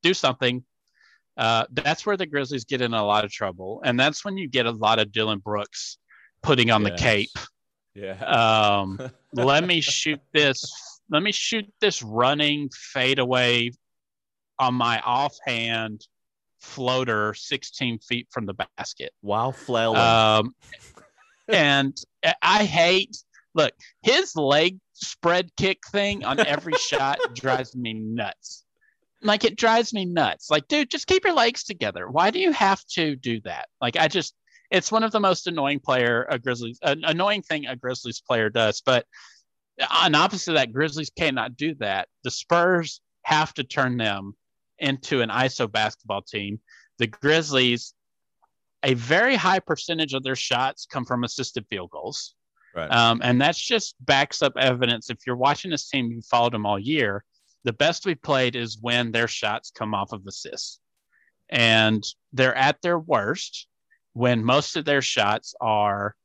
do 0.03 0.13
something. 0.13 0.63
Uh, 1.37 1.65
that's 1.71 2.05
where 2.05 2.17
the 2.17 2.25
Grizzlies 2.25 2.65
get 2.65 2.81
in 2.81 2.93
a 2.93 3.05
lot 3.05 3.25
of 3.25 3.31
trouble, 3.31 3.81
and 3.83 3.99
that's 3.99 4.23
when 4.23 4.37
you 4.37 4.47
get 4.47 4.65
a 4.65 4.71
lot 4.71 4.99
of 4.99 5.11
Dillon 5.11 5.39
Brooks 5.39 5.97
putting 6.43 6.71
on 6.71 6.81
yes. 6.83 6.91
the 6.91 6.97
cape. 6.97 7.29
Yeah. 7.95 8.19
Um, 8.23 8.99
let 9.33 9.65
me 9.65 9.81
shoot 9.81 10.19
this. 10.33 10.71
Let 11.09 11.23
me 11.23 11.31
shoot 11.31 11.65
this 11.81 12.01
running 12.01 12.69
fadeaway 12.73 13.71
on 14.59 14.75
my 14.75 14.99
offhand 15.01 16.05
floater 16.59 17.33
16 17.33 17.99
feet 17.99 18.27
from 18.31 18.45
the 18.45 18.53
basket 18.77 19.11
while 19.21 19.51
flailing. 19.51 19.97
Um, 19.97 20.55
and 21.47 21.97
I 22.41 22.63
hate 22.65 23.17
look 23.53 23.73
his 24.01 24.35
leg 24.35 24.79
spread 24.93 25.49
kick 25.57 25.79
thing 25.91 26.23
on 26.23 26.39
every 26.39 26.73
shot 26.73 27.17
drives 27.35 27.75
me 27.75 27.93
nuts. 27.93 28.63
Like 29.23 29.43
it 29.43 29.55
drives 29.55 29.93
me 29.93 30.05
nuts. 30.05 30.49
Like, 30.49 30.67
dude, 30.67 30.89
just 30.89 31.07
keep 31.07 31.25
your 31.25 31.35
legs 31.35 31.63
together. 31.63 32.09
Why 32.09 32.31
do 32.31 32.39
you 32.39 32.51
have 32.51 32.83
to 32.93 33.15
do 33.15 33.39
that? 33.41 33.67
Like, 33.79 33.97
I 33.97 34.07
just 34.07 34.33
it's 34.71 34.91
one 34.91 35.03
of 35.03 35.11
the 35.11 35.19
most 35.19 35.47
annoying 35.47 35.79
player 35.79 36.25
a 36.29 36.39
Grizzlies 36.39 36.79
an 36.81 37.03
annoying 37.03 37.41
thing 37.41 37.65
a 37.65 37.75
Grizzlies 37.75 38.21
player 38.21 38.49
does. 38.49 38.81
But 38.81 39.05
on 39.89 40.15
opposite 40.15 40.51
of 40.51 40.57
that, 40.57 40.73
Grizzlies 40.73 41.11
cannot 41.15 41.55
do 41.55 41.75
that. 41.75 42.07
The 42.23 42.31
Spurs 42.31 43.01
have 43.23 43.53
to 43.55 43.63
turn 43.63 43.97
them 43.97 44.33
into 44.79 45.21
an 45.21 45.29
ISO 45.29 45.71
basketball 45.71 46.21
team. 46.23 46.59
The 46.97 47.07
Grizzlies 47.07 47.93
a 48.83 48.93
very 48.95 49.35
high 49.35 49.59
percentage 49.59 50.13
of 50.13 50.23
their 50.23 50.35
shots 50.35 50.87
come 50.89 51.05
from 51.05 51.23
assisted 51.23 51.65
field 51.69 51.91
goals. 51.91 52.35
Right. 52.75 52.89
Um, 52.91 53.21
and 53.23 53.39
that's 53.39 53.59
just 53.59 53.95
backs 53.99 54.41
up 54.41 54.53
evidence. 54.57 55.09
If 55.09 55.19
you're 55.27 55.35
watching 55.35 55.71
this 55.71 55.89
team, 55.89 56.11
you 56.11 56.21
followed 56.21 56.53
them 56.53 56.65
all 56.65 56.79
year. 56.79 57.23
The 57.63 57.73
best 57.73 58.05
we've 58.05 58.21
played 58.21 58.55
is 58.55 58.77
when 58.81 59.11
their 59.11 59.27
shots 59.27 59.71
come 59.71 59.93
off 59.93 60.13
of 60.13 60.25
assists. 60.25 60.79
And 61.49 62.03
they're 62.31 62.55
at 62.55 62.81
their 62.81 62.97
worst 62.97 63.67
when 64.13 64.43
most 64.43 64.77
of 64.77 64.85
their 64.85 65.01
shots 65.01 65.53
are 65.59 66.15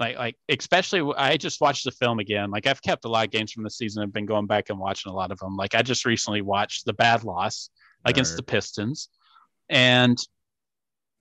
like 0.00 0.18
like 0.18 0.36
especially 0.48 1.12
I 1.16 1.36
just 1.36 1.60
watched 1.60 1.84
the 1.84 1.92
film 1.92 2.18
again. 2.18 2.50
Like 2.50 2.66
I've 2.66 2.82
kept 2.82 3.04
a 3.04 3.08
lot 3.08 3.26
of 3.26 3.30
games 3.30 3.52
from 3.52 3.62
the 3.62 3.70
season. 3.70 4.02
I've 4.02 4.12
been 4.12 4.26
going 4.26 4.46
back 4.46 4.70
and 4.70 4.78
watching 4.78 5.12
a 5.12 5.14
lot 5.14 5.30
of 5.30 5.38
them. 5.38 5.56
Like 5.56 5.76
I 5.76 5.82
just 5.82 6.04
recently 6.04 6.42
watched 6.42 6.84
the 6.84 6.92
bad 6.92 7.22
loss 7.22 7.70
against 8.04 8.36
the 8.36 8.42
Pistons. 8.42 9.08
And 9.68 10.18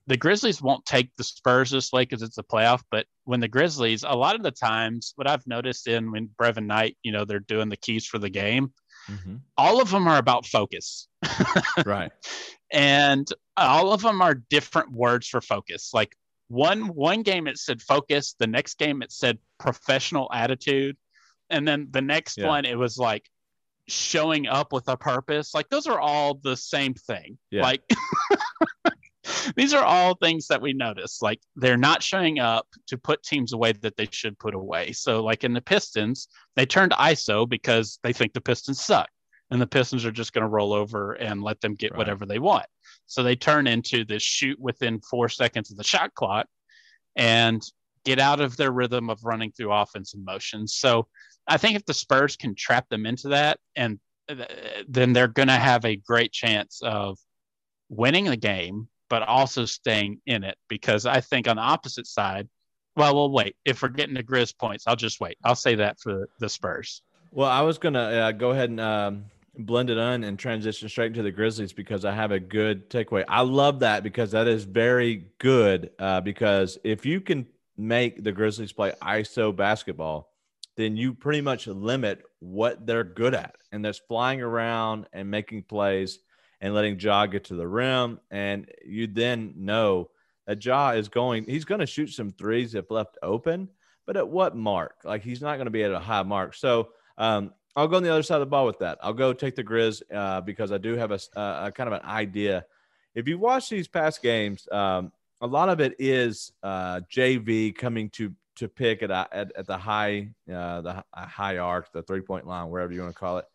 the 0.07 0.17
Grizzlies 0.17 0.61
won't 0.61 0.85
take 0.85 1.15
the 1.15 1.23
Spurs 1.23 1.71
this 1.71 1.91
way 1.91 2.03
because 2.03 2.21
it's 2.21 2.37
a 2.37 2.43
playoff. 2.43 2.81
But 2.91 3.05
when 3.23 3.39
the 3.39 3.47
Grizzlies, 3.47 4.03
a 4.03 4.15
lot 4.15 4.35
of 4.35 4.43
the 4.43 4.51
times, 4.51 5.13
what 5.15 5.27
I've 5.27 5.47
noticed 5.47 5.87
in 5.87 6.11
when 6.11 6.29
Brevin 6.39 6.65
Knight, 6.65 6.97
you 7.03 7.11
know, 7.11 7.25
they're 7.25 7.39
doing 7.39 7.69
the 7.69 7.77
keys 7.77 8.05
for 8.05 8.19
the 8.19 8.29
game, 8.29 8.73
mm-hmm. 9.09 9.37
all 9.57 9.81
of 9.81 9.91
them 9.91 10.07
are 10.07 10.17
about 10.17 10.45
focus. 10.45 11.07
right. 11.85 12.11
And 12.71 13.27
all 13.55 13.93
of 13.93 14.01
them 14.01 14.21
are 14.21 14.33
different 14.33 14.91
words 14.91 15.27
for 15.27 15.39
focus. 15.39 15.91
Like 15.93 16.15
one 16.49 16.87
one 16.87 17.23
game 17.23 17.47
it 17.47 17.57
said 17.57 17.81
focus, 17.81 18.35
the 18.37 18.47
next 18.47 18.77
game 18.77 19.01
it 19.01 19.11
said 19.11 19.37
professional 19.59 20.29
attitude, 20.33 20.97
and 21.49 21.67
then 21.67 21.87
the 21.91 22.01
next 22.01 22.37
yeah. 22.37 22.47
one 22.47 22.65
it 22.65 22.77
was 22.77 22.97
like 22.97 23.29
showing 23.87 24.47
up 24.47 24.73
with 24.73 24.87
a 24.87 24.97
purpose. 24.97 25.53
Like 25.53 25.69
those 25.69 25.87
are 25.87 25.99
all 25.99 26.35
the 26.35 26.57
same 26.57 26.93
thing. 26.93 27.37
Yeah. 27.51 27.61
Like 27.61 27.83
these 29.55 29.73
are 29.73 29.83
all 29.83 30.15
things 30.15 30.47
that 30.47 30.61
we 30.61 30.73
notice. 30.73 31.21
Like 31.21 31.39
they're 31.55 31.77
not 31.77 32.03
showing 32.03 32.39
up 32.39 32.67
to 32.87 32.97
put 32.97 33.23
teams 33.23 33.53
away 33.53 33.73
that 33.73 33.97
they 33.97 34.07
should 34.11 34.37
put 34.39 34.55
away. 34.55 34.91
So 34.91 35.23
like 35.23 35.43
in 35.43 35.53
the 35.53 35.61
Pistons, 35.61 36.27
they 36.55 36.65
turned 36.65 36.91
ISO 36.93 37.47
because 37.47 37.99
they 38.03 38.13
think 38.13 38.33
the 38.33 38.41
Pistons 38.41 38.83
suck. 38.83 39.09
And 39.51 39.61
the 39.61 39.67
Pistons 39.67 40.03
are 40.05 40.11
just 40.11 40.33
going 40.33 40.43
to 40.43 40.47
roll 40.49 40.73
over 40.73 41.13
and 41.13 41.43
let 41.43 41.61
them 41.61 41.75
get 41.75 41.91
Right. 41.91 41.97
whatever 41.99 42.25
they 42.25 42.39
want. 42.39 42.65
So 43.05 43.21
they 43.21 43.35
turn 43.35 43.67
into 43.67 44.03
this 44.03 44.23
shoot 44.23 44.59
within 44.59 44.99
four 45.01 45.29
seconds 45.29 45.69
of 45.69 45.77
the 45.77 45.83
shot 45.83 46.13
clock 46.15 46.47
and 47.15 47.61
get 48.03 48.19
out 48.19 48.41
of 48.41 48.57
their 48.57 48.71
rhythm 48.71 49.09
of 49.09 49.23
running 49.23 49.51
through 49.51 49.71
offensive 49.71 50.21
motions. 50.21 50.73
So 50.75 51.07
I 51.47 51.57
think 51.57 51.75
if 51.75 51.85
the 51.85 51.93
Spurs 51.93 52.35
can 52.35 52.55
trap 52.55 52.89
them 52.89 53.05
into 53.05 53.29
that, 53.29 53.59
and 53.75 53.99
uh, 54.29 54.45
then 54.87 55.13
they're 55.13 55.27
going 55.27 55.49
to 55.49 55.53
have 55.53 55.85
a 55.85 55.97
great 55.97 56.31
chance 56.31 56.81
of 56.81 57.19
winning 57.89 58.25
the 58.25 58.37
game, 58.37 58.87
but 59.13 59.21
also 59.21 59.63
staying 59.63 60.19
in 60.25 60.43
it. 60.43 60.57
Because 60.67 61.05
I 61.05 61.21
think 61.21 61.47
on 61.47 61.57
the 61.57 61.61
opposite 61.61 62.07
side, 62.07 62.49
well, 62.95 63.13
we'll 63.13 63.29
wait. 63.29 63.55
If 63.63 63.83
we're 63.83 63.89
getting 63.89 64.15
to 64.15 64.23
Grizz 64.23 64.57
points, 64.57 64.85
I'll 64.87 64.95
just 64.95 65.19
wait. 65.21 65.37
I'll 65.43 65.53
say 65.53 65.75
that 65.75 65.99
for 65.99 66.27
the 66.39 66.49
Spurs. 66.49 67.03
Well, 67.31 67.47
I 67.47 67.61
was 67.61 67.77
gonna 67.77 67.99
uh, 67.99 68.31
go 68.31 68.49
ahead 68.49 68.71
and 68.71 68.79
um, 68.79 69.25
blend 69.55 69.91
it 69.91 69.99
on 69.99 70.23
and 70.23 70.39
transition 70.39 70.89
straight 70.89 71.11
into 71.11 71.21
the 71.21 71.29
Grizzlies 71.29 71.73
because 71.73 72.05
I 72.05 72.11
have 72.11 72.31
a 72.31 72.39
good 72.39 72.89
takeaway. 72.89 73.23
I 73.27 73.41
love 73.41 73.81
that 73.81 74.01
because 74.01 74.31
that 74.31 74.47
is 74.47 74.63
very 74.63 75.27
good. 75.37 75.91
Uh, 75.99 76.19
because 76.19 76.79
if 76.83 77.05
you 77.05 77.21
can 77.21 77.45
make 77.77 78.23
the 78.23 78.31
Grizzlies 78.31 78.73
play 78.73 78.93
ISO 78.99 79.55
basketball, 79.55 80.31
then 80.75 80.97
you 80.97 81.13
pretty 81.13 81.41
much 81.41 81.67
limit 81.67 82.23
what 82.39 82.87
they're 82.87 83.03
good 83.03 83.35
at, 83.35 83.57
and 83.71 83.85
that's 83.85 83.99
flying 84.07 84.41
around 84.41 85.05
and 85.13 85.29
making 85.29 85.61
plays 85.61 86.17
and 86.63 86.73
letting 86.73 86.97
Ja 86.97 87.25
get 87.25 87.43
to 87.43 87.55
the 87.55 87.67
rim, 87.67 88.21
and 88.31 88.71
you 88.85 89.05
then 89.05 89.53
know 89.57 90.09
that 90.47 90.63
Ja 90.63 90.91
is 90.91 91.09
going. 91.09 91.43
He's 91.43 91.65
going 91.65 91.81
to 91.81 91.85
shoot 91.85 92.07
some 92.07 92.31
threes 92.31 92.73
if 92.73 92.89
left 92.89 93.17
open, 93.21 93.67
but 94.07 94.15
at 94.15 94.29
what 94.29 94.55
mark? 94.55 94.95
Like 95.03 95.23
he's 95.23 95.41
not 95.41 95.57
going 95.57 95.65
to 95.65 95.71
be 95.71 95.83
at 95.83 95.91
a 95.91 95.99
high 95.99 96.23
mark. 96.23 96.55
So 96.55 96.87
um, 97.17 97.53
I'll 97.75 97.89
go 97.89 97.97
on 97.97 98.03
the 98.03 98.11
other 98.11 98.23
side 98.23 98.35
of 98.35 98.41
the 98.43 98.45
ball 98.45 98.65
with 98.65 98.79
that. 98.79 98.97
I'll 99.03 99.13
go 99.13 99.33
take 99.33 99.55
the 99.55 99.63
Grizz 99.63 100.03
uh, 100.13 100.39
because 100.39 100.71
I 100.71 100.77
do 100.77 100.95
have 100.95 101.11
a, 101.11 101.19
a, 101.35 101.71
kind 101.75 101.87
of 101.87 102.01
an 102.01 102.07
idea. 102.07 102.65
If 103.13 103.27
you 103.27 103.37
watch 103.37 103.67
these 103.67 103.89
past 103.89 104.21
games, 104.21 104.65
um, 104.71 105.11
a 105.41 105.47
lot 105.47 105.67
of 105.67 105.81
it 105.81 105.95
is 105.99 106.53
uh, 106.63 107.01
JV 107.11 107.75
coming 107.75 108.09
to 108.11 108.33
to 108.55 108.69
pick 108.69 109.03
at 109.03 109.11
at, 109.11 109.51
at 109.57 109.67
the 109.67 109.77
high 109.77 110.29
uh, 110.49 110.79
the 110.79 111.03
high 111.13 111.57
arc, 111.57 111.91
the 111.91 112.03
three 112.03 112.21
point 112.21 112.47
line, 112.47 112.69
wherever 112.69 112.93
you 112.93 113.01
want 113.01 113.13
to 113.13 113.19
call 113.19 113.39
it, 113.39 113.45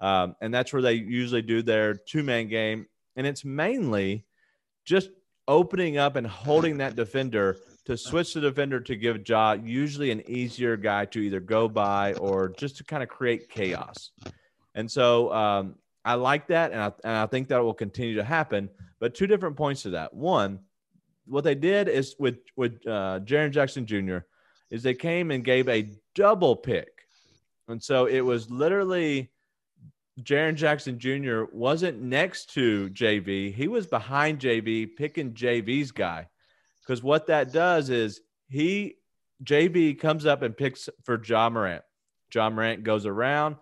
um, 0.00 0.36
and 0.40 0.52
that's 0.52 0.72
where 0.72 0.82
they 0.82 0.94
usually 0.94 1.42
do 1.42 1.62
their 1.62 1.94
two 1.94 2.22
man 2.22 2.48
game, 2.48 2.86
and 3.16 3.26
it's 3.26 3.44
mainly 3.44 4.24
just 4.84 5.10
opening 5.48 5.98
up 5.98 6.16
and 6.16 6.26
holding 6.26 6.78
that 6.78 6.96
defender 6.96 7.56
to 7.84 7.96
switch 7.96 8.34
the 8.34 8.40
defender 8.40 8.80
to 8.80 8.96
give 8.96 9.26
Ja 9.28 9.52
usually 9.52 10.10
an 10.10 10.28
easier 10.28 10.76
guy 10.76 11.04
to 11.04 11.20
either 11.20 11.40
go 11.40 11.68
by 11.68 12.14
or 12.14 12.48
just 12.48 12.76
to 12.76 12.84
kind 12.84 13.02
of 13.02 13.08
create 13.08 13.48
chaos. 13.48 14.10
And 14.74 14.90
so 14.90 15.32
um, 15.32 15.76
I 16.04 16.14
like 16.14 16.48
that, 16.48 16.72
and 16.72 16.80
I, 16.80 16.92
and 17.04 17.16
I 17.16 17.26
think 17.26 17.48
that 17.48 17.62
will 17.62 17.74
continue 17.74 18.16
to 18.16 18.24
happen. 18.24 18.68
But 18.98 19.14
two 19.14 19.26
different 19.26 19.56
points 19.56 19.82
to 19.82 19.90
that. 19.90 20.12
One, 20.12 20.60
what 21.26 21.44
they 21.44 21.54
did 21.54 21.88
is 21.88 22.16
with 22.18 22.38
with 22.56 22.84
uh, 22.86 23.20
Jaren 23.24 23.50
Jackson 23.50 23.86
Jr. 23.86 24.18
is 24.70 24.82
they 24.82 24.94
came 24.94 25.30
and 25.30 25.44
gave 25.44 25.68
a 25.68 25.90
double 26.14 26.56
pick, 26.56 27.06
and 27.68 27.82
so 27.82 28.06
it 28.06 28.20
was 28.20 28.50
literally 28.50 29.30
Jaren 30.22 30.54
Jackson 30.54 30.98
Jr. 30.98 31.44
wasn't 31.52 32.00
next 32.00 32.52
to 32.54 32.88
JV. 32.90 33.52
He 33.52 33.68
was 33.68 33.86
behind 33.86 34.40
JV, 34.40 34.88
picking 34.96 35.32
JV's 35.32 35.92
guy. 35.92 36.28
Because 36.80 37.02
what 37.02 37.26
that 37.26 37.52
does 37.52 37.90
is 37.90 38.20
he 38.48 38.96
JV 39.44 39.98
comes 39.98 40.24
up 40.24 40.42
and 40.42 40.56
picks 40.56 40.88
for 41.04 41.22
Ja 41.22 41.50
Morant. 41.50 41.82
Ja 42.32 42.48
Morant 42.48 42.82
goes 42.82 43.04
around. 43.04 43.56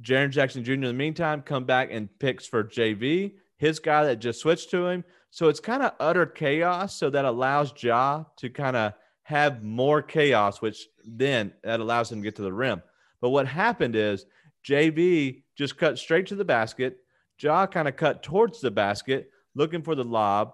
Jaren 0.00 0.30
Jackson 0.30 0.64
Jr. 0.64 0.72
in 0.72 0.80
the 0.80 0.92
meantime 0.92 1.42
come 1.42 1.64
back 1.64 1.88
and 1.92 2.08
picks 2.18 2.46
for 2.46 2.64
JV, 2.64 3.34
his 3.56 3.78
guy 3.78 4.04
that 4.04 4.16
just 4.16 4.40
switched 4.40 4.70
to 4.70 4.86
him. 4.86 5.04
So 5.30 5.48
it's 5.48 5.60
kind 5.60 5.82
of 5.82 5.92
utter 6.00 6.26
chaos. 6.26 6.96
So 6.96 7.10
that 7.10 7.24
allows 7.24 7.72
Ja 7.80 8.24
to 8.38 8.50
kind 8.50 8.76
of 8.76 8.94
have 9.22 9.62
more 9.62 10.02
chaos, 10.02 10.60
which 10.60 10.86
then 11.04 11.52
that 11.62 11.80
allows 11.80 12.10
him 12.10 12.18
to 12.18 12.24
get 12.24 12.36
to 12.36 12.42
the 12.42 12.52
rim. 12.52 12.82
But 13.20 13.30
what 13.30 13.46
happened 13.46 13.96
is 13.96 14.26
JV 14.66 15.42
just 15.56 15.78
cut 15.78 15.98
straight 15.98 16.26
to 16.26 16.34
the 16.34 16.44
basket. 16.44 16.98
Ja 17.40 17.66
kind 17.66 17.86
of 17.86 17.96
cut 17.96 18.22
towards 18.22 18.60
the 18.60 18.70
basket, 18.70 19.30
looking 19.54 19.82
for 19.82 19.94
the 19.94 20.04
lob. 20.04 20.52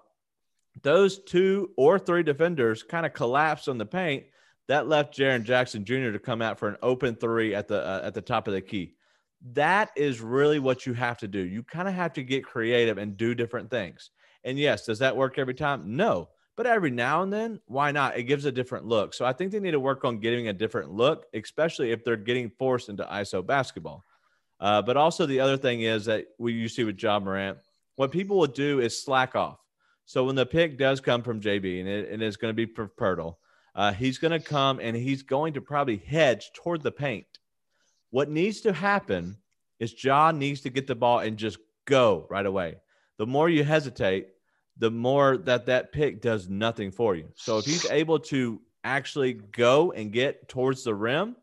Those 0.81 1.23
two 1.23 1.71
or 1.77 1.99
three 1.99 2.23
defenders 2.23 2.83
kind 2.83 3.05
of 3.05 3.13
collapsed 3.13 3.69
on 3.69 3.77
the 3.77 3.85
paint. 3.85 4.25
That 4.67 4.87
left 4.87 5.17
Jaren 5.17 5.43
Jackson 5.43 5.85
Jr. 5.85 6.11
to 6.11 6.19
come 6.19 6.41
out 6.41 6.57
for 6.57 6.67
an 6.67 6.77
open 6.81 7.15
three 7.15 7.53
at 7.53 7.67
the 7.67 7.85
uh, 7.85 8.01
at 8.03 8.13
the 8.13 8.21
top 8.21 8.47
of 8.47 8.53
the 8.53 8.61
key. 8.61 8.95
That 9.53 9.91
is 9.95 10.21
really 10.21 10.59
what 10.59 10.85
you 10.85 10.93
have 10.93 11.17
to 11.19 11.27
do. 11.27 11.39
You 11.39 11.63
kind 11.63 11.87
of 11.87 11.93
have 11.93 12.13
to 12.13 12.23
get 12.23 12.45
creative 12.45 12.97
and 12.97 13.17
do 13.17 13.35
different 13.35 13.69
things. 13.69 14.09
And 14.43 14.57
yes, 14.57 14.85
does 14.85 14.99
that 14.99 15.17
work 15.17 15.37
every 15.37 15.53
time? 15.53 15.95
No. 15.97 16.29
But 16.55 16.67
every 16.67 16.91
now 16.91 17.23
and 17.23 17.33
then, 17.33 17.59
why 17.65 17.91
not? 17.91 18.17
It 18.17 18.23
gives 18.23 18.45
a 18.45 18.51
different 18.51 18.85
look. 18.85 19.13
So 19.13 19.25
I 19.25 19.33
think 19.33 19.51
they 19.51 19.59
need 19.59 19.71
to 19.71 19.79
work 19.79 20.05
on 20.05 20.19
getting 20.19 20.47
a 20.47 20.53
different 20.53 20.91
look, 20.91 21.25
especially 21.33 21.91
if 21.91 22.03
they're 22.03 22.15
getting 22.15 22.51
forced 22.59 22.89
into 22.89 23.03
ISO 23.05 23.45
basketball. 23.45 24.03
Uh, 24.59 24.81
but 24.81 24.95
also 24.95 25.25
the 25.25 25.39
other 25.39 25.57
thing 25.57 25.81
is 25.81 26.05
that 26.05 26.25
we 26.37 26.53
you 26.53 26.69
see 26.69 26.83
with 26.83 27.01
Ja 27.01 27.19
Morant, 27.19 27.57
what 27.95 28.11
people 28.11 28.37
will 28.37 28.47
do 28.47 28.79
is 28.79 29.03
slack 29.03 29.35
off. 29.35 29.57
So 30.05 30.25
when 30.25 30.35
the 30.35 30.45
pick 30.45 30.77
does 30.77 31.01
come 31.01 31.23
from 31.23 31.41
JV 31.41 31.79
and 31.79 31.89
it, 31.89 32.11
it 32.11 32.21
is 32.21 32.37
going 32.37 32.49
to 32.51 32.55
be 32.55 32.71
for 32.71 32.87
Poeltl, 32.87 33.35
uh, 33.75 33.91
he's 33.91 34.19
going 34.19 34.31
to 34.31 34.39
come 34.39 34.79
and 34.79 34.95
he's 34.95 35.23
going 35.23 35.53
to 35.53 35.61
probably 35.61 35.97
hedge 35.97 36.51
toward 36.53 36.83
the 36.83 36.91
paint. 36.91 37.25
What 38.11 38.29
needs 38.29 38.61
to 38.61 38.73
happen 38.73 39.37
is 39.79 39.93
John 39.93 40.37
needs 40.37 40.61
to 40.61 40.69
get 40.69 40.85
the 40.85 40.95
ball 40.95 41.19
and 41.19 41.35
just 41.35 41.57
go 41.85 42.27
right 42.29 42.45
away. 42.45 42.75
The 43.17 43.25
more 43.25 43.49
you 43.49 43.63
hesitate, 43.63 44.27
the 44.77 44.91
more 44.91 45.37
that 45.37 45.67
that 45.67 45.91
pick 45.91 46.21
does 46.21 46.49
nothing 46.49 46.91
for 46.91 47.15
you. 47.15 47.29
So 47.35 47.57
if 47.57 47.65
he's 47.65 47.89
able 47.89 48.19
to 48.19 48.61
actually 48.83 49.33
go 49.33 49.91
and 49.91 50.11
get 50.11 50.47
towards 50.49 50.83
the 50.83 50.95
rim, 50.95 51.35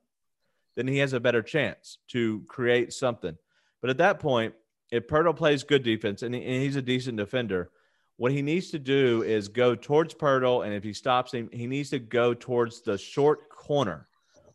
then 0.76 0.86
he 0.88 0.98
has 0.98 1.12
a 1.12 1.20
better 1.20 1.42
chance 1.42 1.98
to 2.08 2.42
create 2.48 2.92
something. 2.92 3.36
But 3.80 3.90
at 3.90 3.98
that 3.98 4.18
point, 4.18 4.54
if 4.90 5.06
Poeltl 5.06 5.36
plays 5.36 5.62
good 5.62 5.82
defense 5.82 6.22
and, 6.22 6.34
he- 6.34 6.44
and 6.44 6.62
he's 6.62 6.76
a 6.76 6.82
decent 6.82 7.16
defender, 7.16 7.70
what 8.16 8.32
he 8.32 8.42
needs 8.42 8.70
to 8.72 8.78
do 8.78 9.22
is 9.22 9.48
go 9.48 9.74
towards 9.74 10.14
Poeltl. 10.14 10.64
And 10.64 10.74
if 10.74 10.84
he 10.84 10.92
stops 10.92 11.32
him, 11.32 11.48
he 11.52 11.66
needs 11.66 11.90
to 11.90 11.98
go 11.98 12.34
towards 12.34 12.82
the 12.82 12.98
short 12.98 13.48
corner 13.48 14.08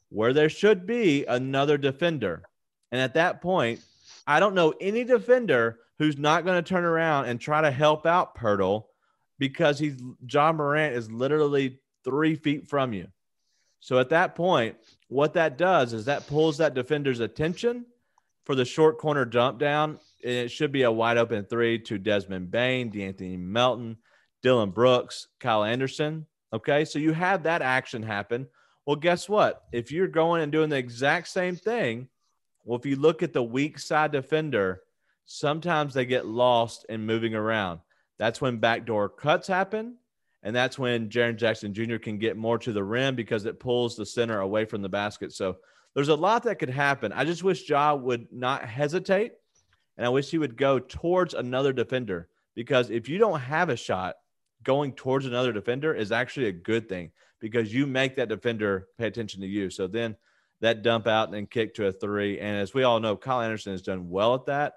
where 0.10 0.34
there 0.34 0.50
should 0.50 0.86
be 0.86 1.26
another 1.26 1.78
defender. 1.78 2.44
And 2.92 3.02
at 3.02 3.16
that 3.16 3.42
point, 3.42 3.80
I 4.28 4.40
don't 4.40 4.56
know 4.56 4.74
any 4.80 5.04
defender 5.04 5.80
who's 5.98 6.18
not 6.18 6.46
going 6.46 6.62
to 6.62 6.68
turn 6.68 6.84
around 6.84 7.26
and 7.26 7.40
try 7.40 7.62
to 7.62 7.72
help 7.72 8.06
out 8.06 8.36
Poeltl 8.36 8.86
because 9.40 9.80
he's 9.80 10.02
Ja 10.30 10.52
Morant 10.52 10.96
is 10.96 11.12
literally 11.12 11.80
three 12.04 12.36
feet 12.36 12.68
from 12.68 12.94
you. 12.94 13.08
So 13.80 14.00
at 14.00 14.10
that 14.10 14.36
point, 14.36 14.78
what 15.10 15.34
that 15.34 15.58
does 15.58 15.94
is 15.94 16.06
that 16.06 16.28
pulls 16.28 16.58
that 16.58 16.74
defender's 16.74 17.20
attention 17.20 17.86
for 18.46 18.56
the 18.56 18.66
short 18.66 18.98
corner 18.98 19.26
dump 19.26 19.60
down. 19.60 20.00
And 20.24 20.34
it 20.34 20.50
should 20.50 20.72
be 20.72 20.84
a 20.84 20.92
wide 20.92 21.18
open 21.18 21.46
three 21.46 21.80
to 21.80 21.98
Desmond 21.98 22.50
Bane, 22.52 22.90
D'Anthony 22.90 23.38
Melton, 23.38 23.98
Dillon 24.42 24.72
Brooks, 24.72 25.28
Kyle 25.40 25.64
Anderson. 25.64 26.26
Okay. 26.52 26.86
So 26.86 27.00
you 27.00 27.12
have 27.14 27.44
that 27.44 27.62
action 27.62 28.02
happen. 28.02 28.48
Well, 28.86 28.96
guess 28.96 29.28
what? 29.28 29.64
If 29.72 29.92
you're 29.92 30.08
going 30.08 30.42
and 30.42 30.52
doing 30.52 30.70
the 30.70 30.78
exact 30.78 31.28
same 31.28 31.56
thing, 31.56 32.08
well, 32.66 32.78
if 32.78 32.86
you 32.86 32.96
look 32.96 33.24
at 33.24 33.32
the 33.32 33.44
weak 33.44 33.80
side 33.80 34.12
defender, 34.12 34.82
sometimes 35.26 35.94
they 35.94 36.06
get 36.06 36.26
lost 36.26 36.86
in 36.90 37.06
moving 37.06 37.36
around. 37.36 37.80
That's 38.18 38.42
when 38.42 38.58
backdoor 38.58 39.10
cuts 39.10 39.48
happen. 39.48 39.96
And 40.44 40.56
that's 40.56 40.78
when 40.78 41.10
Jaren 41.10 41.38
Jackson 41.38 41.74
Jr. 41.74 41.98
can 41.98 42.20
get 42.20 42.38
more 42.38 42.60
to 42.60 42.72
the 42.72 42.84
rim 42.84 43.16
because 43.16 43.46
it 43.46 43.60
pulls 43.60 43.96
the 43.96 44.06
center 44.06 44.40
away 44.40 44.66
from 44.66 44.82
the 44.82 44.90
basket. 44.90 45.32
So 45.32 45.58
there's 45.96 46.10
a 46.10 46.16
lot 46.16 46.44
that 46.44 46.60
could 46.60 46.70
happen. 46.70 47.12
I 47.12 47.26
just 47.26 47.44
wish 47.44 47.68
Ja 47.68 47.96
would 47.96 48.28
not 48.32 48.66
hesitate. 48.66 49.34
And 49.98 50.06
I 50.06 50.10
wish 50.10 50.30
he 50.30 50.38
would 50.38 50.58
go 50.58 50.78
towards 50.78 51.34
another 51.34 51.72
defender 51.72 52.28
because 52.54 52.90
if 52.90 53.08
you 53.08 53.18
don't 53.18 53.40
have 53.40 53.70
a 53.70 53.78
shot, 53.78 54.16
going 54.64 54.94
towards 54.94 55.26
another 55.26 55.54
defender 55.54 55.94
is 55.94 56.12
actually 56.12 56.48
a 56.48 56.52
good 56.52 56.90
thing 56.90 57.12
because 57.40 57.74
you 57.74 57.86
make 57.88 58.16
that 58.16 58.30
defender 58.30 58.88
pay 58.98 59.08
attention 59.08 59.42
to 59.42 59.48
you. 59.48 59.70
So 59.70 59.88
then 59.88 60.16
that 60.62 60.82
dump 60.82 61.08
out 61.08 61.28
and 61.28 61.34
then 61.34 61.48
kick 61.48 61.76
to 61.76 61.88
a 61.88 61.92
three. 61.92 62.40
And 62.40 62.58
as 62.58 62.74
we 62.74 62.84
all 62.84 63.00
know, 63.00 63.16
Kyle 63.16 63.42
Anderson 63.42 63.74
has 63.74 63.82
done 63.82 64.10
well 64.10 64.36
at 64.36 64.46
that. 64.46 64.74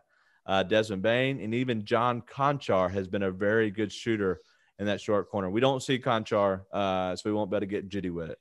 Uh, 0.47 0.63
Desmond 0.63 1.03
Bane 1.03 1.41
and 1.41 1.55
even 1.55 1.85
John 1.85 2.23
Konchar 2.23 2.91
has 2.91 3.07
been 3.07 3.23
a 3.23 3.31
very 3.31 3.71
good 3.71 3.93
shooter 3.93 4.41
in 4.79 4.87
that 4.87 5.01
short 5.01 5.31
corner. 5.31 5.51
We 5.51 5.61
don't 5.61 5.83
see 5.83 5.99
Konchar, 5.99 6.63
uh, 6.73 7.17
so 7.17 7.29
we 7.29 7.33
won't 7.33 7.51
be 7.51 7.57
able 7.57 7.61
to 7.61 7.67
get 7.67 7.89
jitty 7.89 8.13
with 8.13 8.31
it. 8.31 8.39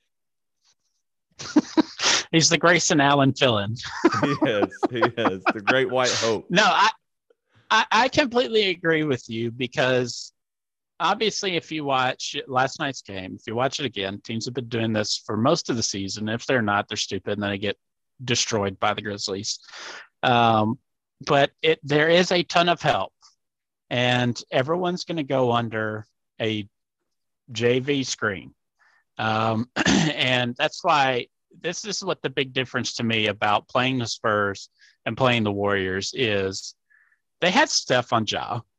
He's 2.32 2.50
the 2.50 2.58
Grayson 2.58 3.02
Allen 3.02 3.34
fill-in. 3.34 3.76
he 4.22 4.50
is. 4.50 4.80
He 4.90 5.00
is 5.00 5.44
the 5.54 5.62
great 5.64 5.90
white 5.90 6.12
hope. 6.12 6.46
No, 6.50 6.64
I, 6.64 6.90
I, 7.70 7.86
I 7.92 8.08
completely 8.10 8.70
agree 8.70 9.04
with 9.04 9.30
you 9.30 9.52
because 9.52 10.34
obviously, 11.00 11.56
if 11.56 11.72
you 11.72 11.84
watch 11.84 12.36
last 12.48 12.80
night's 12.80 13.02
game, 13.02 13.36
if 13.36 13.48
you 13.48 13.56
watch 13.56 13.80
it 13.80 13.86
again, 13.86 14.22
teams 14.24 14.46
have 14.46 14.54
been 14.54 14.70
doing 14.70 14.94
this 14.94 15.22
for 15.26 15.38
most 15.38 15.70
of 15.70 15.76
the 15.76 15.84
season. 15.84 16.30
If 16.30 16.46
they're 16.46 16.62
not, 16.62 16.88
they're 16.88 16.98
stupid 16.98 17.34
and 17.34 17.44
then 17.44 17.52
they 17.52 17.58
get 17.58 17.78
destroyed 18.24 18.80
by 18.80 18.94
the 18.94 19.02
Grizzlies. 19.02 19.60
Um, 20.24 20.80
but 21.26 21.52
it 21.62 21.80
there 21.84 22.10
is 22.10 22.32
a 22.32 22.44
ton 22.44 22.70
of 22.70 22.82
help, 22.82 23.14
and 23.90 24.40
everyone's 24.52 25.04
going 25.04 25.18
to 25.18 25.24
go 25.24 25.52
under 25.52 26.06
a 26.40 26.68
JV 27.52 28.06
screen, 28.06 28.54
um, 29.18 29.70
and 29.86 30.56
that's 30.58 30.84
why 30.84 31.28
this 31.62 31.86
is 31.86 32.04
what 32.04 32.22
the 32.22 32.30
big 32.30 32.54
difference 32.54 32.96
to 32.96 33.04
me 33.04 33.28
about 33.28 33.68
playing 33.68 33.98
the 33.98 34.08
Spurs 34.08 34.70
and 35.06 35.18
playing 35.18 35.44
the 35.44 35.52
Warriors 35.52 36.14
is. 36.16 36.76
They 37.40 37.52
had 37.52 37.70
Steph 37.70 38.14
on 38.14 38.26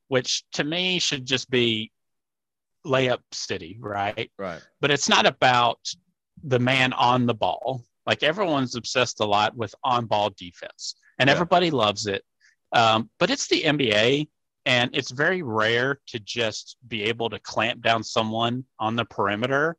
which 0.09 0.45
to 0.53 0.65
me 0.65 0.99
should 0.99 1.25
just 1.25 1.49
be 1.49 1.93
layup 2.87 3.19
city, 3.33 3.79
right? 3.81 4.31
Right. 4.39 4.61
But 4.81 4.91
it's 4.91 5.09
not 5.09 5.27
about 5.27 5.79
the 6.43 6.59
man 6.59 6.93
on 6.93 7.27
the 7.27 7.35
ball. 7.35 7.85
Like 8.07 8.23
everyone's 8.23 8.75
obsessed 8.77 9.21
a 9.21 9.25
lot 9.27 9.57
with 9.57 9.75
on 9.85 10.07
ball 10.07 10.31
defense, 10.31 10.95
and 11.19 11.29
Yeah. 11.29 11.35
everybody 11.35 11.71
loves 11.71 12.07
it. 12.07 12.25
Um, 12.73 13.11
but 13.19 13.31
it's 13.31 13.49
the 13.49 13.63
NBA, 13.65 14.29
and 14.67 14.91
it's 14.95 15.11
very 15.11 15.43
rare 15.43 16.01
to 16.09 16.19
just 16.19 16.77
be 16.87 17.05
able 17.05 17.31
to 17.31 17.39
clamp 17.39 17.83
down 17.83 18.03
someone 18.05 18.65
on 18.79 18.97
the 18.97 19.05
perimeter. 19.05 19.77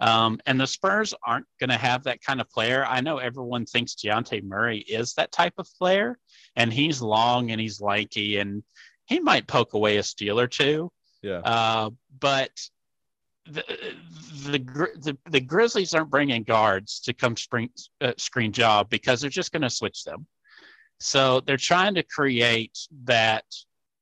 Um, 0.00 0.40
and 0.46 0.60
the 0.60 0.66
Spurs 0.66 1.12
aren't 1.26 1.46
going 1.58 1.70
to 1.70 1.76
have 1.76 2.04
that 2.04 2.22
kind 2.22 2.40
of 2.40 2.48
player. 2.50 2.84
I 2.86 3.00
know 3.00 3.18
everyone 3.18 3.66
thinks 3.66 3.96
Dejounte 3.96 4.44
Murray 4.44 4.78
is 4.78 5.14
that 5.14 5.32
type 5.32 5.54
of 5.58 5.68
player, 5.76 6.18
and 6.54 6.72
he's 6.72 7.02
long 7.02 7.50
and 7.50 7.60
he's 7.60 7.80
lanky, 7.80 8.38
and 8.38 8.62
he 9.06 9.18
might 9.18 9.48
poke 9.48 9.72
away 9.74 9.96
a 9.96 10.02
steal 10.04 10.38
or 10.38 10.46
two. 10.46 10.92
Yeah. 11.22 11.38
Uh, 11.38 11.90
but 12.20 12.50
the, 13.46 13.64
the 14.44 14.58
the 14.58 15.18
the 15.30 15.40
Grizzlies 15.40 15.94
aren't 15.94 16.10
bringing 16.10 16.42
guards 16.42 17.00
to 17.00 17.12
come 17.12 17.36
spring, 17.36 17.70
uh, 18.00 18.12
screen 18.18 18.52
job 18.52 18.90
because 18.90 19.20
they're 19.20 19.30
just 19.30 19.52
going 19.52 19.62
to 19.62 19.70
switch 19.70 20.04
them. 20.04 20.26
So 21.00 21.40
they're 21.40 21.56
trying 21.56 21.94
to 21.94 22.02
create 22.02 22.76
that 23.04 23.44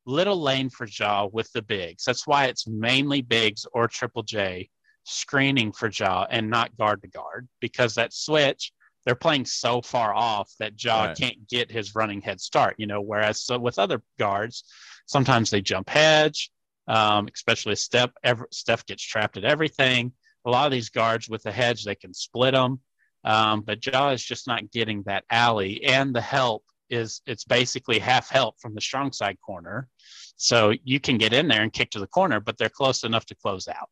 little 0.06 0.40
lane 0.40 0.70
for 0.70 0.86
Ja 0.86 1.26
with 1.26 1.50
the 1.52 1.62
bigs. 1.62 2.04
That's 2.04 2.26
why 2.26 2.46
it's 2.46 2.66
mainly 2.66 3.22
bigs 3.22 3.66
or 3.72 3.88
triple 3.88 4.22
J 4.22 4.70
screening 5.04 5.72
for 5.72 5.88
Ja 5.88 6.26
and 6.30 6.50
not 6.50 6.76
guard 6.76 7.02
to 7.02 7.08
guard 7.08 7.48
because 7.60 7.94
that 7.94 8.12
switch 8.12 8.72
they're 9.04 9.14
playing 9.14 9.44
so 9.44 9.80
far 9.80 10.12
off 10.12 10.50
that 10.58 10.82
Ja 10.82 11.04
Right. 11.04 11.16
can't 11.16 11.48
get 11.48 11.70
his 11.70 11.94
running 11.94 12.20
head 12.20 12.40
start. 12.40 12.74
You 12.76 12.88
know, 12.88 13.00
whereas 13.00 13.40
so 13.40 13.56
with 13.56 13.78
other 13.78 14.02
guards, 14.18 14.64
sometimes 15.06 15.48
they 15.48 15.62
jump 15.62 15.88
hedge, 15.88 16.50
um, 16.88 17.28
especially 17.34 17.76
Steph. 17.76 18.10
Ever, 18.24 18.48
Steph 18.50 18.86
gets 18.86 19.02
trapped 19.02 19.36
at 19.36 19.44
everything. 19.44 20.12
A 20.44 20.50
lot 20.50 20.66
of 20.66 20.72
these 20.72 20.90
guards 20.90 21.28
with 21.28 21.42
the 21.42 21.52
hedge, 21.52 21.84
they 21.84 21.94
can 21.94 22.14
split 22.14 22.54
them, 22.54 22.80
um, 23.24 23.62
but 23.62 23.84
Ja 23.84 24.10
is 24.10 24.22
just 24.22 24.46
not 24.46 24.70
getting 24.70 25.02
that 25.04 25.24
alley, 25.30 25.84
and 25.84 26.14
the 26.14 26.20
help 26.20 26.62
is 26.88 27.20
it's 27.26 27.44
basically 27.44 27.98
half 27.98 28.30
help 28.30 28.60
from 28.60 28.74
the 28.74 28.80
strong 28.80 29.12
side 29.12 29.38
corner. 29.44 29.88
So 30.36 30.72
you 30.84 31.00
can 31.00 31.18
get 31.18 31.32
in 31.32 31.48
there 31.48 31.62
and 31.62 31.72
kick 31.72 31.90
to 31.90 31.98
the 31.98 32.06
corner, 32.06 32.40
but 32.40 32.58
they're 32.58 32.68
close 32.68 33.02
enough 33.04 33.26
to 33.26 33.34
close 33.34 33.68
out. 33.68 33.90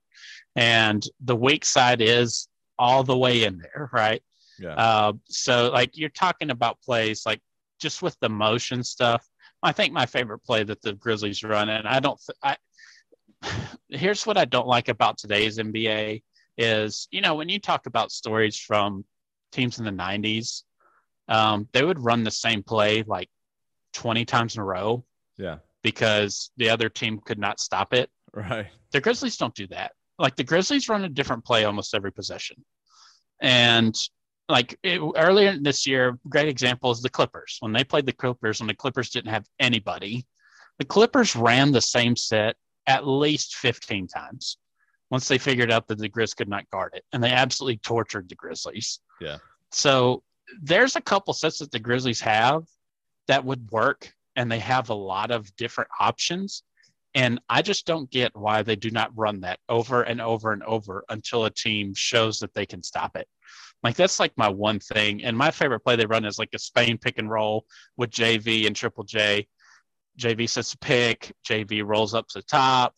And 0.54 1.02
the 1.20 1.34
weak 1.34 1.64
side 1.64 2.00
is 2.00 2.48
all 2.78 3.02
the 3.02 3.16
way 3.16 3.44
in 3.44 3.58
there, 3.58 3.90
right? 3.92 4.22
Yeah. 4.58 4.74
Uh, 4.74 5.12
so 5.28 5.70
like 5.72 5.96
you're 5.96 6.10
talking 6.10 6.50
about 6.50 6.80
plays 6.82 7.22
like 7.26 7.40
just 7.80 8.02
with 8.02 8.16
the 8.20 8.28
motion 8.28 8.84
stuff. 8.84 9.26
I 9.62 9.72
think 9.72 9.92
my 9.92 10.06
favorite 10.06 10.40
play 10.40 10.62
that 10.64 10.82
the 10.82 10.92
Grizzlies 10.92 11.42
run, 11.42 11.70
and 11.70 11.88
I 11.88 11.98
don't, 11.98 12.20
th- 12.24 12.36
I 12.42 12.56
here's 13.88 14.26
what 14.26 14.36
I 14.36 14.44
don't 14.44 14.66
like 14.66 14.88
about 14.88 15.18
today's 15.18 15.58
NBA 15.58 16.22
is 16.56 17.08
you 17.10 17.20
know 17.20 17.34
when 17.34 17.48
you 17.48 17.58
talk 17.58 17.86
about 17.86 18.12
stories 18.12 18.56
from 18.56 19.04
teams 19.54 19.78
in 19.78 19.84
the 19.84 19.90
90s, 19.90 20.62
um, 21.28 21.68
they 21.72 21.84
would 21.84 21.98
run 21.98 22.24
the 22.24 22.30
same 22.30 22.62
play 22.62 23.02
like 23.06 23.28
20 23.94 24.24
times 24.24 24.56
in 24.56 24.60
a 24.60 24.64
row 24.64 25.04
yeah. 25.38 25.58
because 25.82 26.50
the 26.56 26.68
other 26.68 26.88
team 26.88 27.20
could 27.24 27.38
not 27.38 27.60
stop 27.60 27.94
it. 27.94 28.10
Right. 28.32 28.66
The 28.92 29.00
Grizzlies 29.00 29.36
don't 29.36 29.54
do 29.54 29.66
that. 29.68 29.92
Like 30.18 30.36
the 30.36 30.44
Grizzlies 30.44 30.88
run 30.88 31.04
a 31.04 31.08
different 31.08 31.44
play 31.44 31.64
almost 31.64 31.94
every 31.94 32.12
possession. 32.12 32.64
And 33.40 33.96
like 34.48 34.78
it, 34.82 35.00
earlier 35.16 35.56
this 35.58 35.86
year, 35.86 36.18
great 36.28 36.48
example 36.48 36.90
is 36.90 37.00
the 37.00 37.08
Clippers. 37.08 37.56
When 37.60 37.72
they 37.72 37.84
played 37.84 38.06
the 38.06 38.12
Clippers, 38.12 38.60
when 38.60 38.68
the 38.68 38.74
Clippers 38.74 39.10
didn't 39.10 39.30
have 39.30 39.46
anybody, 39.58 40.26
the 40.78 40.84
Clippers 40.84 41.34
ran 41.34 41.72
the 41.72 41.80
same 41.80 42.16
set 42.16 42.56
at 42.86 43.06
least 43.06 43.56
15 43.56 44.08
times 44.08 44.58
once 45.10 45.28
they 45.28 45.38
figured 45.38 45.70
out 45.70 45.86
that 45.88 45.98
the 45.98 46.08
Grizz 46.08 46.36
could 46.36 46.48
not 46.48 46.68
guard 46.70 46.92
it. 46.94 47.04
And 47.12 47.22
they 47.22 47.30
absolutely 47.30 47.78
tortured 47.78 48.28
the 48.28 48.34
Grizzlies. 48.34 49.00
Yeah. 49.20 49.38
So 49.70 50.22
there's 50.62 50.96
a 50.96 51.00
couple 51.00 51.34
sets 51.34 51.58
that 51.58 51.70
the 51.70 51.78
Grizzlies 51.78 52.20
have 52.20 52.64
that 53.28 53.44
would 53.44 53.70
work, 53.70 54.12
and 54.36 54.50
they 54.50 54.58
have 54.58 54.90
a 54.90 54.94
lot 54.94 55.30
of 55.30 55.54
different 55.56 55.90
options. 56.00 56.62
And 57.14 57.40
I 57.48 57.62
just 57.62 57.86
don't 57.86 58.10
get 58.10 58.34
why 58.34 58.62
they 58.62 58.76
do 58.76 58.90
not 58.90 59.16
run 59.16 59.40
that 59.42 59.60
over 59.68 60.02
and 60.02 60.20
over 60.20 60.52
and 60.52 60.62
over 60.64 61.04
until 61.08 61.44
a 61.44 61.50
team 61.50 61.94
shows 61.94 62.40
that 62.40 62.52
they 62.54 62.66
can 62.66 62.82
stop 62.82 63.16
it. 63.16 63.28
Like 63.84 63.94
that's 63.94 64.18
like 64.18 64.32
my 64.36 64.48
one 64.48 64.80
thing. 64.80 65.22
And 65.22 65.36
my 65.36 65.50
favorite 65.50 65.80
play 65.80 65.94
they 65.94 66.06
run 66.06 66.24
is 66.24 66.38
like 66.38 66.50
a 66.54 66.58
Spain 66.58 66.98
pick 66.98 67.18
and 67.18 67.30
roll 67.30 67.66
with 67.96 68.10
JV 68.10 68.66
and 68.66 68.74
Triple 68.74 69.04
J. 69.04 69.46
JV 70.18 70.48
sets 70.48 70.72
a 70.74 70.78
pick, 70.78 71.34
JV 71.48 71.84
rolls 71.84 72.14
up 72.14 72.28
to 72.28 72.38
the 72.38 72.44
top. 72.44 72.94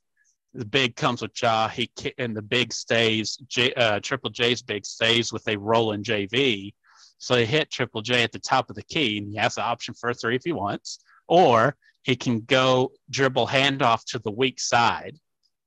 The 0.54 0.64
big 0.64 0.96
comes 0.96 1.20
with 1.20 1.32
Ja. 1.40 1.68
He 1.68 1.90
and 2.18 2.34
the 2.34 2.42
big 2.42 2.72
stays. 2.72 3.36
J, 3.46 3.72
uh, 3.74 4.00
Triple 4.00 4.30
J's 4.30 4.62
big 4.62 4.86
stays 4.86 5.32
with 5.32 5.46
a 5.48 5.56
rolling 5.56 6.02
JV. 6.02 6.72
So 7.18 7.34
they 7.34 7.44
hit 7.44 7.70
Triple 7.70 8.02
J 8.02 8.22
at 8.22 8.32
the 8.32 8.38
top 8.38 8.70
of 8.70 8.76
the 8.76 8.82
key, 8.82 9.18
and 9.18 9.28
he 9.28 9.36
has 9.36 9.56
the 9.56 9.62
option 9.62 9.94
for 9.94 10.10
a 10.10 10.14
three 10.14 10.36
if 10.36 10.42
he 10.44 10.52
wants, 10.52 10.98
or 11.28 11.76
he 12.02 12.16
can 12.16 12.40
go 12.40 12.92
dribble 13.10 13.48
handoff 13.48 14.04
to 14.06 14.18
the 14.18 14.30
weak 14.30 14.60
side, 14.60 15.18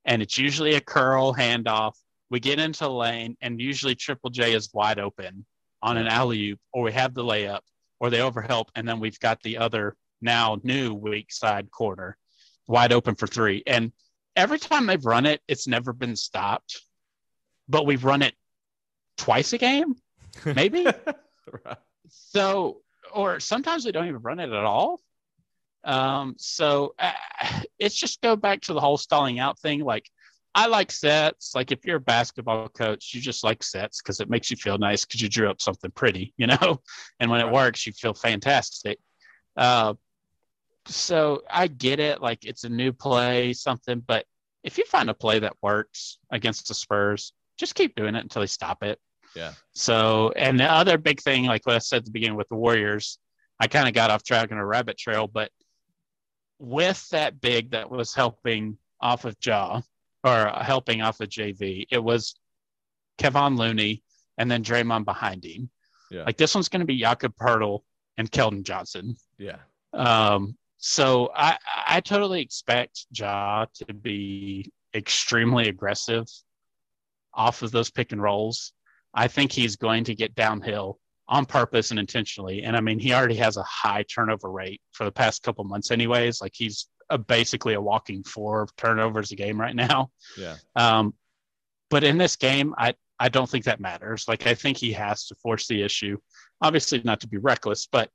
and 0.04 0.22
it's 0.22 0.38
usually 0.38 0.74
a 0.74 0.80
curl 0.80 1.34
handoff. 1.34 1.94
We 2.30 2.40
get 2.40 2.58
into 2.58 2.84
the 2.84 2.90
lane, 2.90 3.36
and 3.40 3.60
usually 3.60 3.94
Triple 3.94 4.30
J 4.30 4.54
is 4.54 4.72
wide 4.72 4.98
open 4.98 5.44
on 5.82 5.96
an 5.96 6.06
alley 6.06 6.50
oop, 6.50 6.60
or 6.72 6.82
we 6.82 6.92
have 6.92 7.14
the 7.14 7.24
layup, 7.24 7.60
or 7.98 8.10
they 8.10 8.18
overhelp, 8.18 8.68
and 8.74 8.88
then 8.88 9.00
we've 9.00 9.20
got 9.20 9.42
the 9.42 9.58
other 9.58 9.96
now 10.20 10.58
new 10.62 10.94
weak 10.94 11.32
side 11.32 11.70
corner 11.70 12.16
wide 12.70 12.92
open 12.92 13.16
for 13.16 13.26
three. 13.26 13.62
And 13.66 13.92
every 14.36 14.58
time 14.58 14.86
they've 14.86 15.04
run 15.04 15.26
it, 15.26 15.42
it's 15.48 15.66
never 15.66 15.92
been 15.92 16.16
stopped, 16.16 16.80
but 17.68 17.84
we've 17.84 18.04
run 18.04 18.22
it 18.22 18.34
twice 19.16 19.52
a 19.52 19.58
game, 19.58 19.96
maybe. 20.44 20.84
right. 21.64 21.76
So, 22.08 22.78
or 23.12 23.40
sometimes 23.40 23.84
we 23.84 23.92
don't 23.92 24.06
even 24.06 24.22
run 24.22 24.40
it 24.40 24.50
at 24.50 24.64
all. 24.64 25.00
Um, 25.82 26.36
so 26.38 26.94
uh, 26.98 27.12
it's 27.78 27.96
just 27.96 28.22
go 28.22 28.36
back 28.36 28.62
to 28.62 28.72
the 28.72 28.80
whole 28.80 28.98
stalling 28.98 29.38
out 29.38 29.58
thing. 29.58 29.80
Like, 29.80 30.08
I 30.54 30.66
like 30.66 30.90
sets. 30.90 31.54
Like, 31.54 31.72
if 31.72 31.84
you're 31.84 31.96
a 31.96 32.00
basketball 32.00 32.68
coach, 32.68 33.14
you 33.14 33.20
just 33.20 33.44
like 33.44 33.62
sets 33.62 34.00
because 34.00 34.20
it 34.20 34.30
makes 34.30 34.50
you 34.50 34.56
feel 34.56 34.78
nice 34.78 35.04
because 35.04 35.22
you 35.22 35.28
drew 35.28 35.50
up 35.50 35.60
something 35.60 35.90
pretty, 35.92 36.34
you 36.36 36.46
know? 36.46 36.80
And 37.20 37.30
when 37.30 37.40
it 37.40 37.50
works, 37.50 37.86
you 37.86 37.92
feel 37.92 38.14
fantastic. 38.14 38.98
Uh, 39.56 39.94
so 40.86 41.42
I 41.50 41.66
get 41.66 42.00
it. 42.00 42.20
Like, 42.20 42.44
it's 42.44 42.64
a 42.64 42.68
new 42.68 42.92
play, 42.92 43.52
something, 43.52 44.00
but 44.06 44.24
if 44.62 44.78
you 44.78 44.84
find 44.84 45.08
a 45.08 45.14
play 45.14 45.38
that 45.38 45.56
works 45.62 46.18
against 46.30 46.68
the 46.68 46.74
Spurs, 46.74 47.32
just 47.58 47.74
keep 47.74 47.94
doing 47.94 48.14
it 48.14 48.22
until 48.22 48.40
they 48.40 48.46
stop 48.46 48.82
it. 48.82 48.98
Yeah. 49.34 49.52
So, 49.74 50.32
and 50.36 50.58
the 50.58 50.70
other 50.70 50.98
big 50.98 51.20
thing, 51.20 51.44
like 51.44 51.64
what 51.66 51.76
I 51.76 51.78
said 51.78 51.98
at 51.98 52.04
the 52.04 52.10
beginning 52.10 52.36
with 52.36 52.48
the 52.48 52.56
Warriors, 52.56 53.18
I 53.58 53.68
kind 53.68 53.86
of 53.86 53.94
got 53.94 54.10
off 54.10 54.22
track 54.22 54.50
on 54.50 54.58
a 54.58 54.66
rabbit 54.66 54.98
trail, 54.98 55.26
but 55.26 55.50
with 56.58 57.08
that 57.10 57.40
big 57.40 57.70
that 57.70 57.90
was 57.90 58.14
helping 58.14 58.76
off 59.00 59.24
of 59.24 59.36
Ja 59.44 59.80
or 60.24 60.52
helping 60.60 61.02
off 61.02 61.20
of 61.20 61.28
JV, 61.28 61.86
it 61.90 62.02
was 62.02 62.34
Kevon 63.18 63.58
Looney 63.58 64.02
and 64.38 64.50
then 64.50 64.64
Draymond 64.64 65.04
behind 65.04 65.44
him. 65.44 65.70
Yeah. 66.10 66.24
Like 66.24 66.36
this 66.36 66.54
one's 66.54 66.68
going 66.68 66.80
to 66.80 66.86
be 66.86 66.98
Jakob 66.98 67.34
Poeltl 67.36 67.80
and 68.16 68.30
Keldon 68.30 68.62
Johnson. 68.62 69.16
Yeah. 69.38 69.58
Um, 69.92 70.56
so 70.80 71.30
I, 71.36 71.58
I 71.86 72.00
totally 72.00 72.40
expect 72.40 73.06
Ja 73.12 73.66
to 73.86 73.94
be 73.94 74.72
extremely 74.94 75.68
aggressive 75.68 76.26
off 77.34 77.62
of 77.62 77.70
those 77.70 77.90
pick 77.90 78.12
and 78.12 78.22
rolls. 78.22 78.72
I 79.12 79.28
think 79.28 79.52
he's 79.52 79.76
going 79.76 80.04
to 80.04 80.14
get 80.14 80.34
downhill 80.34 80.98
on 81.28 81.44
purpose 81.44 81.90
and 81.90 82.00
intentionally. 82.00 82.62
And 82.62 82.76
I 82.76 82.80
mean, 82.80 82.98
he 82.98 83.12
already 83.12 83.36
has 83.36 83.58
a 83.58 83.62
high 83.62 84.04
turnover 84.04 84.50
rate 84.50 84.80
for 84.92 85.04
the 85.04 85.12
past 85.12 85.42
couple 85.42 85.62
months, 85.64 85.90
anyways. 85.90 86.40
Like 86.40 86.52
he's 86.54 86.88
a, 87.10 87.18
basically 87.18 87.74
a 87.74 87.80
walking 87.80 88.24
four 88.24 88.66
turnovers 88.78 89.32
a 89.32 89.36
game 89.36 89.60
right 89.60 89.76
now. 89.76 90.10
Yeah. 90.38 90.56
Um, 90.76 91.12
but 91.90 92.04
in 92.04 92.16
this 92.16 92.36
game, 92.36 92.74
I, 92.78 92.94
I 93.18 93.28
don't 93.28 93.50
think 93.50 93.66
that 93.66 93.80
matters. 93.80 94.24
Like 94.28 94.46
I 94.46 94.54
think 94.54 94.78
he 94.78 94.92
has 94.92 95.26
to 95.26 95.34
force 95.36 95.66
the 95.66 95.82
issue. 95.82 96.16
obviously 96.62 97.02
not 97.04 97.20
to 97.20 97.28
be 97.28 97.36
reckless, 97.36 97.86
but 97.90 98.08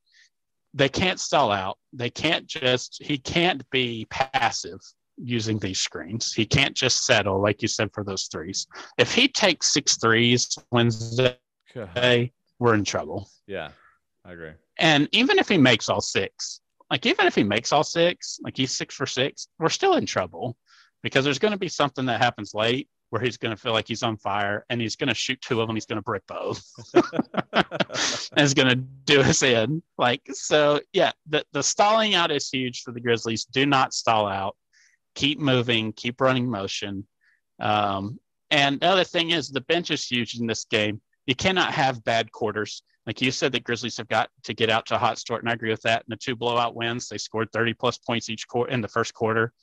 they 0.76 0.90
can't 0.90 1.20
stall 1.20 1.52
out. 1.52 1.78
They 1.94 2.10
can't 2.10 2.46
just, 2.46 3.02
he 3.02 3.18
can't 3.18 3.68
be 3.70 4.06
passive 4.10 4.80
using 5.18 5.58
these 5.58 5.80
screens. 5.80 6.34
He 6.34 6.46
can't 6.46 6.76
just 6.76 7.06
settle, 7.06 7.42
like 7.42 7.62
you 7.62 7.70
said, 7.70 7.90
for 7.94 8.04
those 8.04 8.26
threes. 8.26 8.68
If 8.98 9.14
he 9.14 9.30
takes 9.30 9.72
six 9.72 9.98
threes 9.98 10.58
Wednesday, 10.72 11.38
we're 12.60 12.74
in 12.74 12.84
trouble. 12.84 13.30
Yeah, 13.48 13.70
I 14.26 14.34
agree. 14.34 14.52
And 14.78 15.08
even 15.14 15.40
if 15.40 15.48
he 15.48 15.58
makes 15.58 15.88
all 15.88 16.02
six, 16.02 16.60
like 16.92 17.06
even 17.06 17.26
if 17.26 17.36
he 17.36 17.44
makes 17.44 17.72
all 17.72 17.84
six, 17.84 18.40
like 18.44 18.58
he's 18.58 18.76
six 18.76 18.94
for 18.94 19.06
six, 19.06 19.48
we're 19.58 19.70
still 19.70 19.96
in 19.96 20.06
trouble 20.06 20.58
because 21.04 21.24
there's 21.24 21.40
going 21.40 21.54
to 21.54 21.58
be 21.58 21.70
something 21.70 22.06
that 22.08 22.22
happens 22.22 22.54
late 22.54 22.90
where 23.16 23.24
he's 23.24 23.38
going 23.38 23.56
to 23.56 23.62
feel 23.62 23.72
like 23.72 23.88
he's 23.88 24.04
on 24.04 24.18
fire 24.18 24.66
and 24.70 24.82
he's 24.82 24.98
going 24.98 25.08
to 25.08 25.14
shoot 25.14 25.40
two 25.40 25.62
of 25.62 25.68
them. 25.68 25.76
He's 25.78 25.86
going 25.86 25.96
to 25.96 26.02
brick 26.02 26.24
both. 26.28 26.62
and 26.94 27.06
he's 28.38 28.54
going 28.54 28.68
to 28.68 28.76
do 28.76 29.22
us 29.22 29.42
in. 29.42 29.82
Like, 29.98 30.22
so 30.34 30.82
yeah, 30.92 31.14
the, 31.30 31.46
the 31.54 31.64
stalling 31.64 32.14
out 32.14 32.30
is 32.30 32.50
huge 32.50 32.82
for 32.82 32.92
the 32.92 33.00
Grizzlies. 33.00 33.46
Do 33.46 33.66
not 33.66 33.94
stall 33.94 34.28
out. 34.28 34.58
Keep 35.16 35.40
moving, 35.40 35.94
keep 35.94 36.20
running 36.20 36.50
motion. 36.50 37.08
Um, 37.62 38.20
and 38.52 38.82
the 38.82 38.88
other 38.88 39.06
thing 39.06 39.30
is 39.30 39.48
the 39.48 39.62
bench 39.62 39.92
is 39.92 40.06
huge 40.06 40.38
in 40.38 40.46
this 40.46 40.66
game. 40.66 41.00
You 41.26 41.36
cannot 41.36 41.72
have 41.72 42.04
bad 42.04 42.34
quarters. 42.34 42.84
Like 43.08 43.22
you 43.22 43.32
said, 43.32 43.54
the 43.54 43.62
Grizzlies 43.62 43.96
have 43.96 44.10
got 44.10 44.30
to 44.44 44.54
get 44.54 44.70
out 44.70 44.88
to 44.88 44.96
a 44.96 44.98
hot 44.98 45.20
start, 45.20 45.42
and 45.42 45.50
I 45.50 45.54
agree 45.54 45.70
with 45.70 45.84
that. 45.84 46.04
And 46.04 46.12
the 46.12 46.18
two 46.18 46.36
blowout 46.36 46.76
wins, 46.76 47.08
they 47.08 47.18
scored 47.18 47.48
30 47.54 47.76
plus 47.76 47.98
points 47.98 48.30
each 48.30 48.46
quarter 48.46 48.74
in 48.74 48.82
the 48.82 48.90
first 48.90 49.14
quarter. 49.14 49.54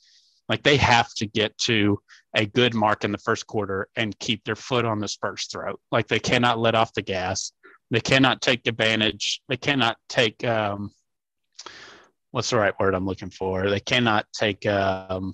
Like 0.49 0.63
they 0.63 0.77
have 0.77 1.13
to 1.15 1.25
get 1.25 1.57
to 1.59 1.99
a 2.35 2.45
good 2.45 2.73
mark 2.73 3.03
in 3.03 3.11
the 3.11 3.17
first 3.17 3.47
quarter 3.47 3.87
and 3.95 4.17
keep 4.19 4.43
their 4.43 4.55
foot 4.55 4.85
on 4.85 4.99
the 4.99 5.07
Spurs' 5.07 5.47
throat. 5.51 5.79
Like 5.91 6.07
they 6.07 6.19
cannot 6.19 6.59
let 6.59 6.75
off 6.75 6.93
the 6.93 7.01
gas. 7.01 7.53
They 7.91 8.01
cannot 8.01 8.41
take 8.41 8.67
advantage. 8.67 9.41
They 9.47 9.57
cannot 9.57 9.97
take 10.09 10.43
um, 10.43 10.91
what's 12.31 12.49
the 12.49 12.57
right 12.57 12.77
word 12.79 12.95
I'm 12.95 13.05
looking 13.05 13.29
for? 13.29 13.69
They 13.69 13.79
cannot 13.79 14.25
take 14.33 14.65
um, 14.65 15.33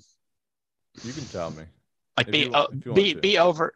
you 1.03 1.13
can 1.13 1.25
tell 1.25 1.51
me. 1.51 1.63
Like 2.17 2.31
be 2.31 2.39
you, 2.39 2.51
uh, 2.51 2.67
be 2.93 3.13
be 3.13 3.37
over 3.37 3.73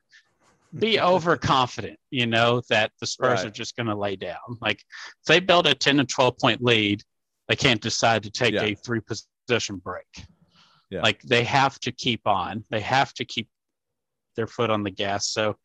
be 0.77 0.99
overconfident, 0.99 1.97
you 2.11 2.27
know, 2.27 2.61
that 2.69 2.91
the 2.99 3.07
Spurs 3.07 3.39
right. 3.39 3.47
are 3.47 3.51
just 3.51 3.75
going 3.75 3.87
to 3.87 3.95
lay 3.95 4.15
down. 4.15 4.37
Like 4.59 4.79
if 4.79 5.25
they 5.27 5.39
build 5.39 5.67
a 5.67 5.73
10 5.73 5.97
to 5.97 6.05
12 6.05 6.37
point 6.37 6.63
lead, 6.63 7.03
they 7.47 7.55
can't 7.55 7.81
decide 7.81 8.23
to 8.23 8.31
take 8.31 8.53
yeah. 8.53 8.63
a 8.63 8.75
three 8.75 9.01
possession 9.01 9.77
break. 9.77 10.05
Yeah. 10.93 11.01
Like 11.01 11.21
they 11.23 11.43
have 11.43 11.79
to 11.79 11.91
keep 11.91 12.27
on. 12.27 12.63
They 12.69 12.81
have 12.81 13.13
to 13.15 13.25
keep 13.25 13.49
their 14.35 14.45
foot 14.45 14.69
on 14.69 14.83
the 14.83 14.91
gas. 14.91 15.29
So 15.29 15.57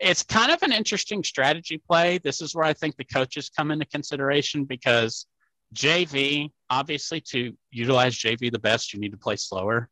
it's 0.00 0.24
kind 0.24 0.50
of 0.50 0.60
an 0.62 0.72
interesting 0.72 1.22
strategy 1.22 1.78
play. 1.78 2.18
This 2.18 2.40
is 2.40 2.56
where 2.56 2.64
I 2.64 2.72
think 2.72 2.96
the 2.96 3.04
coaches 3.04 3.50
come 3.56 3.70
into 3.70 3.84
consideration 3.84 4.64
because 4.64 5.26
JV, 5.74 6.50
obviously, 6.70 7.20
to 7.28 7.52
utilize 7.70 8.18
JV 8.18 8.50
the 8.50 8.58
best, 8.58 8.92
you 8.92 8.98
need 8.98 9.12
to 9.12 9.16
play 9.16 9.36
slower. 9.36 9.88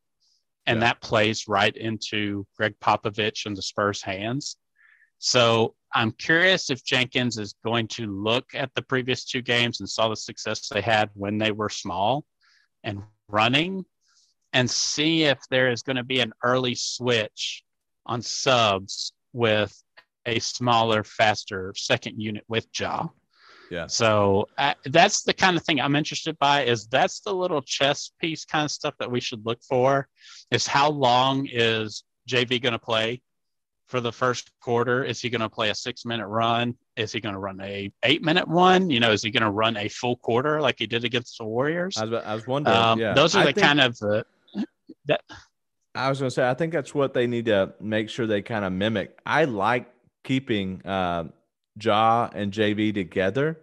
And 0.67 0.79
yeah. 0.79 0.87
that 0.87 1.01
plays 1.01 1.47
right 1.47 1.77
into 1.77 2.45
Gregg 2.57 2.75
Popovich 2.81 3.47
and 3.47 3.57
the 3.57 3.63
Spurs' 3.63 4.03
hands. 4.03 4.57
So 5.19 5.77
I'm 5.95 6.11
curious 6.11 6.71
if 6.71 6.85
Jenkins 6.85 7.39
is 7.39 7.55
going 7.65 7.87
to 7.89 8.07
look 8.07 8.47
at 8.55 8.71
the 8.75 8.83
previous 8.83 9.25
two 9.25 9.43
games 9.43 9.79
and 9.79 9.89
saw 9.89 10.09
the 10.09 10.17
success 10.17 10.69
they 10.69 10.81
had 10.81 11.11
when 11.15 11.39
they 11.39 11.53
were 11.53 11.69
small 11.69 12.25
and 12.83 13.01
running 13.29 13.85
and 14.53 14.71
see 14.71 15.25
if 15.25 15.39
there 15.51 15.71
is 15.71 15.83
going 15.83 15.97
to 15.97 16.05
be 16.05 16.21
an 16.21 16.33
early 16.43 16.75
switch 16.75 17.63
on 18.07 18.23
subs 18.23 19.13
with 19.33 19.83
a 20.27 20.39
smaller, 20.39 21.05
faster 21.05 21.73
second 21.77 22.21
unit 22.21 22.45
with 22.49 22.67
Ja. 22.79 23.09
Yeah. 23.71 23.87
So 23.87 24.49
uh, 24.59 24.75
that's 24.85 25.23
the 25.23 25.33
kind 25.33 25.57
of 25.57 25.65
thing 25.65 25.81
I'm 25.81 25.97
interested 25.97 26.39
by. 26.39 26.65
Is 26.65 26.87
that's 26.89 27.21
the 27.21 27.33
little 27.33 27.63
chess 27.63 28.13
piece 28.21 28.45
kind 28.45 28.67
of 28.67 28.71
stuff 28.71 28.95
that 28.99 29.11
we 29.11 29.21
should 29.21 29.47
look 29.47 29.63
for? 29.63 30.09
Is 30.51 30.67
how 30.67 30.91
long 30.91 31.49
is 31.51 32.05
JV 32.29 32.61
going 32.61 32.75
to 32.75 32.79
play 32.79 33.23
for 33.89 34.01
the 34.01 34.13
first 34.13 34.51
quarter? 34.61 35.05
Is 35.05 35.23
he 35.23 35.31
going 35.31 35.41
to 35.41 35.49
play 35.49 35.71
a 35.71 35.75
six 35.75 36.05
minute 36.05 36.27
run? 36.27 36.75
Is 36.97 37.13
he 37.13 37.21
going 37.21 37.35
to 37.35 37.39
run 37.39 37.61
a 37.63 37.91
eight 38.03 38.23
minute 38.23 38.47
one? 38.47 38.91
You 38.91 39.01
know, 39.01 39.11
is 39.11 39.23
he 39.23 39.31
going 39.31 39.43
to 39.43 39.51
run 39.51 39.79
a 39.79 39.89
full 39.89 40.17
quarter 40.17 40.61
like 40.61 40.77
he 40.79 40.87
did 40.87 41.05
against 41.05 41.39
the 41.39 41.45
Warriors? 41.45 41.97
I 41.97 42.05
was, 42.05 42.23
I 42.25 42.35
was 42.35 42.47
wondering. 42.47 42.77
Um, 42.77 42.99
yeah. 42.99 43.15
Those 43.15 43.35
are 43.35 43.41
I 43.41 43.47
the 43.47 43.53
think, 43.55 43.67
kind 43.67 43.81
of 43.81 43.99
the 43.99 44.27
that. 45.07 45.23
I 45.95 46.09
was 46.09 46.21
going 46.21 46.31
to 46.31 46.35
say, 46.35 46.49
I 46.49 46.55
think 46.55 46.73
that's 46.73 46.95
what 46.95 47.13
they 47.13 47.27
need 47.27 47.47
to 47.47 47.75
make 47.81 48.09
sure 48.09 48.27
they 48.27 48.43
kind 48.43 48.65
of 48.65 48.73
mimic. 48.73 49.19
I 49.27 49.45
like 49.45 49.93
keeping 50.25 50.81
uh, 50.87 51.25
Ja 51.81 52.31
and 52.33 52.53
JV 52.53 52.95
together 52.95 53.61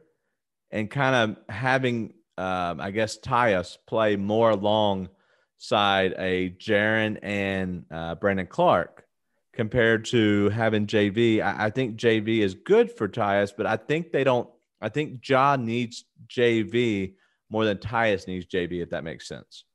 and 0.72 0.90
kind 0.90 1.16
of 1.16 1.54
having, 1.54 2.14
um, 2.38 2.80
I 2.80 2.92
guess, 2.92 3.18
Tyus 3.18 3.78
play 3.88 4.16
more 4.16 4.52
alongside 4.52 6.14
a 6.18 6.52
Jaren 6.60 7.18
and 7.24 7.86
uh, 7.92 8.16
Brandon 8.16 8.48
Clarke 8.48 9.06
compared 9.54 10.06
to 10.06 10.50
having 10.50 10.86
JV. 10.86 11.42
I, 11.42 11.66
I, 11.66 11.70
think 11.70 11.98
JV 11.98 12.40
is 12.40 12.54
good 12.54 12.92
for 12.92 13.08
Tyus, 13.08 13.52
but 13.56 13.66
I 13.66 13.78
think 13.78 14.12
they 14.12 14.24
don't. 14.24 14.50
I 14.82 14.90
think 14.90 15.28
Ja 15.28 15.58
needs 15.58 16.06
JV 16.28 17.16
more 17.50 17.66
than 17.66 17.78
Tyus 17.78 18.28
needs 18.28 18.46
JV, 18.46 18.82
if 18.82 18.92
that 18.92 19.04
makes 19.04 19.28
sense. 19.28 19.66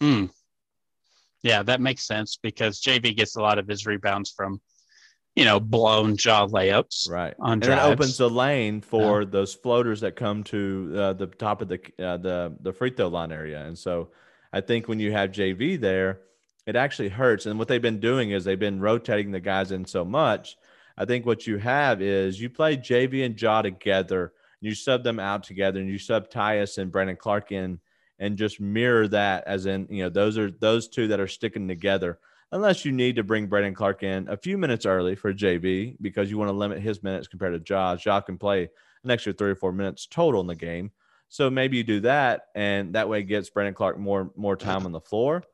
Hmm. 0.00 0.26
Yeah, 1.42 1.62
that 1.62 1.80
makes 1.80 2.06
sense 2.06 2.38
because 2.42 2.80
JV 2.80 3.16
gets 3.16 3.36
a 3.36 3.40
lot 3.40 3.58
of 3.58 3.66
his 3.66 3.86
rebounds 3.86 4.30
from 4.30 4.60
you 5.36 5.44
know, 5.44 5.60
blown 5.60 6.16
Ja 6.18 6.46
layups. 6.46 7.08
Right. 7.08 7.34
On 7.38 7.54
and 7.54 7.62
drives. 7.62 7.86
it 7.86 7.92
opens 7.92 8.18
the 8.18 8.28
lane 8.28 8.80
for 8.80 9.22
yeah. 9.22 9.28
those 9.30 9.54
floaters 9.54 10.00
that 10.00 10.16
come 10.16 10.42
to 10.44 10.92
uh, 10.96 11.12
the 11.12 11.26
top 11.26 11.62
of 11.62 11.68
the 11.68 11.80
uh, 11.98 12.16
the 12.16 12.56
the 12.60 12.72
free 12.72 12.90
throw 12.90 13.08
line 13.08 13.32
area. 13.32 13.64
And 13.64 13.78
so, 13.78 14.10
I 14.52 14.60
think 14.60 14.88
when 14.88 14.98
you 14.98 15.12
have 15.12 15.30
JV 15.30 15.80
there, 15.80 16.20
it 16.66 16.76
actually 16.76 17.08
hurts. 17.08 17.46
And 17.46 17.58
what 17.58 17.68
they've 17.68 17.80
been 17.80 18.00
doing 18.00 18.32
is 18.32 18.44
they've 18.44 18.58
been 18.58 18.80
rotating 18.80 19.30
the 19.30 19.40
guys 19.40 19.72
in 19.72 19.84
so 19.84 20.04
much. 20.04 20.56
I 20.98 21.04
think 21.04 21.24
what 21.24 21.46
you 21.46 21.56
have 21.58 22.02
is 22.02 22.40
you 22.40 22.50
play 22.50 22.76
JV 22.76 23.24
and 23.24 23.40
Ja 23.40 23.62
together, 23.62 24.32
and 24.60 24.68
you 24.68 24.74
sub 24.74 25.04
them 25.04 25.20
out 25.20 25.44
together, 25.44 25.80
and 25.80 25.88
you 25.88 25.98
sub 25.98 26.28
Tyus 26.28 26.76
and 26.76 26.90
Brandon 26.90 27.16
Clarke 27.16 27.52
in, 27.52 27.78
and 28.20 28.38
just 28.38 28.60
mirror 28.60 29.08
that 29.08 29.42
as 29.46 29.66
in 29.66 29.88
you 29.90 30.04
know 30.04 30.08
those 30.08 30.38
are 30.38 30.50
those 30.50 30.86
two 30.86 31.08
that 31.08 31.18
are 31.18 31.26
sticking 31.26 31.66
together 31.66 32.18
unless 32.52 32.84
you 32.84 32.92
need 32.92 33.16
to 33.16 33.22
bring 33.22 33.46
Brandon 33.46 33.74
Clarke 33.74 34.02
in 34.02 34.28
a 34.28 34.36
few 34.36 34.58
minutes 34.58 34.86
early 34.86 35.14
for 35.14 35.32
JV 35.32 35.96
because 36.00 36.30
you 36.30 36.38
want 36.38 36.48
to 36.48 36.56
limit 36.56 36.80
his 36.80 37.02
minutes 37.02 37.28
compared 37.28 37.52
to 37.52 37.60
Josh. 37.60 38.04
Josh 38.04 38.24
can 38.24 38.38
play 38.38 38.68
an 39.04 39.10
extra 39.10 39.32
three 39.32 39.50
or 39.50 39.56
four 39.56 39.72
minutes 39.72 40.06
total 40.06 40.40
in 40.40 40.46
the 40.46 40.54
game. 40.54 40.90
So 41.28 41.48
maybe 41.48 41.76
you 41.76 41.84
do 41.84 42.00
that, 42.00 42.48
and 42.56 42.94
that 42.94 43.08
way 43.08 43.22
gets 43.22 43.50
Brandon 43.50 43.74
Clarke 43.74 43.98
more 43.98 44.32
more 44.36 44.56
time 44.56 44.84
on 44.84 44.92
the 44.92 45.00
floor. 45.00 45.44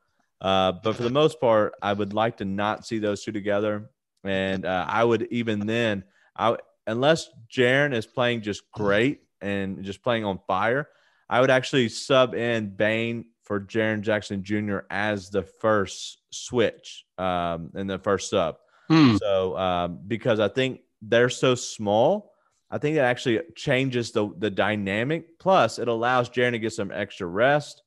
Uh, 0.41 0.73
but 0.73 0.97
for 0.97 1.03
the 1.03 1.11
most 1.11 1.41
part, 1.41 1.75
I 1.83 1.93
would 1.93 2.13
like 2.13 2.39
to 2.39 2.45
not 2.45 2.87
see 2.87 2.99
those 2.99 3.23
two 3.23 3.33
together, 3.33 3.91
and 4.25 4.65
uh, 4.65 4.87
I 4.89 5.05
would 5.05 5.29
even 5.31 5.67
then, 5.67 6.05
I 6.35 6.57
unless 6.87 7.29
Jaren 7.51 7.93
is 7.93 8.07
playing 8.07 8.41
just 8.41 8.71
great 8.73 9.21
and 9.43 9.85
just 9.85 10.03
playing 10.03 10.25
on 10.25 10.41
fire, 10.47 10.89
I 11.29 11.41
would 11.41 11.51
actually 11.51 11.89
sub 11.89 12.35
in 12.35 12.71
Bane 12.71 13.27
for 13.43 13.61
Jaren 13.61 14.01
Jackson 14.01 14.43
Jr. 14.43 14.79
as 14.91 15.31
the 15.31 15.43
first 15.43 16.19
switch 16.31 17.05
um, 17.19 17.71
in 17.75 17.87
the 17.87 17.99
first 17.99 18.31
sub. 18.31 18.57
Hmm. 18.89 19.17
So 19.17 19.57
um, 19.57 20.01
because 20.07 20.41
I 20.41 20.49
think 20.49 20.81
they're 21.03 21.29
so 21.29 21.55
small, 21.55 22.33
I 22.71 22.79
think 22.79 22.97
it 22.97 23.01
actually 23.01 23.41
changes 23.55 24.11
the 24.13 24.29
the 24.39 24.51
dynamic. 24.51 25.39
Plus, 25.39 25.79
it 25.79 25.89
allows 25.89 26.31
Jaren 26.31 26.53
to 26.53 26.59
get 26.59 26.73
some 26.73 26.91
extra 26.91 27.27
rest, 27.27 27.83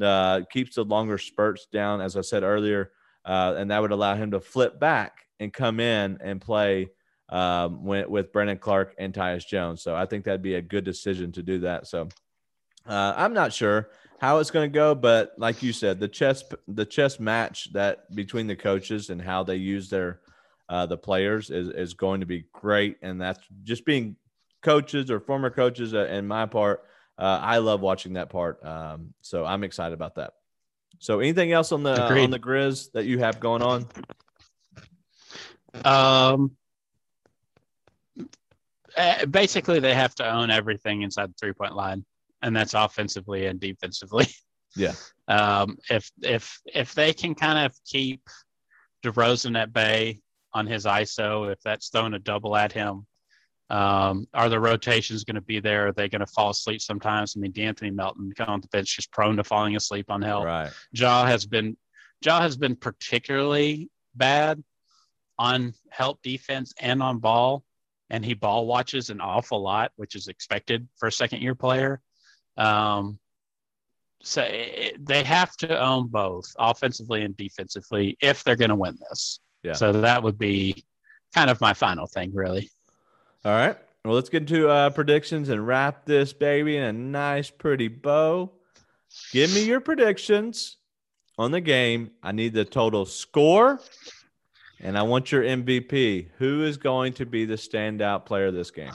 uh, 0.00 0.42
keeps 0.52 0.76
the 0.76 0.84
longer 0.84 1.18
spurts 1.18 1.66
down, 1.66 2.00
as 2.00 2.16
I 2.16 2.20
said 2.20 2.42
earlier, 2.42 2.92
uh, 3.24 3.54
and 3.56 3.70
that 3.70 3.80
would 3.80 3.92
allow 3.92 4.14
him 4.14 4.30
to 4.32 4.40
flip 4.40 4.78
back 4.78 5.26
and 5.40 5.52
come 5.52 5.80
in 5.80 6.18
and 6.20 6.40
play 6.40 6.90
um, 7.28 7.84
with, 7.84 8.08
with 8.08 8.32
Brandon 8.32 8.58
Clarke 8.58 8.94
and 8.98 9.12
Tyus 9.12 9.46
Jones. 9.46 9.82
So 9.82 9.94
I 9.94 10.06
think 10.06 10.24
that'd 10.24 10.42
be 10.42 10.54
a 10.54 10.62
good 10.62 10.84
decision 10.84 11.32
to 11.32 11.42
do 11.42 11.60
that. 11.60 11.86
So 11.86 12.08
uh, 12.86 13.14
I'm 13.16 13.34
not 13.34 13.52
sure 13.52 13.88
how 14.20 14.38
it's 14.38 14.50
going 14.50 14.70
to 14.70 14.74
go, 14.74 14.94
but 14.94 15.32
like 15.38 15.62
you 15.62 15.72
said, 15.72 15.98
the 15.98 16.08
chess 16.08 16.44
the 16.68 16.84
chess 16.84 17.18
match 17.18 17.72
that 17.72 18.14
between 18.14 18.46
the 18.46 18.56
coaches 18.56 19.10
and 19.10 19.20
how 19.20 19.42
they 19.42 19.56
use 19.56 19.88
their 19.88 20.20
uh, 20.68 20.86
the 20.86 20.96
players 20.96 21.50
is 21.50 21.68
is 21.68 21.94
going 21.94 22.20
to 22.20 22.26
be 22.26 22.44
great, 22.52 22.98
and 23.02 23.20
that's 23.20 23.40
just 23.64 23.84
being 23.84 24.16
coaches 24.62 25.10
or 25.10 25.20
former 25.20 25.50
coaches. 25.50 25.94
Uh, 25.94 26.06
in 26.06 26.26
my 26.26 26.46
part, 26.46 26.84
uh, 27.18 27.40
I 27.42 27.58
love 27.58 27.80
watching 27.80 28.12
that 28.14 28.28
part, 28.28 28.64
um, 28.64 29.14
so 29.22 29.44
I'm 29.44 29.64
excited 29.64 29.94
about 29.94 30.16
that. 30.16 30.34
So, 30.98 31.20
anything 31.20 31.52
else 31.52 31.72
on 31.72 31.82
the 31.82 32.06
Agreed. 32.06 32.24
on 32.24 32.30
the 32.30 32.38
Grizz 32.38 32.92
that 32.92 33.06
you 33.06 33.20
have 33.20 33.40
going 33.40 33.62
on? 33.62 33.86
Um, 35.82 36.50
eh, 38.96 39.24
basically, 39.24 39.80
they 39.80 39.94
have 39.94 40.14
to 40.16 40.30
own 40.30 40.50
everything 40.50 41.00
inside 41.00 41.30
the 41.30 41.34
three 41.40 41.54
point 41.54 41.74
line 41.74 42.04
and 42.42 42.54
that's 42.54 42.74
offensively 42.74 43.46
and 43.46 43.60
defensively. 43.60 44.26
Yeah. 44.76 44.94
Um, 45.26 45.78
if 45.90 46.12
if 46.22 46.60
if 46.64 46.94
they 46.94 47.12
can 47.12 47.34
kind 47.34 47.66
of 47.66 47.74
keep 47.84 48.22
DeRozan 49.04 49.58
at 49.58 49.72
bay 49.72 50.20
on 50.54 50.68
his 50.68 50.84
ISO, 50.84 51.50
if 51.50 51.60
that's 51.62 51.88
throwing 51.88 52.14
a 52.14 52.20
double 52.20 52.54
at 52.54 52.70
him, 52.72 53.04
Um, 53.68 54.26
are 54.32 54.48
the 54.48 54.60
rotations 54.60 55.24
going 55.24 55.36
to 55.36 55.40
be 55.40 55.60
there? 55.60 55.88
Are 55.88 55.92
they 55.92 56.08
going 56.08 56.20
to 56.20 56.26
fall 56.26 56.50
asleep 56.50 56.80
sometimes? 56.80 57.34
I 57.36 57.40
mean, 57.40 57.52
D'Anthony 57.52 57.90
Melton 57.90 58.32
coming 58.36 58.50
on 58.50 58.60
the 58.60 58.68
bench 58.68 58.98
is 58.98 59.06
prone 59.06 59.36
to 59.36 59.44
falling 59.44 59.76
asleep 59.76 60.06
on 60.08 60.22
help. 60.22 60.44
Right. 60.44 60.70
Ja 60.92 61.24
has 61.26 61.46
been 61.46 61.76
Ja 62.24 62.40
has 62.40 62.56
been 62.56 62.76
particularly 62.76 63.90
bad 64.14 64.62
on 65.38 65.72
help 65.90 66.20
defense 66.22 66.74
and 66.80 67.02
on 67.02 67.18
ball, 67.18 67.64
and 68.08 68.24
he 68.24 68.34
ball 68.34 68.66
watches 68.66 69.10
an 69.10 69.20
awful 69.20 69.60
lot, 69.62 69.90
which 69.96 70.14
is 70.14 70.28
expected 70.28 70.88
for 70.96 71.08
a 71.08 71.12
second 71.12 71.42
year 71.42 71.54
player. 71.54 72.00
Um, 72.60 73.18
so 74.22 74.42
it, 74.42 75.04
they 75.04 75.24
have 75.24 75.56
to 75.58 75.80
own 75.80 76.08
both 76.08 76.44
offensively 76.58 77.22
and 77.22 77.36
defensively 77.36 78.18
if 78.20 78.44
they're 78.44 78.56
going 78.56 78.70
to 78.70 78.76
win 78.76 78.98
this. 79.08 79.40
Yeah. 79.62 79.72
So 79.72 79.92
that 79.92 80.22
would 80.22 80.38
be 80.38 80.84
kind 81.34 81.50
of 81.50 81.60
my 81.60 81.72
final 81.72 82.06
thing, 82.06 82.32
really. 82.34 82.70
All 83.44 83.52
right. 83.52 83.76
Well, 84.04 84.14
let's 84.14 84.28
get 84.28 84.42
into 84.42 84.68
uh, 84.68 84.90
predictions 84.90 85.48
and 85.48 85.66
wrap 85.66 86.04
this 86.04 86.32
baby 86.32 86.76
in 86.76 86.82
a 86.82 86.92
nice, 86.92 87.50
pretty 87.50 87.88
bow. 87.88 88.52
Give 89.32 89.52
me 89.52 89.64
your 89.64 89.80
predictions 89.80 90.76
on 91.38 91.50
the 91.50 91.60
game. 91.60 92.10
I 92.22 92.32
need 92.32 92.52
the 92.52 92.64
total 92.64 93.06
score, 93.06 93.80
and 94.80 94.96
I 94.96 95.02
want 95.02 95.32
your 95.32 95.42
MVP. 95.42 96.28
Who 96.38 96.64
is 96.64 96.76
going 96.76 97.14
to 97.14 97.26
be 97.26 97.44
the 97.44 97.56
standout 97.56 98.24
player 98.24 98.50
this 98.50 98.70
game? 98.70 98.92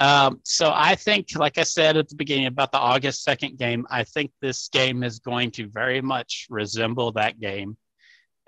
Um, 0.00 0.40
so 0.44 0.72
I 0.74 0.94
think, 0.94 1.28
like 1.36 1.58
I 1.58 1.62
said 1.62 1.98
at 1.98 2.08
the 2.08 2.16
beginning 2.16 2.46
about 2.46 2.72
the 2.72 2.78
August 2.78 3.26
2nd 3.26 3.58
game, 3.58 3.86
I 3.90 4.04
think 4.04 4.32
this 4.40 4.68
game 4.68 5.04
is 5.04 5.18
going 5.18 5.50
to 5.52 5.68
very 5.68 6.00
much 6.00 6.46
resemble 6.48 7.12
that 7.12 7.38
game. 7.38 7.76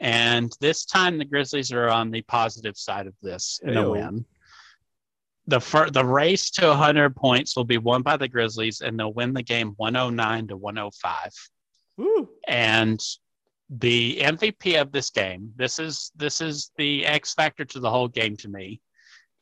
And 0.01 0.51
this 0.61 0.87
time 0.87 1.19
the 1.19 1.27
Grizzlies 1.27 1.71
are 1.71 1.89
on 1.89 2.11
the 2.11 2.23
positive 2.23 2.77
side 2.79 3.07
of 3.07 3.15
this 3.23 3.61
in 3.63 3.77
a 3.77 3.89
win. 3.89 4.25
The 5.47 5.61
fir- 5.61 5.91
the 5.91 6.05
race 6.05 6.51
to 6.53 6.69
100 6.69 7.15
points 7.15 7.55
will 7.55 7.65
be 7.65 7.79
won 7.79 8.03
by 8.03 8.17
the 8.17 8.29
Grizzlies, 8.29 8.81
and 8.81 8.99
they'll 8.99 9.13
win 9.13 9.35
the 9.35 9.43
game 9.43 9.75
109 9.77 10.49
to 10.49 10.57
105. 10.57 11.33
Woo. 11.99 12.31
And 12.49 13.01
the 13.69 14.19
MVP 14.23 14.81
of 14.81 14.91
this 14.91 15.11
game, 15.11 15.53
this 15.57 15.79
is 15.79 16.11
this 16.17 16.41
is 16.41 16.71
the 16.77 17.05
X 17.07 17.35
factor 17.35 17.65
to 17.67 17.81
the 17.81 17.91
whole 17.91 18.09
game 18.09 18.37
to 18.39 18.49
me, 18.49 18.81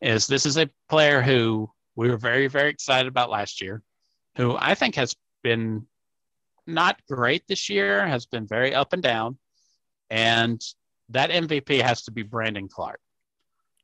is 0.00 0.26
this 0.26 0.44
is 0.44 0.58
a 0.58 0.70
player 0.88 1.22
who 1.22 1.70
we 2.00 2.08
were 2.08 2.16
very 2.16 2.46
very 2.46 2.70
excited 2.70 3.06
about 3.06 3.28
last 3.28 3.60
year, 3.60 3.82
who 4.38 4.56
I 4.58 4.74
think 4.74 4.94
has 4.94 5.14
been 5.42 5.86
not 6.66 6.98
great 7.06 7.46
this 7.46 7.68
year, 7.68 8.06
has 8.06 8.24
been 8.24 8.46
very 8.46 8.74
up 8.74 8.94
and 8.94 9.02
down, 9.02 9.36
and 10.08 10.58
that 11.10 11.28
MVP 11.28 11.82
has 11.82 12.04
to 12.04 12.10
be 12.10 12.22
Brandon 12.22 12.68
Clarke. 12.68 13.02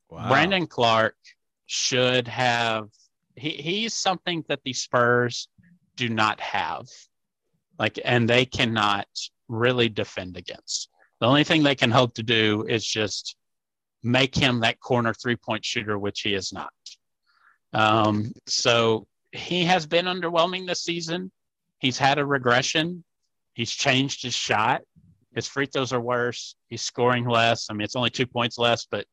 Wow. 0.08 0.28
Brandon 0.28 0.66
Clarke 0.66 1.18
should 1.66 2.26
have 2.26 2.88
he, 3.34 3.50
he's 3.50 3.92
something 3.92 4.42
that 4.48 4.60
the 4.64 4.72
Spurs 4.72 5.48
do 5.96 6.08
not 6.08 6.40
have. 6.40 6.86
Like 7.78 8.00
and 8.02 8.26
they 8.26 8.46
cannot 8.46 9.08
really 9.48 9.90
defend 9.90 10.38
against. 10.38 10.88
The 11.20 11.26
only 11.26 11.44
thing 11.44 11.62
they 11.62 11.74
can 11.74 11.90
hope 11.90 12.14
to 12.14 12.22
do 12.22 12.64
is 12.66 12.82
just 12.82 13.36
make 14.02 14.34
him 14.34 14.60
that 14.60 14.80
corner 14.80 15.12
three-point 15.12 15.66
shooter 15.66 15.98
which 15.98 16.22
he 16.22 16.32
is 16.32 16.50
not. 16.50 16.70
Um, 17.76 18.32
so 18.46 19.06
he 19.32 19.64
has 19.64 19.86
been 19.86 20.06
underwhelming 20.06 20.66
this 20.66 20.82
season. 20.82 21.30
He's 21.78 21.98
had 21.98 22.18
a 22.18 22.24
regression. 22.24 23.04
He's 23.52 23.70
changed 23.70 24.22
his 24.22 24.34
shot. 24.34 24.80
His 25.34 25.46
free 25.46 25.66
throws 25.66 25.92
are 25.92 26.00
worse. 26.00 26.56
He's 26.68 26.80
scoring 26.80 27.28
less. 27.28 27.66
I 27.68 27.74
mean, 27.74 27.82
it's 27.82 27.96
only 27.96 28.08
two 28.08 28.26
points 28.26 28.56
less, 28.56 28.86
but 28.90 29.04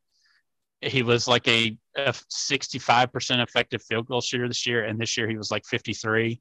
he 0.80 1.02
was 1.02 1.28
like 1.28 1.46
a, 1.46 1.76
a 1.94 2.12
65% 2.12 3.42
effective 3.42 3.82
field 3.82 4.06
goal 4.06 4.22
shooter 4.22 4.48
this 4.48 4.66
year. 4.66 4.84
And 4.84 4.98
this 4.98 5.18
year 5.18 5.28
he 5.28 5.36
was 5.36 5.50
like 5.50 5.66
53. 5.66 6.40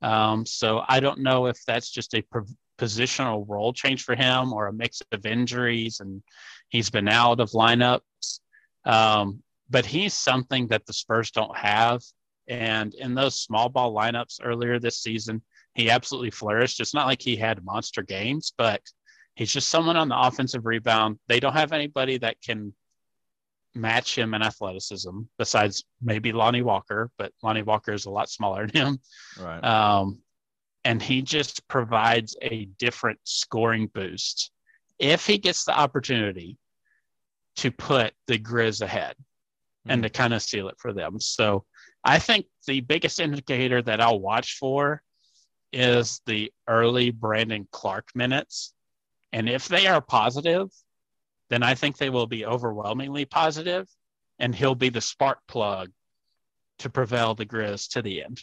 Um, 0.00 0.46
so 0.46 0.84
I 0.88 1.00
don't 1.00 1.22
know 1.22 1.46
if 1.46 1.58
that's 1.66 1.90
just 1.90 2.14
a 2.14 2.22
pro- 2.22 2.44
positional 2.78 3.44
role 3.48 3.72
change 3.72 4.04
for 4.04 4.14
him 4.14 4.52
or 4.52 4.68
a 4.68 4.72
mix 4.72 5.02
of 5.10 5.26
injuries 5.26 5.98
and 5.98 6.22
he's 6.68 6.88
been 6.88 7.08
out 7.08 7.40
of 7.40 7.50
lineups. 7.50 8.38
Um, 8.84 9.42
but 9.70 9.86
he's 9.86 10.14
something 10.14 10.66
that 10.68 10.86
the 10.86 10.92
Spurs 10.92 11.30
don't 11.30 11.56
have. 11.56 12.02
And 12.48 12.94
in 12.94 13.14
those 13.14 13.40
small 13.40 13.68
ball 13.68 13.94
lineups 13.94 14.40
earlier 14.42 14.78
this 14.78 15.02
season, 15.02 15.42
he 15.74 15.90
absolutely 15.90 16.30
flourished. 16.30 16.80
It's 16.80 16.94
not 16.94 17.06
like 17.06 17.20
he 17.20 17.36
had 17.36 17.64
monster 17.64 18.02
games, 18.02 18.52
but 18.56 18.80
he's 19.34 19.52
just 19.52 19.68
someone 19.68 19.96
on 19.96 20.08
the 20.08 20.18
offensive 20.18 20.64
rebound. 20.64 21.18
They 21.28 21.40
don't 21.40 21.52
have 21.52 21.72
anybody 21.72 22.18
that 22.18 22.40
can 22.42 22.72
match 23.74 24.16
him 24.16 24.34
in 24.34 24.42
athleticism 24.42 25.20
besides 25.38 25.84
maybe 26.02 26.32
Lonnie 26.32 26.62
Walker, 26.62 27.10
but 27.18 27.32
Lonnie 27.42 27.62
Walker 27.62 27.92
is 27.92 28.06
a 28.06 28.10
lot 28.10 28.30
smaller 28.30 28.66
than 28.72 28.86
him. 28.86 29.00
Right. 29.38 29.62
Um, 29.62 30.20
and 30.84 31.02
he 31.02 31.20
just 31.22 31.66
provides 31.68 32.34
a 32.40 32.64
different 32.78 33.18
scoring 33.24 33.88
boost 33.92 34.50
if 34.98 35.26
he 35.26 35.38
gets 35.38 35.64
the 35.64 35.78
opportunity 35.78 36.56
to 37.56 37.70
put 37.70 38.14
the 38.26 38.38
Grizz 38.38 38.80
ahead 38.80 39.14
and 39.88 40.02
to 40.02 40.10
kind 40.10 40.34
of 40.34 40.42
seal 40.42 40.68
it 40.68 40.76
for 40.78 40.92
them. 40.92 41.20
So 41.20 41.64
I 42.04 42.18
think 42.18 42.46
the 42.66 42.80
biggest 42.80 43.20
indicator 43.20 43.82
that 43.82 44.00
I'll 44.00 44.20
watch 44.20 44.56
for 44.58 45.02
is 45.72 46.20
the 46.26 46.52
early 46.68 47.10
Brandon 47.10 47.68
Clarke 47.72 48.10
minutes. 48.14 48.72
And 49.32 49.48
if 49.48 49.68
they 49.68 49.86
are 49.86 50.00
positive, 50.00 50.68
then 51.50 51.62
I 51.62 51.74
think 51.74 51.96
they 51.96 52.10
will 52.10 52.26
be 52.26 52.46
overwhelmingly 52.46 53.24
positive, 53.24 53.88
and 54.38 54.54
he'll 54.54 54.74
be 54.74 54.88
the 54.88 55.00
spark 55.00 55.38
plug 55.48 55.90
to 56.78 56.90
prevail 56.90 57.34
the 57.34 57.46
Grizz 57.46 57.90
to 57.90 58.02
the 58.02 58.22
end. 58.22 58.40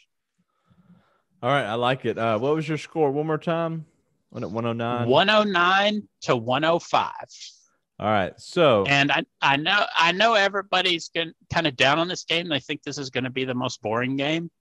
All 1.42 1.50
right. 1.50 1.66
I 1.66 1.76
like 1.76 2.06
it. 2.06 2.18
Uh, 2.18 2.38
what 2.40 2.56
was 2.56 2.68
your 2.68 2.78
score? 2.78 3.12
One 3.12 3.28
more 3.28 3.38
time. 3.38 3.86
One 4.30 4.44
at 4.44 4.52
109. 4.52 5.08
109 5.08 6.08
to 6.24 6.36
105. 6.36 7.12
All 7.98 8.08
right. 8.08 8.34
So, 8.38 8.84
And 8.88 9.12
I, 9.12 9.26
I 9.42 9.56
know 9.58 9.86
I 9.98 10.12
know 10.12 10.34
everybody's 10.34 11.10
going 11.10 11.32
kind 11.54 11.66
of 11.66 11.76
down 11.78 11.98
on 12.00 12.08
this 12.08 12.26
game. 12.26 12.50
They 12.50 12.60
think 12.60 12.84
this 12.84 12.98
is 12.98 13.10
going 13.10 13.24
to 13.24 13.30
be 13.30 13.46
the 13.46 13.56
most 13.56 13.82
boring 13.82 14.18
game. 14.18 14.52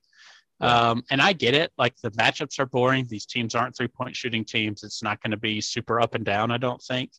Um, 0.61 1.03
and 1.11 1.21
I 1.21 1.33
get 1.33 1.55
it. 1.55 1.73
Like 1.77 1.95
the 2.03 2.11
matchups 2.13 2.59
are 2.59 2.67
boring. 2.67 3.07
These 3.09 3.27
teams 3.27 3.55
aren't 3.55 3.77
three 3.77 3.89
point 3.89 4.17
shooting 4.17 4.45
teams. 4.45 4.83
It's 4.83 5.03
not 5.03 5.21
going 5.23 5.33
to 5.33 5.37
be 5.37 5.61
super 5.61 6.01
up 6.01 6.15
and 6.15 6.25
down, 6.25 6.51
I 6.51 6.59
don't 6.59 6.81
think. 6.81 7.11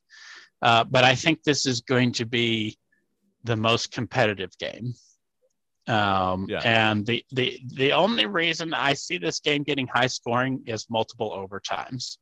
Uh, 0.62 0.84
but 0.84 1.04
I 1.04 1.16
think 1.16 1.44
this 1.44 1.66
is 1.66 1.82
going 1.82 2.14
to 2.14 2.26
be 2.26 2.78
the 3.44 3.56
most 3.56 3.92
competitive 3.92 4.52
game. 4.58 4.94
Um, 5.88 6.48
Yeah. 6.50 6.62
And 6.64 7.06
the, 7.06 7.24
the, 7.32 7.60
the 7.76 7.92
only 7.92 8.26
reason 8.26 8.74
I 8.74 8.94
see 8.94 9.18
this 9.18 9.40
game 9.40 9.64
getting 9.64 9.88
high 9.88 10.08
scoring 10.08 10.64
is 10.66 10.88
multiple 10.90 11.32
overtimes. 11.32 12.18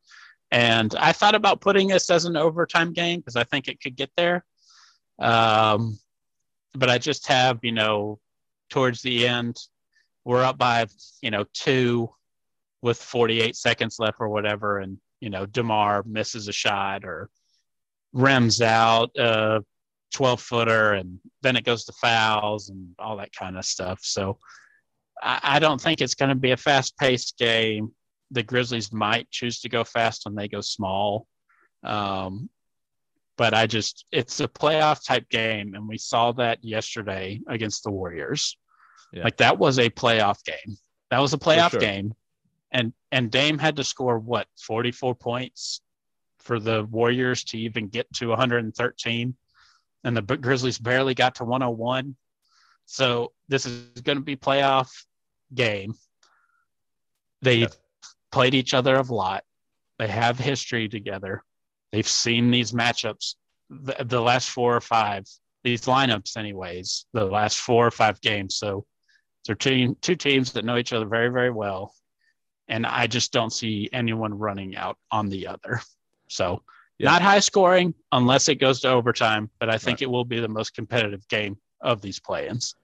And 0.53 0.93
I 0.99 1.13
thought 1.13 1.33
about 1.33 1.61
putting 1.61 1.87
this 1.87 2.11
as 2.11 2.25
an 2.25 2.37
overtime 2.37 2.93
game 2.93 3.21
because 3.21 3.35
I 3.35 3.43
think 3.43 3.67
it 3.67 3.81
could 3.81 3.95
get 3.95 4.11
there. 4.15 4.45
Um, 5.17 5.97
but 6.75 6.91
I 6.91 6.99
just 6.99 7.25
have, 7.25 7.57
you 7.63 7.71
know, 7.71 8.19
towards 8.69 9.01
the 9.01 9.27
end, 9.27 9.57
we're 10.23 10.43
up 10.43 10.59
by, 10.59 10.85
you 11.23 11.31
know, 11.31 11.45
two 11.53 12.07
with 12.83 13.01
48 13.01 13.55
seconds 13.55 13.97
left 13.97 14.17
or 14.19 14.29
whatever. 14.29 14.77
And, 14.77 14.99
you 15.21 15.31
know, 15.31 15.47
DeMar 15.47 16.03
misses 16.05 16.47
a 16.47 16.53
shot 16.53 17.03
or 17.03 17.31
rims 18.13 18.61
out 18.61 19.09
a 19.17 19.65
12 20.13 20.39
footer 20.39 20.93
and 20.93 21.17
then 21.41 21.55
it 21.55 21.65
goes 21.65 21.85
to 21.85 21.93
fouls 21.93 22.69
and 22.69 22.93
all 22.99 23.17
that 23.17 23.33
kind 23.33 23.57
of 23.57 23.65
stuff. 23.65 24.01
So 24.03 24.37
I, 25.19 25.39
I 25.41 25.59
don't 25.59 25.81
think 25.81 25.99
it's 25.99 26.13
going 26.13 26.29
to 26.29 26.35
be 26.35 26.51
a 26.51 26.57
fast 26.57 26.95
paced 26.95 27.39
game. 27.39 27.91
The 28.31 28.43
Grizzlies 28.43 28.91
might 28.91 29.29
choose 29.29 29.61
to 29.61 29.69
go 29.69 29.83
fast 29.83 30.25
when 30.25 30.35
they 30.35 30.47
go 30.47 30.61
small. 30.61 31.27
Um, 31.83 32.49
but 33.37 33.53
I 33.53 33.67
just, 33.67 34.05
it's 34.11 34.39
a 34.39 34.47
playoff 34.47 35.05
type 35.05 35.29
game. 35.29 35.73
And 35.75 35.87
we 35.87 35.97
saw 35.97 36.31
that 36.33 36.63
yesterday 36.63 37.41
against 37.47 37.83
the 37.83 37.91
Warriors. 37.91 38.57
Yeah. 39.11 39.23
Like 39.23 39.37
that 39.37 39.57
was 39.57 39.79
a 39.79 39.89
playoff 39.89 40.43
game. 40.43 40.77
That 41.09 41.19
was 41.19 41.33
a 41.33 41.37
playoff 41.37 41.71
sure. 41.71 41.79
game. 41.79 42.13
And, 42.71 42.93
and 43.11 43.29
Dame 43.29 43.59
had 43.59 43.75
to 43.75 43.83
score 43.83 44.17
what, 44.17 44.47
44 44.59 45.15
points 45.15 45.81
for 46.39 46.59
the 46.59 46.85
Warriors 46.85 47.43
to 47.45 47.57
even 47.57 47.87
get 47.87 48.11
to 48.13 48.29
113. 48.29 49.35
And 50.03 50.17
the 50.17 50.21
Grizzlies 50.21 50.79
barely 50.79 51.13
got 51.13 51.35
to 51.35 51.45
101. 51.45 52.15
So 52.85 53.31
this 53.47 53.65
is 53.65 54.01
going 54.01 54.17
to 54.17 54.23
be 54.23 54.35
playoff 54.35 54.89
game. 55.53 55.95
They 57.41 57.55
Yeah. 57.55 57.67
Played 58.33 58.53
each 58.55 58.73
other 58.73 58.95
a 58.95 59.01
lot. 59.03 59.43
They 59.99 60.07
have 60.07 60.39
history 60.39 60.89
together. 60.89 61.43
They've 61.91 62.07
seen 62.07 62.49
these 62.51 62.71
matchups 62.71 63.35
the, 63.69 64.03
the 64.03 64.21
last 64.21 64.49
four 64.49 64.75
or 64.75 64.81
five, 64.81 65.25
these 65.63 65.81
lineups, 65.85 66.35
anyways, 66.37 67.05
the 67.13 67.25
last 67.25 67.59
four 67.59 67.87
or 67.87 67.91
five 67.91 68.19
games. 68.21 68.55
So 68.57 68.85
they're 69.45 69.55
two, 69.55 69.95
two 70.01 70.15
teams 70.15 70.51
that 70.53 70.65
know 70.65 70.77
each 70.77 70.93
other 70.93 71.05
very, 71.05 71.29
very 71.29 71.51
well. 71.51 71.93
And 72.67 72.85
I 72.85 73.07
just 73.07 73.31
don't 73.31 73.51
see 73.51 73.89
anyone 73.93 74.33
running 74.33 74.75
out 74.75 74.97
on 75.11 75.29
the 75.29 75.47
other. 75.47 75.81
So 76.27 76.63
Yeah. 76.97 77.11
not 77.11 77.21
high 77.21 77.39
scoring 77.39 77.93
unless 78.11 78.49
it 78.49 78.55
goes 78.55 78.81
to 78.81 78.89
overtime, 78.89 79.49
but 79.59 79.69
I 79.69 79.77
think 79.77 79.97
Right. 79.97 80.03
it 80.03 80.09
will 80.09 80.25
be 80.25 80.39
the 80.39 80.47
most 80.47 80.73
competitive 80.73 81.27
game 81.27 81.57
of 81.81 82.01
these 82.01 82.19
play-ins. 82.19 82.75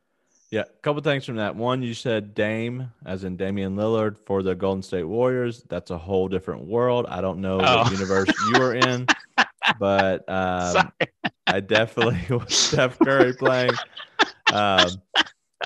Yeah, 0.51 0.61
a 0.61 0.79
couple 0.81 1.01
things 1.03 1.25
from 1.25 1.35
that. 1.35 1.55
One, 1.55 1.83
you 1.83 1.93
said 1.93 2.33
Dame, 2.33 2.91
as 3.05 3.23
in 3.23 3.37
Damian 3.37 3.75
Lillard, 3.75 4.15
for 4.25 4.41
the 4.41 4.55
Golden 4.55 4.81
State 4.81 5.03
Warriors. 5.03 5.63
That's 5.69 5.91
a 5.91 5.97
whole 5.97 6.27
different 6.27 6.63
world. 6.65 7.05
I 7.07 7.21
don't 7.21 7.39
know 7.39 7.59
Oh. 7.61 7.83
what 7.83 7.91
universe 7.91 8.29
you 8.51 8.61
are 8.61 8.73
in, 8.73 9.05
but 9.79 10.27
um, 10.27 10.91
I 11.45 11.59
definitely 11.59 12.19
was 12.35 12.55
Steph 12.55 12.97
Curry 12.97 13.33
playing. 13.35 13.73
Um, 14.51 14.89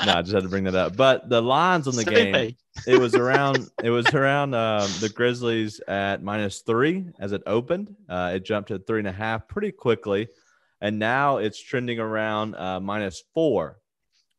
no, 0.05 0.13
I 0.15 0.21
just 0.21 0.33
had 0.33 0.43
to 0.43 0.49
bring 0.49 0.65
that 0.65 0.75
up. 0.75 0.97
But 0.97 1.29
the 1.29 1.41
lines 1.41 1.87
on 1.87 1.95
the 1.95 2.01
Same 2.03 2.13
game, 2.13 2.33
thing. 2.33 2.55
it 2.85 2.99
was 2.99 3.15
around 3.15 3.69
it 3.81 3.89
was 3.89 4.07
around 4.13 4.53
um, 4.53 4.89
the 4.99 5.07
Grizzlies 5.07 5.79
at 5.87 6.21
minus 6.21 6.59
three 6.59 7.05
as 7.19 7.31
it 7.31 7.41
opened. 7.45 7.95
Uh, 8.09 8.33
it 8.35 8.43
jumped 8.43 8.67
to 8.67 8.79
three 8.79 8.99
and 8.99 9.07
a 9.07 9.11
half 9.13 9.47
pretty 9.47 9.71
quickly, 9.71 10.27
and 10.81 10.99
now 10.99 11.37
it's 11.37 11.57
trending 11.61 11.99
around 11.99 12.55
uh, 12.55 12.81
minus 12.81 13.23
four. 13.33 13.77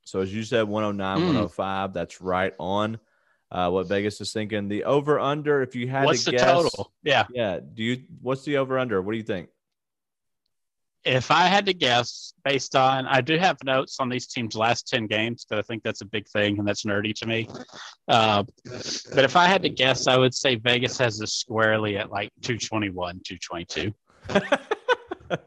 So 0.05 0.21
as 0.21 0.33
you 0.35 0.43
said, 0.45 0.69
109, 0.69 1.19
Mm. 1.19 1.27
105. 1.27 1.93
That's 1.95 2.21
right 2.21 2.55
on 2.59 2.99
uh, 3.51 3.71
what 3.71 3.89
Vegas 3.89 4.21
is 4.21 4.33
thinking. 4.33 4.69
The 4.69 4.85
over 4.85 5.19
under, 5.19 5.63
if 5.63 5.75
you 5.75 5.89
had 5.89 6.05
What's 6.05 6.25
to 6.25 6.33
the 6.33 6.37
guess, 6.39 6.51
total? 6.51 6.93
Yeah. 7.03 7.27
yeah. 7.33 7.61
Do 7.61 7.83
you? 7.83 8.03
What's 8.21 8.45
the 8.45 8.59
over 8.59 8.79
under? 8.79 9.01
What 9.01 9.13
do 9.13 9.19
you 9.19 9.25
think? 9.25 9.49
If 11.05 11.31
I 11.31 11.43
had 11.49 11.67
to 11.67 11.75
guess, 11.75 12.33
based 12.45 12.75
on 12.75 13.07
I 13.07 13.21
do 13.21 13.37
have 13.37 13.59
notes 13.63 14.01
on 14.01 14.09
these 14.09 14.27
teams' 14.27 14.57
last 14.57 14.89
ten 14.89 15.07
games, 15.07 15.45
because 15.45 15.63
I 15.63 15.67
think 15.67 15.83
that's 15.83 16.01
a 16.01 16.07
big 16.07 16.27
thing 16.29 16.59
and 16.59 16.67
that's 16.67 16.85
nerdy 16.85 17.15
to 17.17 17.27
me. 17.27 17.47
Uh, 18.09 18.45
but 19.15 19.25
if 19.25 19.37
I 19.37 19.45
had 19.47 19.63
to 19.65 19.69
guess, 19.69 20.07
I 20.07 20.17
would 20.17 20.35
say 20.35 20.55
Vegas 20.57 20.97
has 20.99 21.19
this 21.19 21.35
squarely 21.35 21.99
at 21.99 22.11
like 22.11 22.33
221, 22.41 23.21
222. 23.23 23.95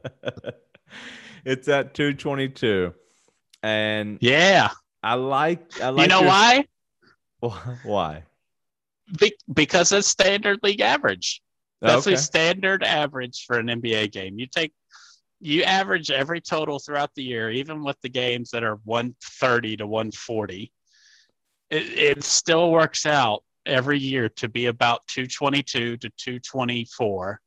it's 1.43 1.67
at 1.67 1.95
222. 1.95 2.93
And 3.63 4.17
Yeah. 4.21 4.69
I 5.03 5.15
like 5.15 5.81
I 5.81 5.89
like 5.89 6.03
you 6.03 6.07
know 6.09 6.21
your- 6.21 6.29
why? 6.29 6.65
Why? 7.83 8.23
Be- 9.19 9.37
because 9.53 9.91
it's 9.91 10.07
standard 10.07 10.59
league 10.63 10.81
average. 10.81 11.41
That's 11.81 12.07
okay. 12.07 12.15
a 12.15 12.17
standard 12.17 12.83
average 12.83 13.45
for 13.45 13.59
an 13.59 13.67
NBA 13.67 14.11
game. 14.11 14.39
You 14.39 14.47
take 14.47 14.73
you 15.39 15.61
average 15.63 16.09
every 16.09 16.41
total 16.41 16.79
throughout 16.79 17.11
the 17.15 17.23
year, 17.23 17.51
even 17.51 17.83
with 17.83 17.97
the 18.01 18.09
games 18.09 18.49
that 18.51 18.63
are 18.63 18.79
130 18.85 19.77
to 19.77 19.85
140. 19.87 20.71
It, 21.69 21.77
it 21.77 22.23
still 22.23 22.71
works 22.71 23.05
out 23.05 23.43
every 23.67 23.99
year 23.99 24.29
to 24.29 24.49
be 24.49 24.65
about 24.65 25.05
222 25.07 25.97
to 25.97 26.09
224 26.17 27.39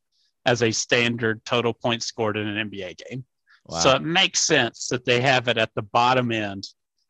as 0.46 0.62
a 0.62 0.70
standard 0.70 1.44
total 1.44 1.72
points 1.74 2.06
scored 2.06 2.36
in 2.36 2.46
an 2.46 2.70
NBA 2.70 2.98
game. 3.08 3.24
Wow. 3.70 3.78
So 3.78 3.90
it 3.94 4.02
makes 4.02 4.40
sense 4.40 4.88
that 4.88 5.04
they 5.04 5.20
have 5.20 5.48
it 5.48 5.56
at 5.58 5.70
the 5.74 5.82
bottom 5.82 6.32
end 6.32 6.66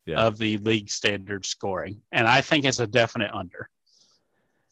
Yeah. 0.06 0.20
of 0.26 0.38
the 0.38 0.58
league 0.58 0.90
standard 0.90 1.44
scoring. 1.46 2.02
And 2.12 2.26
I 2.28 2.40
think 2.42 2.64
it's 2.64 2.80
a 2.80 2.86
definite 2.86 3.32
under. 3.34 3.68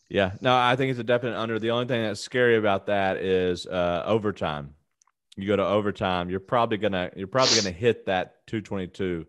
yeah. 0.09 0.33
No, 0.41 0.57
I 0.57 0.77
think 0.77 0.91
it's 0.91 1.01
a 1.01 1.05
definite 1.05 1.37
under. 1.39 1.59
The 1.59 1.71
only 1.71 1.87
thing 1.87 2.03
that's 2.03 2.21
scary 2.21 2.57
about 2.57 2.87
that 2.87 3.19
is 3.19 3.67
uh, 3.67 4.03
overtime. 4.07 4.75
You 5.37 5.47
go 5.47 5.57
to 5.57 5.65
overtime, 5.67 6.31
you're 6.31 6.41
probably 6.41 6.79
gonna 6.79 7.11
you're 7.15 7.29
probably 7.29 7.57
gonna 7.57 7.71
hit 7.71 8.07
that 8.07 8.45
222. 8.49 9.27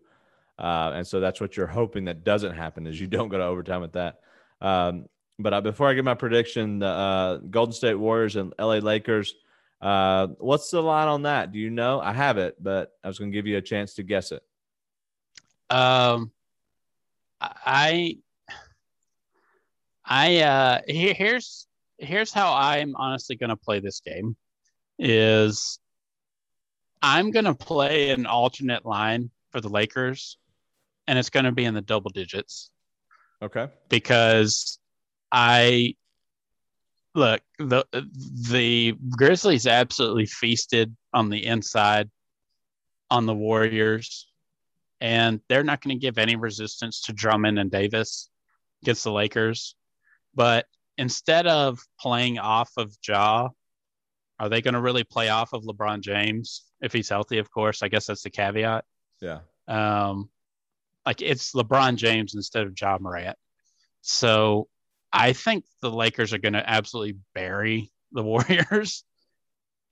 Uh, 0.57 0.91
and 0.95 1.07
so 1.07 1.19
that's 1.19 1.39
what 1.39 1.55
you're 1.55 1.67
hoping 1.67 2.05
that 2.05 2.23
doesn't 2.23 2.53
happen 2.55 2.87
is 2.87 2.99
you 2.99 3.07
don't 3.07 3.29
go 3.29 3.37
to 3.37 3.43
overtime 3.43 3.81
with 3.81 3.93
that. 3.93 4.19
Um, 4.59 5.05
but 5.37 5.53
uh, 5.53 5.61
before 5.61 5.87
I 5.87 5.93
give 5.93 6.03
my 6.03 6.15
prediction, 6.15 6.79
the 6.79 6.87
uh, 6.87 7.37
Golden 7.37 7.71
State 7.73 7.93
Warriors 7.95 8.35
and 8.35 8.53
LA 8.59 8.79
Lakers, 8.79 9.35
uh, 9.81 10.27
what's 10.39 10.69
the 10.71 10.81
line 10.81 11.07
on 11.07 11.23
that? 11.23 11.51
Do 11.51 11.59
you 11.59 11.69
know? 11.69 11.99
I 12.01 12.13
have 12.13 12.37
it, 12.37 12.61
but 12.61 12.91
I 13.03 13.07
was 13.07 13.17
going 13.19 13.31
to 13.31 13.35
give 13.35 13.47
you 13.47 13.57
a 13.57 13.61
chance 13.61 13.93
to 13.95 14.03
guess 14.03 14.31
it. 14.31 14.43
Um, 15.69 16.31
I, 17.41 18.17
I, 20.03 20.37
uh, 20.41 20.81
here, 20.87 21.13
here's, 21.13 21.67
here's 21.97 22.33
how 22.33 22.53
I'm 22.53 22.95
honestly 22.95 23.35
going 23.35 23.51
to 23.51 23.55
play 23.55 23.79
this 23.79 24.01
game 24.01 24.35
is 24.97 25.79
I'm 27.01 27.31
going 27.31 27.45
to 27.45 27.55
play 27.55 28.09
an 28.09 28.25
alternate 28.25 28.85
line 28.85 29.29
for 29.51 29.61
the 29.61 29.69
Lakers 29.69 30.37
and 31.07 31.17
it's 31.17 31.29
going 31.29 31.45
to 31.45 31.51
be 31.51 31.65
in 31.65 31.73
the 31.73 31.81
double 31.81 32.09
digits 32.09 32.71
Okay. 33.41 33.67
because 33.87 34.79
I 35.31 35.95
look 37.19 37.41
the 37.59 37.85
the 38.49 38.95
Grizzlies 39.09 39.67
absolutely 39.67 40.25
feasted 40.25 40.95
on 41.13 41.29
the 41.29 41.45
inside 41.45 42.09
on 43.11 43.25
the 43.25 43.33
Warriors, 43.33 44.27
and 45.01 45.41
they're 45.49 45.63
not 45.63 45.81
going 45.81 45.95
to 45.95 46.01
give 46.01 46.17
any 46.17 46.35
resistance 46.35 47.01
to 47.03 47.13
Drummond 47.13 47.59
and 47.59 47.71
Davis 47.71 48.29
against 48.83 49.03
the 49.03 49.11
Lakers. 49.11 49.75
But 50.35 50.65
instead 50.97 51.47
of 51.47 51.79
playing 51.99 52.39
off 52.39 52.71
of 52.77 52.95
Ja, 53.07 53.49
are 54.39 54.49
they 54.49 54.61
going 54.61 54.73
to 54.73 54.81
really 54.81 55.03
play 55.03 55.29
off 55.29 55.53
of 55.53 55.63
LeBron 55.63 56.01
James 56.01 56.63
if 56.81 56.93
he's 56.93 57.09
healthy? 57.09 57.39
Of 57.39 57.51
course, 57.51 57.83
I 57.83 57.87
guess 57.87 58.05
that's 58.05 58.23
the 58.23 58.29
caveat. 58.29 58.85
Yeah. 59.21 59.39
Um, 59.67 60.29
like 61.05 61.21
it's 61.21 61.53
LeBron 61.53 61.95
James 61.95 62.35
instead 62.35 62.65
of 62.65 62.79
Ja 62.79 62.97
Morant. 62.99 63.37
So 64.01 64.67
I 65.11 65.33
think 65.33 65.65
the 65.81 65.91
Lakers 65.91 66.33
are 66.33 66.37
going 66.37 66.53
to 66.53 66.69
absolutely 66.69 67.17
bury 67.33 67.91
the 68.11 68.23
Warriors. 68.31 69.03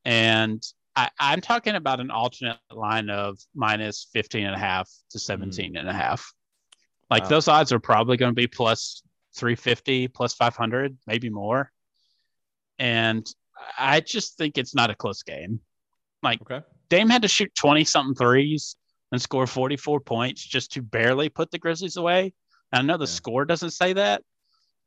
And 0.05 0.63
I, 0.95 1.09
I'm 1.20 1.41
talking 1.41 1.76
about 1.76 1.99
an 1.99 2.11
alternate 2.11 2.57
line 2.72 3.09
of 3.09 3.38
minus 3.55 4.07
15 4.13 4.45
and 4.45 4.55
a 4.55 4.59
half 4.59 4.88
to 5.11 5.18
hmm. 5.18 5.20
17 5.20 5.78
and 5.78 5.89
a 5.89 5.93
half. 5.93 6.32
Like 7.09 7.24
Wow. 7.24 7.30
those 7.30 7.47
odds 7.47 7.72
are 7.72 7.80
probably 7.80 8.18
going 8.18 8.32
to 8.32 8.36
be 8.36 8.47
plus 8.47 9.01
350, 9.36 10.07
plus 10.09 10.34
500, 10.34 10.97
maybe 11.07 11.30
more. 11.30 11.72
And 12.80 13.28
I 13.78 14.01
just 14.01 14.38
think 14.38 14.57
it's 14.57 14.76
not 14.76 14.89
a 14.89 14.95
close 14.95 15.24
game. 15.24 15.61
Okay. 16.26 16.61
Dame 16.89 17.09
had 17.09 17.22
to 17.22 17.28
shoot 17.28 17.53
20 17.55 17.84
something 17.86 18.15
threes 18.15 18.76
and 19.11 19.22
score 19.22 19.47
44 19.47 19.99
points 20.01 20.43
just 20.43 20.74
to 20.74 20.82
barely 20.82 21.30
put 21.30 21.51
the 21.51 21.59
Grizzlies 21.59 21.95
away. 21.95 22.34
And 22.74 22.80
I 22.80 22.82
know 22.82 22.97
the 22.97 23.05
Yeah. 23.05 23.11
score 23.11 23.45
doesn't 23.45 23.72
say 23.72 23.93
that, 23.93 24.24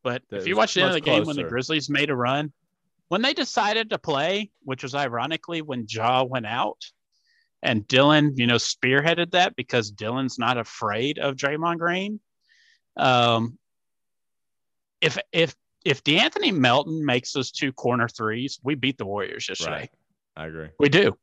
but 0.03 0.23
That 0.31 0.39
if 0.39 0.47
you 0.47 0.57
watch 0.57 0.75
the 0.75 0.81
end 0.83 0.91
of 0.91 0.95
the 0.95 1.01
game 1.01 1.25
when 1.25 1.37
the. 1.37 1.45
Grizzlies 1.45 1.91
made 1.91 2.11
a 2.11 2.17
run, 2.17 2.53
when 3.09 3.23
they 3.23 3.35
decided 3.35 3.91
to 3.91 3.99
play, 3.99 4.51
which 4.63 4.83
was 4.83 4.95
ironically 4.95 5.63
when 5.63 5.87
Ja 5.89 6.23
went 6.23 6.47
out 6.47 6.79
and 7.63 7.87
Dillon, 7.87 8.35
you 8.37 8.47
know, 8.47 8.57
spearheaded 8.57 9.33
that 9.33 9.57
because 9.57 9.91
Dillon's 9.91 10.39
not 10.39 10.57
afraid 10.57 11.19
of 11.19 11.37
Draymond 11.37 11.79
Green. 11.79 12.21
Um, 12.97 13.59
if 15.01 15.19
if 15.33 15.55
if 15.85 16.05
D'Anthony 16.05 16.53
Melton 16.53 17.05
makes 17.05 17.33
those 17.33 17.51
two 17.51 17.73
corner 17.73 18.09
threes, 18.09 18.61
we 18.63 18.75
beat 18.75 18.99
the 18.99 19.07
Warriors 19.07 19.49
yesterday. 19.49 19.73
Right. 19.73 19.91
I 20.37 20.47
agree. 20.47 20.69
We 20.79 20.89
do. 20.89 21.17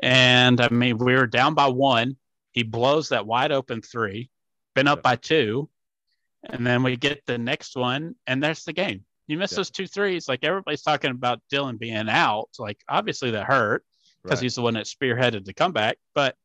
And 0.00 0.60
I 0.60 0.68
mean, 0.68 0.98
we 0.98 1.14
were 1.14 1.26
down 1.26 1.54
by 1.54 1.68
one. 1.68 2.16
He 2.52 2.62
blows 2.62 3.08
that 3.10 3.26
wide 3.26 3.52
open 3.52 3.82
three, 3.82 4.30
been 4.74 4.88
up 4.88 4.98
Yep. 4.98 5.02
by 5.02 5.16
two. 5.16 5.68
And 6.44 6.66
then 6.66 6.82
we 6.82 6.96
get 6.96 7.26
the 7.26 7.38
next 7.38 7.76
one, 7.76 8.14
and 8.26 8.42
there's 8.42 8.64
the 8.64 8.72
game. 8.72 9.04
You 9.26 9.36
miss 9.38 9.52
Yep. 9.52 9.56
those 9.56 9.70
two 9.70 9.86
threes. 9.86 10.28
Like 10.28 10.44
everybody's 10.44 10.82
talking 10.82 11.10
about 11.10 11.40
Dillon 11.50 11.76
being 11.76 12.08
out. 12.08 12.48
Like 12.58 12.80
obviously 12.88 13.32
that 13.32 13.44
hurt 13.46 13.84
because 14.22 14.38
Right. 14.38 14.42
he's 14.44 14.54
the 14.54 14.62
one 14.62 14.74
that 14.74 14.86
spearheaded 14.86 15.44
the 15.44 15.52
comeback. 15.52 15.98
But 16.14 16.36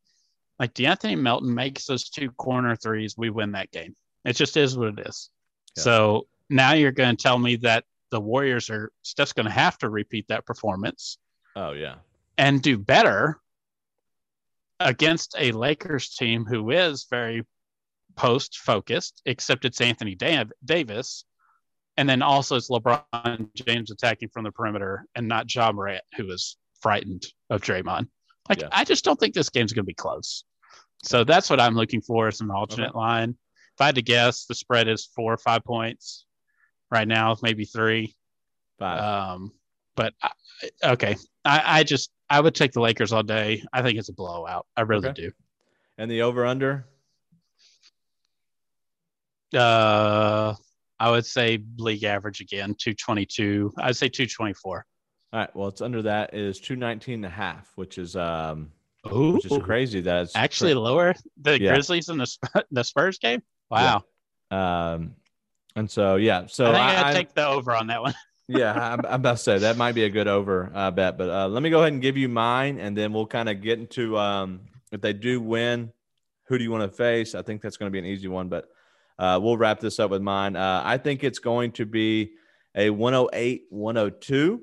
like 0.60 0.74
D'Anthony 0.74 1.16
Melton 1.16 1.54
makes 1.54 1.86
those 1.86 2.10
two 2.10 2.32
corner 2.32 2.76
threes, 2.76 3.18
we 3.18 3.30
win 3.30 3.54
that 3.54 3.72
game. 3.72 3.96
It 4.26 4.34
just 4.36 4.58
is 4.58 4.78
what 4.78 5.00
it 5.00 5.08
is. 5.08 5.30
Yeah. 5.78 5.84
So 5.84 6.28
now 6.50 6.74
you're 6.74 6.92
going 6.92 7.16
to 7.16 7.22
tell 7.24 7.40
me 7.40 7.56
that 7.58 7.86
the 8.12 8.20
Warriors 8.20 8.70
are 8.70 8.92
Steph's 9.02 9.34
going 9.34 9.46
to 9.46 9.52
have 9.52 9.78
to 9.80 9.90
repeat 9.90 10.28
that 10.28 10.46
performance 10.46 11.18
Oh 11.56 11.72
yeah. 11.72 11.96
and 12.38 12.62
do 12.62 12.78
better 12.78 13.40
against 14.80 15.36
a 15.38 15.52
Lakers 15.52 16.10
team 16.16 16.46
who 16.46 16.70
is 16.72 17.06
very 17.10 17.44
post 18.16 18.58
focused, 18.60 19.22
except 19.26 19.66
it's 19.66 19.82
Anthony 19.82 20.16
Dav- 20.16 20.52
Davis. 20.64 21.26
And 21.98 22.10
then 22.10 22.22
also 22.22 22.56
it's 22.56 22.70
LeBron 22.70 23.50
James 23.56 23.92
attacking 23.92 24.30
from 24.30 24.44
the 24.44 24.52
perimeter 24.52 25.06
and 25.16 25.28
not 25.28 25.54
Ja 25.54 25.72
Morant, 25.72 26.04
who 26.16 26.30
is 26.32 26.58
frightened 26.82 27.24
of 27.50 27.62
Draymond. 27.62 28.08
Like, 28.50 28.62
Yeah. 28.62 28.70
I 28.72 28.84
just 28.84 29.06
don't 29.06 29.20
think 29.20 29.34
this 29.36 29.50
game's 29.50 29.74
going 29.74 29.84
to 29.86 29.88
be 29.88 29.94
close. 29.94 30.44
So 31.04 31.24
that's 31.24 31.50
what 31.50 31.60
I'm 31.60 31.76
looking 31.76 32.02
for 32.02 32.28
as 32.28 32.42
an 32.42 32.50
alternate 32.50 32.96
line. 32.96 33.38
If 33.76 33.82
I 33.82 33.86
had 33.88 33.96
to 33.96 34.02
guess, 34.02 34.46
the 34.46 34.56
spread 34.56 34.88
is 34.88 35.06
four 35.06 35.34
or 35.34 35.38
five 35.38 35.64
points 35.64 36.26
right 36.92 37.08
now, 37.08 37.36
maybe 37.42 37.66
three. 37.66 38.16
Five. 38.80 39.02
Um, 39.02 39.52
but 39.96 40.14
I, 40.22 40.32
okay, 40.84 41.16
I, 41.46 41.80
I 41.80 41.84
just 41.84 42.10
I 42.30 42.40
would 42.40 42.56
take 42.56 42.72
the 42.72 42.82
Lakers 42.82 43.12
all 43.14 43.22
day. 43.24 43.64
I 43.72 43.82
think 43.84 44.00
it's 44.00 44.10
a 44.10 44.14
blowout. 44.14 44.66
I 44.76 44.82
really 44.82 45.10
Okay. 45.10 45.24
do. 45.24 45.32
and 45.98 46.10
the 46.10 46.22
over 46.24 46.46
under. 46.46 46.86
Uh, 49.56 50.56
I 51.00 51.12
would 51.12 51.26
say 51.26 51.64
league 51.78 52.04
average 52.04 52.42
again, 52.42 52.76
two 52.78 52.94
twenty 52.94 53.26
two. 53.26 53.74
I'd 53.78 53.96
say 53.96 54.10
two 54.10 54.26
twenty 54.28 54.54
four. 54.54 54.86
All 55.32 55.40
right. 55.40 55.56
Well, 55.56 55.68
it's 55.68 55.82
under 55.82 56.02
that 56.04 56.34
is 56.36 56.60
219 56.60 57.16
and 57.16 57.26
a 57.26 57.30
half, 57.30 57.72
which 57.76 57.98
is 57.98 58.16
um 58.16 58.72
Ooh, 59.12 59.32
which 59.34 59.46
is 59.46 59.58
crazy. 59.64 60.00
That's 60.02 60.36
actually 60.36 60.76
lower 60.76 61.16
the 61.42 61.60
Yeah. 61.60 61.74
Grizzlies 61.74 62.10
in 62.10 62.18
the 62.18 62.26
Sp- 62.30 62.64
the 62.72 62.84
Spurs 62.84 63.18
game. 63.18 63.42
Wow, 63.72 64.04
Um, 64.52 65.16
and 65.76 65.90
so 65.90 66.16
yeah, 66.18 66.46
so 66.46 66.66
I 66.66 66.78
I, 66.78 66.94
I, 66.94 67.10
I- 67.10 67.14
take 67.14 67.34
the 67.34 67.48
over 67.48 67.76
on 67.76 67.88
that 67.88 68.02
one. 68.04 68.14
yeah, 68.48 68.74
I'm, 68.74 69.00
I'm 69.06 69.14
about 69.16 69.38
to 69.38 69.44
say 69.44 69.58
that 69.60 69.78
might 69.78 69.94
be 69.94 70.04
a 70.04 70.10
good 70.10 70.28
over 70.28 70.72
uh, 70.74 70.92
bet. 70.92 71.18
But 71.18 71.30
uh, 71.30 71.48
let 71.48 71.64
me 71.64 71.70
go 71.72 71.80
ahead 71.80 71.94
and 71.94 72.02
give 72.02 72.16
you 72.16 72.30
mine, 72.30 72.80
and 72.80 72.96
then 72.96 73.12
we'll 73.14 73.26
kind 73.26 73.50
of 73.50 73.62
get 73.62 73.80
into 73.80 74.18
um, 74.18 74.62
if 74.92 75.02
they 75.02 75.14
do 75.14 75.42
win, 75.42 75.92
who 76.48 76.58
do 76.60 76.64
you 76.64 76.70
want 76.72 76.90
to 76.90 76.96
face? 76.96 77.34
I 77.34 77.42
think 77.42 77.62
that's 77.62 77.78
going 77.78 77.88
to 77.90 77.92
be 77.92 78.00
an 78.00 78.06
easy 78.06 78.28
one, 78.28 78.48
but 78.50 78.70
uh, 79.20 79.40
we'll 79.42 79.58
wrap 79.58 79.80
this 79.80 80.00
up 80.00 80.12
with 80.12 80.22
mine. 80.22 80.56
Uh, 80.56 80.82
I 80.84 80.98
think 80.98 81.24
it's 81.24 81.40
going 81.40 81.72
to 81.74 81.86
be 81.86 82.32
a 82.76 82.90
108 82.90 83.64
102. 83.70 84.62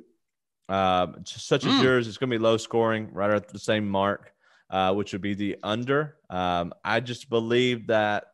Uh, 0.68 1.06
such 1.24 1.64
as 1.66 1.72
Mm. 1.72 1.82
yours, 1.82 2.06
it's 2.08 2.16
going 2.18 2.30
to 2.30 2.38
be 2.38 2.42
low 2.42 2.56
scoring, 2.56 3.08
right 3.12 3.30
at 3.30 3.48
the 3.48 3.58
same 3.58 3.88
mark, 3.88 4.32
uh, 4.70 4.94
which 4.94 5.12
would 5.12 5.20
be 5.22 5.34
the 5.34 5.56
under. 5.64 6.16
Um, 6.28 6.72
I 6.84 7.00
just 7.00 7.28
believe 7.28 7.88
that 7.88 8.26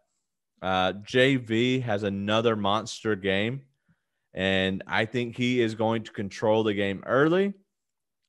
uh, 0.62 0.93
JV 0.95 1.83
has 1.83 2.03
another 2.03 2.57
monster 2.57 3.17
game. 3.17 3.62
And 4.35 4.83
I 4.87 5.07
think 5.07 5.35
he 5.37 5.62
is 5.62 5.75
going 5.75 6.03
to 6.05 6.12
control 6.12 6.62
the 6.62 6.75
game 6.75 7.03
early. 7.07 7.55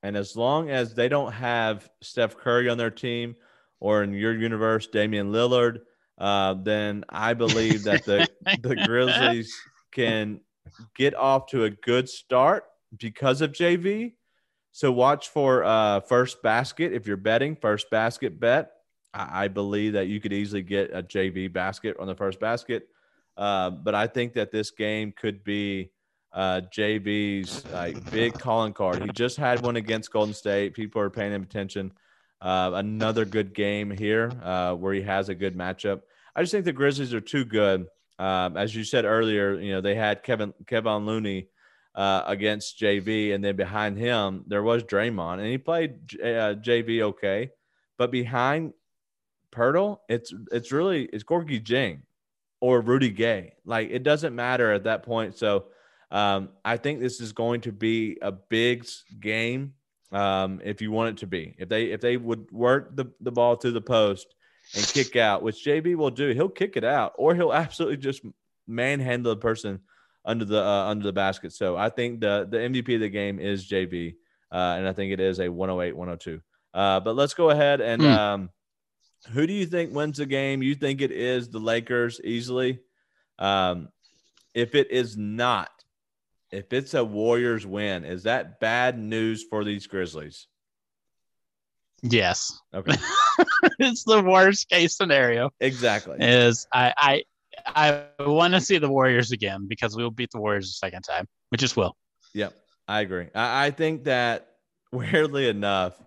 And 0.04 0.16
as 0.16 0.38
long 0.38 0.70
as 0.70 0.94
they 0.94 1.10
don't 1.10 1.34
have 1.34 1.90
Steph 2.02 2.38
Curry 2.38 2.70
on 2.70 2.78
their 2.78 2.92
team 2.92 3.36
or 3.82 4.04
in 4.04 4.14
your 4.14 4.34
universe, 4.34 4.88
Damian 4.88 5.34
Lillard, 5.34 5.80
uh, 6.18 6.56
then 6.56 7.06
I 7.10 7.34
believe 7.34 7.84
that 7.84 8.06
the, 8.06 8.28
the 8.62 8.76
Grizzlies 8.76 9.54
can 9.92 10.42
get 10.96 11.16
off 11.16 11.48
to 11.48 11.66
a 11.66 11.70
good 11.70 12.10
start 12.10 12.66
because 12.98 13.42
of 13.42 13.52
JV. 13.52 14.14
So 14.72 14.92
watch 14.92 15.30
for 15.30 15.64
uh, 15.64 16.02
first 16.02 16.42
basket. 16.42 16.94
If 16.94 17.08
you're 17.08 17.18
betting 17.18 17.56
first 17.56 17.90
basket 17.90 18.40
bet, 18.40 18.72
I, 19.14 19.46
I 19.46 19.48
believe 19.48 19.94
that 19.94 20.08
you 20.08 20.20
could 20.20 20.34
easily 20.34 20.62
get 20.62 20.92
a 20.94 21.02
JV 21.02 21.52
basket 21.52 21.98
on 22.00 22.08
the 22.08 22.16
first 22.16 22.40
basket. 22.40 22.88
Uh, 23.36 23.70
but 23.70 23.94
I 23.96 24.08
think 24.08 24.34
that 24.34 24.52
this 24.52 24.72
game 24.72 25.14
could 25.16 25.44
be 25.44 25.92
uh, 26.34 26.62
JV's 26.76 27.66
like 27.72 28.12
big 28.12 28.34
calling 28.34 28.74
card. 28.74 29.04
He 29.04 29.10
just 29.10 29.38
had 29.38 29.62
one 29.62 29.76
against 29.76 30.12
Golden 30.12 30.34
State. 30.34 30.74
People 30.74 31.02
are 31.02 31.10
paying 31.10 31.32
him 31.32 31.44
attention. 31.44 31.92
Uh, 32.40 32.72
another 32.76 33.26
good 33.26 33.54
game 33.54 33.90
here 33.90 34.32
uh, 34.44 34.74
where 34.74 34.94
he 34.94 35.02
has 35.02 35.30
a 35.30 35.36
good 35.36 35.58
matchup. 35.58 36.02
I 36.36 36.42
just 36.42 36.52
think 36.52 36.66
the 36.66 36.74
Grizzlies 36.74 37.14
are 37.14 37.22
too 37.22 37.46
good. 37.46 37.88
Um, 38.20 38.58
as 38.58 38.76
you 38.76 38.84
said 38.84 39.06
earlier, 39.06 39.60
you 39.60 39.72
know 39.74 39.82
they 39.82 39.96
had 39.96 40.24
Kevin 40.24 40.54
Kevin 40.68 41.06
Looney 41.06 41.48
uh, 41.96 42.24
against 42.28 42.80
JV, 42.80 43.34
and 43.34 43.44
then 43.44 43.56
behind 43.56 43.98
him 43.98 44.44
there 44.48 44.64
was 44.64 44.84
Draymond, 44.84 45.40
and 45.40 45.48
he 45.48 45.58
played 45.58 46.08
J- 46.08 46.38
uh, 46.38 46.56
JV 46.56 47.02
okay, 47.02 47.52
but 47.98 48.12
behind 48.12 48.74
Poeltl, 49.52 50.00
it's 50.08 50.34
it's 50.52 50.72
really 50.72 51.06
it's 51.06 51.24
Gorgui 51.24 51.64
Dieng 51.64 52.02
or 52.60 52.82
Rudy 52.82 53.10
Gay. 53.10 53.54
Like 53.66 53.90
it 53.90 54.04
doesn't 54.04 54.36
matter 54.36 54.72
at 54.72 54.84
that 54.84 55.04
point. 55.04 55.38
So 55.38 55.66
um, 56.12 56.50
I 56.64 56.78
think 56.78 57.00
this 57.00 57.20
is 57.20 57.32
going 57.32 57.62
to 57.62 57.72
be 57.72 58.18
a 58.22 58.32
big 58.32 58.86
game 59.20 59.74
um, 60.12 60.62
if 60.64 60.82
you 60.82 60.92
want 60.92 61.10
it 61.10 61.18
to 61.22 61.28
be. 61.28 61.56
If 61.58 61.70
they 61.70 61.86
if 61.86 62.02
they 62.02 62.18
would 62.18 62.52
work 62.52 62.96
the, 62.96 63.06
the 63.22 63.32
ball 63.32 63.58
to 63.58 63.72
the 63.72 63.82
post 63.82 64.28
and 64.76 64.86
kick 64.86 65.16
out, 65.16 65.42
which 65.44 65.64
JV 65.64 65.96
will 65.96 66.12
do, 66.12 66.30
he'll 66.34 66.50
kick 66.50 66.78
it 66.78 66.84
out, 66.84 67.14
or 67.18 67.36
he'll 67.36 67.54
absolutely 67.54 67.98
just 67.98 68.22
manhandle 68.68 69.34
the 69.34 69.40
person 69.40 69.80
under 70.26 70.46
the 70.46 70.62
uh, 70.64 70.86
under 70.86 71.04
the 71.04 71.14
basket. 71.14 71.54
So 71.54 71.76
I 71.78 71.90
think 71.90 72.22
the 72.22 72.48
the 72.50 72.58
MVP 72.58 72.96
of 72.96 73.02
the 73.02 73.10
game 73.10 73.40
is 73.40 73.68
JV, 73.70 74.16
uh, 74.52 74.76
and 74.78 74.88
I 74.88 74.94
think 74.94 75.14
it 75.14 75.20
is 75.20 75.40
a 75.40 75.50
108 75.50 75.96
102. 75.96 76.42
Uh, 76.74 77.00
but 77.00 77.16
let's 77.16 77.34
go 77.34 77.50
ahead 77.50 77.82
and 77.82 78.02
Hmm. 78.02 78.06
um, 78.06 78.50
who 79.32 79.48
do 79.48 79.54
you 79.54 79.66
think 79.66 79.94
wins 79.94 80.18
the 80.18 80.26
game? 80.26 80.62
You 80.62 80.76
think 80.76 81.02
it 81.02 81.12
is 81.12 81.50
the 81.50 81.60
Lakers 81.60 82.22
easily? 82.24 82.80
Um, 83.40 83.90
if 84.54 84.76
it 84.76 84.92
is 84.92 85.18
not, 85.18 85.70
if 86.52 86.72
it's 86.74 86.94
a 86.94 87.04
Warriors 87.04 87.66
win, 87.66 88.06
is 88.06 88.24
that 88.24 88.60
bad 88.60 88.98
news 88.98 89.44
for 89.44 89.64
these 89.64 89.88
Grizzlies? 89.88 90.48
Yes, 92.04 92.62
Okay, 92.74 92.96
it's 93.80 94.04
the 94.04 94.22
worst 94.22 94.70
case 94.70 94.96
scenario. 94.96 95.50
exactly. 95.60 96.18
Is 96.20 96.68
I 96.74 96.94
I 96.96 97.24
I 98.20 98.24
want 98.24 98.54
to 98.54 98.62
see 98.62 98.78
the 98.78 98.90
Warriors 98.90 99.32
again 99.32 99.68
because 99.68 99.96
we 99.96 100.04
will 100.04 100.12
beat 100.12 100.30
the 100.32 100.40
Warriors 100.40 100.70
a 100.70 100.74
second 100.74 101.02
time. 101.02 101.28
We 101.52 101.58
just 101.58 101.76
will. 101.76 101.98
Yep, 102.34 102.54
I 102.88 103.02
agree. 103.02 103.28
I, 103.34 103.68
I 103.68 103.72
think 103.72 104.04
that 104.04 104.48
weirdly 104.92 105.50
enough, 105.50 106.00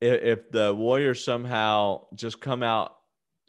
if, 0.00 0.22
if 0.22 0.50
the 0.52 0.72
Warriors 0.72 1.24
somehow 1.24 2.06
just 2.14 2.40
come 2.40 2.62
out 2.62 2.94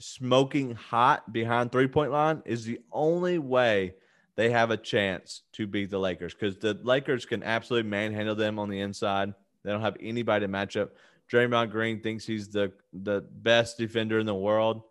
smoking 0.01 0.73
hot 0.73 1.31
behind 1.31 1.71
three 1.71 1.87
point 1.87 2.11
line, 2.11 2.41
is 2.45 2.65
the 2.65 2.79
only 2.91 3.37
way 3.37 3.93
they 4.35 4.49
have 4.49 4.71
a 4.71 4.77
chance 4.77 5.43
to 5.53 5.65
beat 5.65 5.89
the 5.89 5.99
Lakers 5.99 6.33
because 6.33 6.57
the 6.57 6.77
Lakers 6.83 7.25
can 7.25 7.43
absolutely 7.43 7.89
manhandle 7.89 8.35
them 8.35 8.59
on 8.59 8.69
the 8.69 8.81
inside. 8.81 9.33
They 9.63 9.71
don't 9.71 9.81
have 9.81 9.97
anybody 9.99 10.45
to 10.45 10.47
match 10.49 10.77
up. 10.77 10.91
Draymond 11.31 11.71
Green 11.71 12.01
thinks 12.01 12.25
he's 12.25 12.49
the 12.49 12.71
the 12.93 13.21
best 13.21 13.77
defender 13.77 14.19
in 14.19 14.25
the 14.25 14.35
world, 14.35 14.83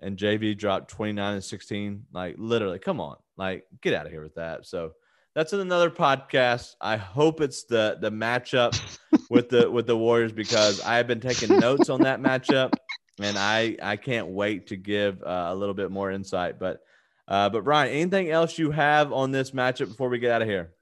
and 0.00 0.16
JV 0.16 0.56
dropped 0.56 0.90
29 0.90 1.34
and 1.34 1.44
16. 1.44 2.06
Like 2.12 2.36
literally, 2.38 2.78
come 2.78 3.00
on, 3.00 3.16
like 3.36 3.64
get 3.80 3.94
out 3.94 4.06
of 4.06 4.12
here 4.12 4.22
with 4.22 4.36
that. 4.36 4.66
So 4.66 4.92
that's 5.34 5.52
in 5.52 5.60
another 5.60 5.90
podcast. 5.90 6.76
I 6.80 6.96
hope 6.96 7.40
it's 7.40 7.64
the 7.64 7.98
the 8.00 8.10
matchup 8.10 8.78
with 9.30 9.48
the 9.48 9.68
with 9.68 9.86
the 9.86 9.96
Warriors 9.96 10.32
because 10.32 10.80
I 10.80 10.96
have 10.96 11.08
been 11.08 11.20
taking 11.20 11.58
notes 11.58 11.88
on 11.88 12.02
that 12.02 12.20
matchup, 12.20 12.74
and 13.20 13.36
I 13.36 13.76
I 13.82 13.96
can't 13.96 14.28
wait 14.28 14.68
to 14.68 14.76
give 14.76 15.22
uh, 15.22 15.46
a 15.48 15.54
little 15.54 15.74
bit 15.74 15.90
more 15.90 16.12
insight. 16.12 16.60
But 16.60 16.82
uh, 17.28 17.48
but 17.48 17.62
Ryan, 17.62 17.92
anything 17.92 18.30
else 18.30 18.58
you 18.58 18.70
have 18.70 19.12
on 19.12 19.30
this 19.30 19.52
matchup 19.52 19.88
before 19.88 20.08
we 20.08 20.18
get 20.18 20.32
out 20.32 20.42
of 20.42 20.48
here? 20.48 20.72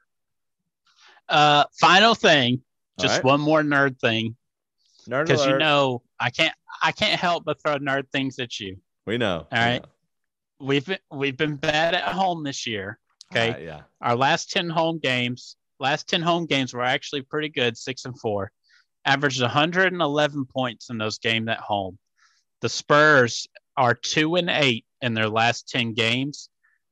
Uh, 1.28 1.64
final 1.80 2.14
thing, 2.14 2.62
just 3.01 3.16
right. 3.16 3.24
one 3.24 3.40
more 3.40 3.62
nerd 3.62 3.99
thing 4.01 4.36
Nerd 5.09 5.26
because 5.26 5.47
you 5.47 5.59
know 5.59 6.03
I 6.20 6.30
can't 6.30 6.55
I 6.82 6.93
can't 6.93 7.18
help 7.18 7.45
but 7.45 7.61
throw 7.61 7.78
nerd 7.78 8.11
things 8.11 8.38
at 8.38 8.59
you. 8.61 8.76
we 9.07 9.18
know. 9.18 9.47
we 9.51 9.59
right. 9.59 9.82
know. 9.82 9.88
We've 10.61 10.86
been, 10.86 10.99
we've 11.11 11.36
been 11.36 11.57
bad 11.57 11.95
at 11.95 12.05
home 12.05 12.45
this 12.45 12.66
year. 12.66 12.99
Okay. 13.32 13.51
Uh, 13.51 13.59
yeah. 13.59 13.80
Our 14.01 14.14
last 14.14 14.51
10 14.53 14.68
home 14.68 15.01
games, 15.03 15.57
last 15.80 16.09
10 16.09 16.22
home 16.22 16.47
games 16.47 16.72
were 16.72 16.84
actually 16.84 17.22
pretty 17.22 17.49
good, 17.49 17.76
six 17.76 18.05
and 18.05 18.18
four. 18.18 18.53
Averaged 19.05 19.40
111 19.40 20.45
points 20.47 20.90
in 20.90 20.99
those 20.99 21.18
games 21.18 21.49
at 21.49 21.59
home. 21.59 21.99
The 22.61 22.68
Spurs 22.68 23.49
are 23.76 23.94
two 23.94 24.36
and 24.36 24.50
eight 24.50 24.84
in 25.00 25.14
their 25.14 25.28
last 25.28 25.68
10 25.68 25.94
games. 25.94 26.48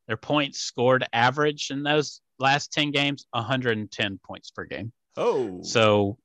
Their 0.08 0.16
points 0.16 0.60
scored 0.60 1.06
average 1.12 1.70
in 1.70 1.82
those 1.82 2.20
last 2.38 2.72
10 2.72 2.90
games, 2.90 3.26
110 3.30 4.20
points 4.24 4.50
per 4.50 4.64
game. 4.64 4.92
Oh. 5.16 5.62
So 5.62 6.18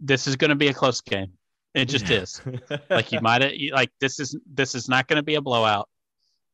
this 0.00 0.26
is 0.26 0.36
going 0.36 0.50
to 0.50 0.56
be 0.56 0.68
a 0.68 0.74
close 0.74 1.00
game. 1.00 1.32
It 1.74 1.86
just 1.86 2.08
is 2.08 2.40
like 2.88 3.10
you 3.10 3.20
might 3.20 3.42
like 3.72 3.90
this 4.00 4.20
is 4.20 4.38
this 4.46 4.76
is 4.76 4.88
not 4.88 5.08
going 5.08 5.16
to 5.16 5.24
be 5.24 5.34
a 5.34 5.40
blowout 5.40 5.88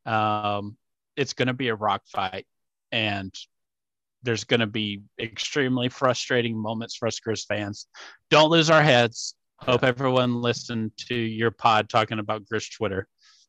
um 0.06 0.78
it's 1.14 1.34
going 1.34 1.48
to 1.48 1.54
be 1.54 1.68
a 1.68 1.74
rock 1.74 2.00
fight 2.06 2.46
and 2.90 3.34
there's 4.22 4.44
going 4.44 4.60
to 4.60 4.66
be 4.66 5.02
extremely 5.20 5.90
frustrating 5.90 6.56
moments 6.56 6.96
for 6.96 7.06
us 7.06 7.20
Grizz 7.20 7.46
fans 7.46 7.86
don't 8.30 8.50
lose 8.50 8.70
our 8.70 8.82
heads 8.82 9.34
hope 9.62 9.84
everyone 9.84 10.40
listened 10.40 10.90
to 10.96 11.14
your 11.14 11.50
pod 11.50 11.88
talking 11.88 12.18
about 12.18 12.44
Grizz 12.46 12.74
twitter 12.76 13.06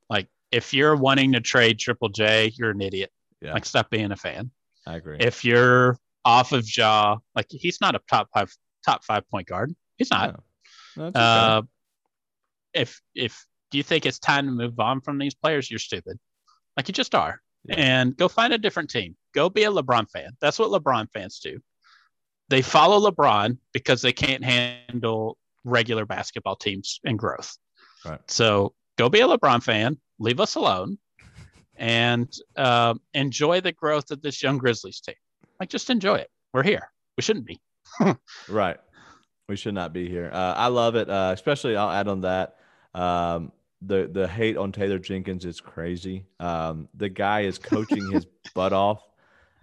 like 0.09 0.27
if 0.51 0.73
you're 0.73 0.95
wanting 0.95 1.31
to 1.33 1.39
trade 1.41 1.79
triple 1.79 2.09
j 2.09 2.51
you're 2.55 2.71
an 2.71 2.81
idiot 2.81 3.11
Yeah. 3.41 3.53
like 3.53 3.65
stop 3.65 3.89
being 3.89 4.11
a 4.11 4.15
fan 4.17 4.51
I 4.87 4.95
agree. 4.95 5.17
if 5.19 5.45
you're 5.45 5.97
off 6.25 6.51
of 6.51 6.65
Ja 6.77 7.17
like 7.35 7.47
he's 7.49 7.79
not 7.81 7.95
a 7.95 7.99
top 8.09 8.29
five 8.33 8.51
top 8.85 9.03
five 9.03 9.27
point 9.29 9.47
guard 9.47 9.73
he's 9.97 10.11
not 10.11 10.39
No, 10.97 11.05
okay. 11.05 11.19
uh, 11.19 11.61
if 12.73 13.01
if 13.15 13.45
do 13.71 13.77
you 13.77 13.83
think 13.83 14.05
it's 14.05 14.19
time 14.19 14.45
to 14.47 14.51
move 14.51 14.79
on 14.81 14.99
from 14.99 15.17
these 15.17 15.33
players, 15.33 15.69
you're 15.71 15.79
stupid. 15.79 16.19
Like 16.75 16.89
you 16.89 16.93
just 16.93 17.15
are. 17.15 17.39
Yeah. 17.63 17.75
And 17.77 18.17
go 18.17 18.27
find 18.27 18.51
a 18.51 18.57
different 18.57 18.89
team. 18.89 19.15
Go 19.33 19.49
be 19.49 19.63
a 19.63 19.71
LeBron 19.71 20.09
fan. 20.09 20.31
That's 20.41 20.59
what 20.59 20.71
LeBron 20.71 21.07
fans 21.13 21.39
do. 21.39 21.59
They 22.49 22.61
follow 22.61 23.09
LeBron 23.09 23.57
because 23.71 24.01
they 24.01 24.11
can't 24.11 24.43
handle 24.43 25.37
regular 25.63 26.05
basketball 26.05 26.55
teams 26.55 26.99
and 27.03 27.17
growth. 27.17 27.57
Right. 28.05 28.19
So 28.27 28.73
go 28.97 29.09
be 29.09 29.21
a 29.21 29.27
LeBron 29.27 29.63
fan. 29.63 29.97
Leave 30.19 30.39
us 30.39 30.55
alone, 30.55 30.97
and 31.75 32.31
um, 32.57 33.01
enjoy 33.13 33.61
the 33.61 33.71
growth 33.71 34.11
of 34.11 34.21
this 34.21 34.41
young 34.41 34.57
Grizzlies 34.57 35.01
team. 35.01 35.15
Like 35.59 35.69
just 35.69 35.89
enjoy 35.89 36.15
it. 36.15 36.29
We're 36.53 36.63
here. 36.63 36.91
We 37.17 37.23
shouldn't 37.23 37.45
be. 37.45 37.59
Right. 38.49 38.77
We 39.47 39.55
should 39.57 39.73
not 39.73 39.91
be 39.91 40.07
here. 40.07 40.29
Uh, 40.31 40.53
I 40.55 40.67
love 40.67 40.95
it. 40.95 41.09
Uh, 41.09 41.31
especially, 41.33 41.75
I'll 41.75 41.91
add 41.91 42.07
on 42.07 42.21
that. 42.21 42.55
Um, 42.93 43.51
the 43.81 44.09
the 44.11 44.27
hate 44.27 44.57
on 44.57 44.71
Taylor 44.71 44.99
Jenkins 44.99 45.43
is 45.43 45.59
crazy. 45.59 46.25
Um, 46.39 46.87
the 46.93 47.09
guy 47.09 47.41
is 47.41 47.57
coaching 47.57 48.11
his 48.11 48.25
butt 48.55 48.71
off. 48.73 49.03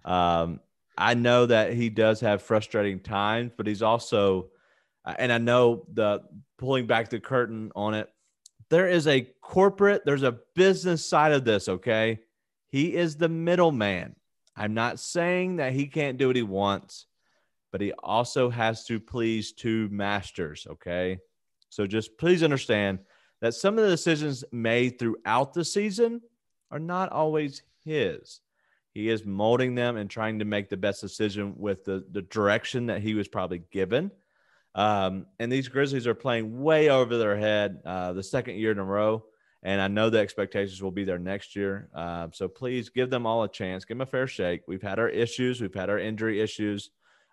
Um, 0.05 0.61
I 0.97 1.15
know 1.15 1.47
that 1.47 1.73
he 1.73 1.89
does 1.89 2.21
have 2.21 2.43
frustrating 2.43 3.01
times, 3.01 3.53
but 3.57 3.67
he's 3.67 3.83
also 3.83 4.43
uh, 4.43 4.45
Uh, 5.09 5.15
and 5.19 5.33
I 5.33 5.39
know 5.39 5.87
the 5.95 6.23
pulling 6.59 6.87
back 6.87 7.09
the 7.09 7.19
curtain 7.19 7.73
on 7.75 7.95
it. 7.95 8.11
There 8.69 8.87
is 8.87 9.07
a 9.07 9.23
corporate, 9.41 10.03
there's 10.05 10.23
a 10.23 10.39
business 10.55 11.09
side 11.09 11.33
of 11.33 11.45
this. 11.45 11.69
Okay, 11.69 12.19
he 12.69 12.95
is 12.95 13.17
the 13.17 13.29
middleman. 13.29 14.15
I'm 14.55 14.75
not 14.75 15.01
saying 15.01 15.57
that 15.57 15.73
he 15.73 15.87
can't 15.87 16.19
do 16.19 16.27
what 16.27 16.37
he 16.37 16.43
wants, 16.43 17.07
but 17.73 17.81
he 17.81 17.93
also 17.93 18.51
has 18.51 18.85
to 18.85 19.01
please 19.01 19.53
two 19.53 19.89
masters. 19.89 20.67
Okay, 20.69 21.19
so 21.71 21.87
just 21.87 22.19
please 22.19 22.43
understand 22.43 22.99
that 23.41 23.55
some 23.55 23.79
of 23.79 23.85
the 23.85 23.91
decisions 23.91 24.45
made 24.53 24.99
throughout 24.99 25.55
the 25.55 25.65
season 25.65 26.21
are 26.71 26.81
not 26.81 27.11
always 27.13 27.63
his. 27.83 28.41
He 28.93 29.09
is 29.09 29.25
molding 29.25 29.75
them 29.75 29.97
and 29.97 30.11
trying 30.11 30.41
to 30.41 30.45
make 30.45 30.69
the 30.69 30.77
best 30.77 31.01
decision 31.01 31.55
with 31.57 31.85
the, 31.85 32.05
the 32.11 32.23
direction 32.23 32.87
that 32.87 33.01
he 33.01 33.15
was 33.15 33.29
probably 33.29 33.63
given. 33.71 34.11
Um, 34.79 35.27
and 35.41 35.51
these 35.51 35.67
Grizzlies 35.67 36.07
are 36.07 36.15
playing 36.15 36.63
way 36.63 36.89
over 36.89 37.19
their 37.19 37.37
head 37.37 37.81
uh, 37.85 38.13
the 38.13 38.23
second 38.23 38.59
year 38.59 38.71
in 38.71 38.79
a 38.79 38.85
row. 38.85 39.25
And 39.65 39.81
I 39.81 39.89
know 39.89 40.09
the 40.09 40.21
expectations 40.21 40.81
will 40.81 40.93
be 40.93 41.03
there 41.03 41.19
next 41.19 41.57
year. 41.57 41.89
Uh, 41.93 42.29
so 42.33 42.47
please 42.47 42.89
give 42.89 43.11
them 43.11 43.27
all 43.27 43.43
a 43.43 43.49
chance, 43.49 43.85
give 43.85 43.97
them 43.97 44.03
a 44.03 44.07
fair 44.07 44.29
shake. 44.29 44.63
We've 44.69 44.81
had 44.81 45.01
our 45.01 45.09
issues, 45.09 45.61
we've 45.61 45.75
had 45.75 45.91
our 45.91 45.99
injury 45.99 46.41
issues. 46.41 46.91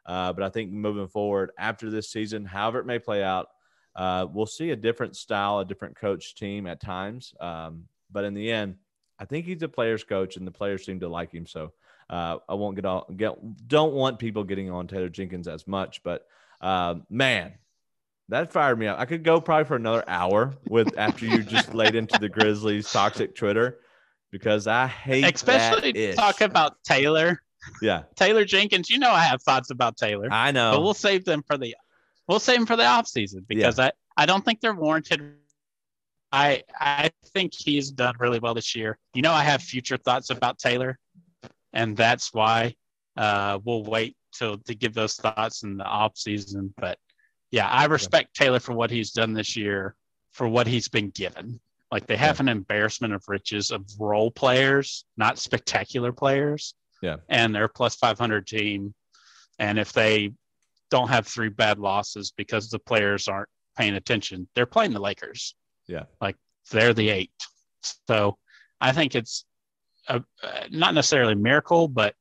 Uh, 0.07 0.33
but 0.33 0.41
I 0.41 0.49
think 0.49 0.71
moving 0.71 1.07
forward 1.07 1.51
after 1.59 1.91
this 1.91 2.09
season, 2.09 2.45
however 2.45 2.79
it 2.79 2.87
may 2.87 2.97
play 2.97 3.23
out, 3.23 3.49
uh, 3.95 4.25
we'll 4.31 4.47
see 4.47 4.71
a 4.71 4.75
different 4.75 5.15
style, 5.15 5.59
a 5.59 5.65
different 5.65 5.95
coach 5.95 6.33
team 6.33 6.65
at 6.65 6.81
times. 6.81 7.35
Um, 7.39 7.83
but 8.11 8.23
in 8.23 8.33
the 8.33 8.51
end, 8.51 8.77
I 9.19 9.25
think 9.25 9.45
he's 9.45 9.61
a 9.61 9.69
player's 9.69 10.03
coach, 10.03 10.35
and 10.35 10.47
the 10.47 10.51
players 10.51 10.83
seem 10.83 10.99
to 11.01 11.07
like 11.07 11.31
him. 11.31 11.45
So 11.45 11.73
uh, 12.09 12.37
I 12.49 12.55
won't 12.55 12.75
get 12.75 12.85
all 12.85 13.07
get. 13.15 13.35
Don't 13.67 13.93
want 13.93 14.19
people 14.19 14.43
getting 14.43 14.69
on 14.69 14.87
Taylor 14.87 15.09
Jenkins 15.09 15.47
as 15.47 15.67
much, 15.67 16.03
but 16.03 16.27
uh, 16.65 16.95
man, 17.09 17.53
that 18.29 18.51
fired 18.51 18.79
me 18.79 18.87
up. 18.87 18.99
I 18.99 19.05
could 19.05 19.23
go 19.23 19.39
probably 19.39 19.65
for 19.65 19.75
another 19.75 20.03
hour 20.07 20.55
with 20.67 20.97
after 20.97 21.25
you 21.25 21.43
just 21.43 21.75
laid 21.75 21.93
into 21.93 22.17
the 22.19 22.27
Grizzlies 22.27 22.91
toxic 22.91 23.35
Twitter 23.35 23.79
because 24.31 24.65
I 24.65 24.87
hate 24.87 25.23
especially 25.23 26.13
talk 26.13 26.41
about 26.41 26.83
Taylor. 26.83 27.39
Yeah, 27.81 28.03
Taylor 28.15 28.45
Jenkins. 28.45 28.89
You 28.89 28.97
know 28.97 29.11
I 29.11 29.21
have 29.21 29.43
thoughts 29.43 29.69
about 29.69 29.95
Taylor. 29.95 30.27
I 30.31 30.51
know, 30.51 30.71
but 30.71 30.81
we'll 30.81 30.95
save 30.95 31.23
them 31.23 31.43
for 31.45 31.57
the 31.57 31.75
we'll 32.27 32.39
save 32.39 32.57
them 32.57 32.65
for 32.65 32.75
the 32.75 32.85
off 32.85 33.07
season 33.07 33.45
because 33.47 33.77
yeah. 33.77 33.91
I 34.17 34.23
I 34.23 34.25
don't 34.25 34.43
think 34.43 34.59
they're 34.59 34.73
warranted 34.73 35.35
I 36.31 36.63
I 36.79 37.11
think 37.27 37.53
he's 37.55 37.91
done 37.91 38.15
really 38.19 38.39
well 38.39 38.55
this 38.55 38.75
year. 38.75 38.97
You 39.13 39.21
know, 39.21 39.31
I 39.31 39.43
have 39.43 39.61
future 39.61 39.97
thoughts 39.97 40.31
about 40.31 40.57
Taylor, 40.57 40.97
and 41.73 41.95
that's 41.95 42.33
why 42.33 42.75
uh, 43.15 43.59
we'll 43.63 43.83
wait 43.83 44.17
till 44.37 44.57
to 44.59 44.75
give 44.75 44.93
those 44.93 45.15
thoughts 45.15 45.63
in 45.63 45.77
the 45.77 45.85
off 45.85 46.17
season. 46.17 46.73
But 46.77 46.97
yeah, 47.51 47.67
I 47.67 47.85
respect 47.85 48.35
Taylor 48.35 48.59
for 48.59 48.73
what 48.73 48.91
he's 48.91 49.11
done 49.11 49.33
this 49.33 49.55
year, 49.55 49.95
for 50.31 50.47
what 50.47 50.67
he's 50.67 50.87
been 50.87 51.09
given. 51.09 51.59
Like 51.91 52.07
they 52.07 52.17
have 52.17 52.39
an 52.39 52.49
embarrassment 52.49 53.13
of 53.13 53.23
riches 53.27 53.71
of 53.71 53.85
role 53.99 54.31
players, 54.31 55.05
not 55.17 55.39
spectacular 55.39 56.11
players. 56.11 56.73
Yeah, 57.01 57.17
and 57.29 57.53
they're 57.53 57.67
plus 57.67 57.95
five 57.95 58.17
hundred 58.17 58.47
team, 58.47 58.93
and 59.59 59.79
if 59.79 59.93
they 59.93 60.31
don't 60.91 61.09
have 61.09 61.27
three 61.27 61.49
bad 61.49 61.79
losses 61.79 62.31
because 62.35 62.69
the 62.69 62.79
players 62.79 63.27
aren't 63.27 63.49
paying 63.77 63.95
attention, 63.95 64.47
they're 64.55 64.65
playing 64.65 64.93
the 64.93 64.99
Lakers. 64.99 65.55
Yeah. 65.87 66.03
Like 66.21 66.35
they're 66.71 66.93
the 66.93 67.09
eight. 67.09 67.31
So 68.07 68.37
I 68.81 68.91
think 68.91 69.15
it's 69.15 69.45
a, 70.07 70.23
uh, 70.43 70.61
not 70.71 70.93
necessarily 70.93 71.33
a 71.33 71.37
miracle, 71.37 71.87
but 71.87 72.15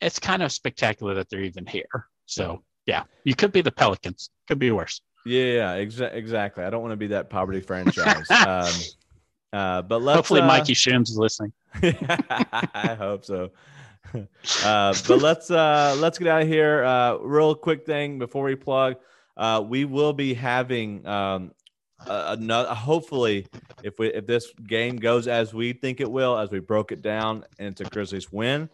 it's 0.00 0.18
kind 0.18 0.42
of 0.42 0.52
spectacular 0.52 1.14
that 1.14 1.28
they're 1.30 1.42
even 1.42 1.66
here. 1.66 2.08
So 2.26 2.62
yeah, 2.86 3.04
you 3.24 3.34
could 3.34 3.52
be 3.52 3.60
the 3.60 3.72
Pelicans. 3.72 4.30
Could 4.48 4.58
be 4.58 4.70
worse. 4.70 5.00
Yeah, 5.26 5.76
exa- 5.76 6.14
exactly. 6.14 6.64
I 6.64 6.70
don't 6.70 6.82
want 6.82 6.92
to 6.92 6.96
be 6.96 7.06
that 7.08 7.30
poverty 7.30 7.60
franchise. 7.60 8.30
um, 8.46 8.72
uh, 9.52 9.82
but 9.82 10.02
let's, 10.02 10.16
hopefully 10.16 10.42
uh, 10.42 10.46
Mikey 10.46 10.74
Shims 10.74 11.08
is 11.08 11.16
listening. 11.16 11.52
I 11.82 12.96
hope 12.98 13.24
so. 13.24 13.50
Uh, 14.62 14.94
but 15.08 15.20
let's 15.22 15.50
uh, 15.50 15.96
let's 15.98 16.18
get 16.18 16.28
out 16.28 16.42
of 16.42 16.46
here. 16.46 16.84
Uh, 16.84 17.16
real 17.16 17.52
quick 17.54 17.84
thing 17.84 18.18
before 18.18 18.44
we 18.44 18.54
plug, 18.54 18.96
uh, 19.36 19.64
we 19.66 19.86
will 19.86 20.12
be 20.12 20.34
having 20.34 21.04
um, 21.04 21.50
another 22.06 22.74
hopefully 22.74 23.46
if 23.82 23.98
we 23.98 24.08
if 24.08 24.26
this 24.26 24.52
game 24.68 24.96
goes 24.96 25.26
as 25.26 25.52
we 25.52 25.72
think 25.72 26.00
it 26.00 26.10
will 26.10 26.38
as 26.38 26.50
we 26.50 26.60
broke 26.60 26.92
it 26.92 27.02
down 27.02 27.44
and 27.58 27.68
it's 27.68 27.80
a 27.80 27.84
grizzlies 27.84 28.30
win 28.30 28.68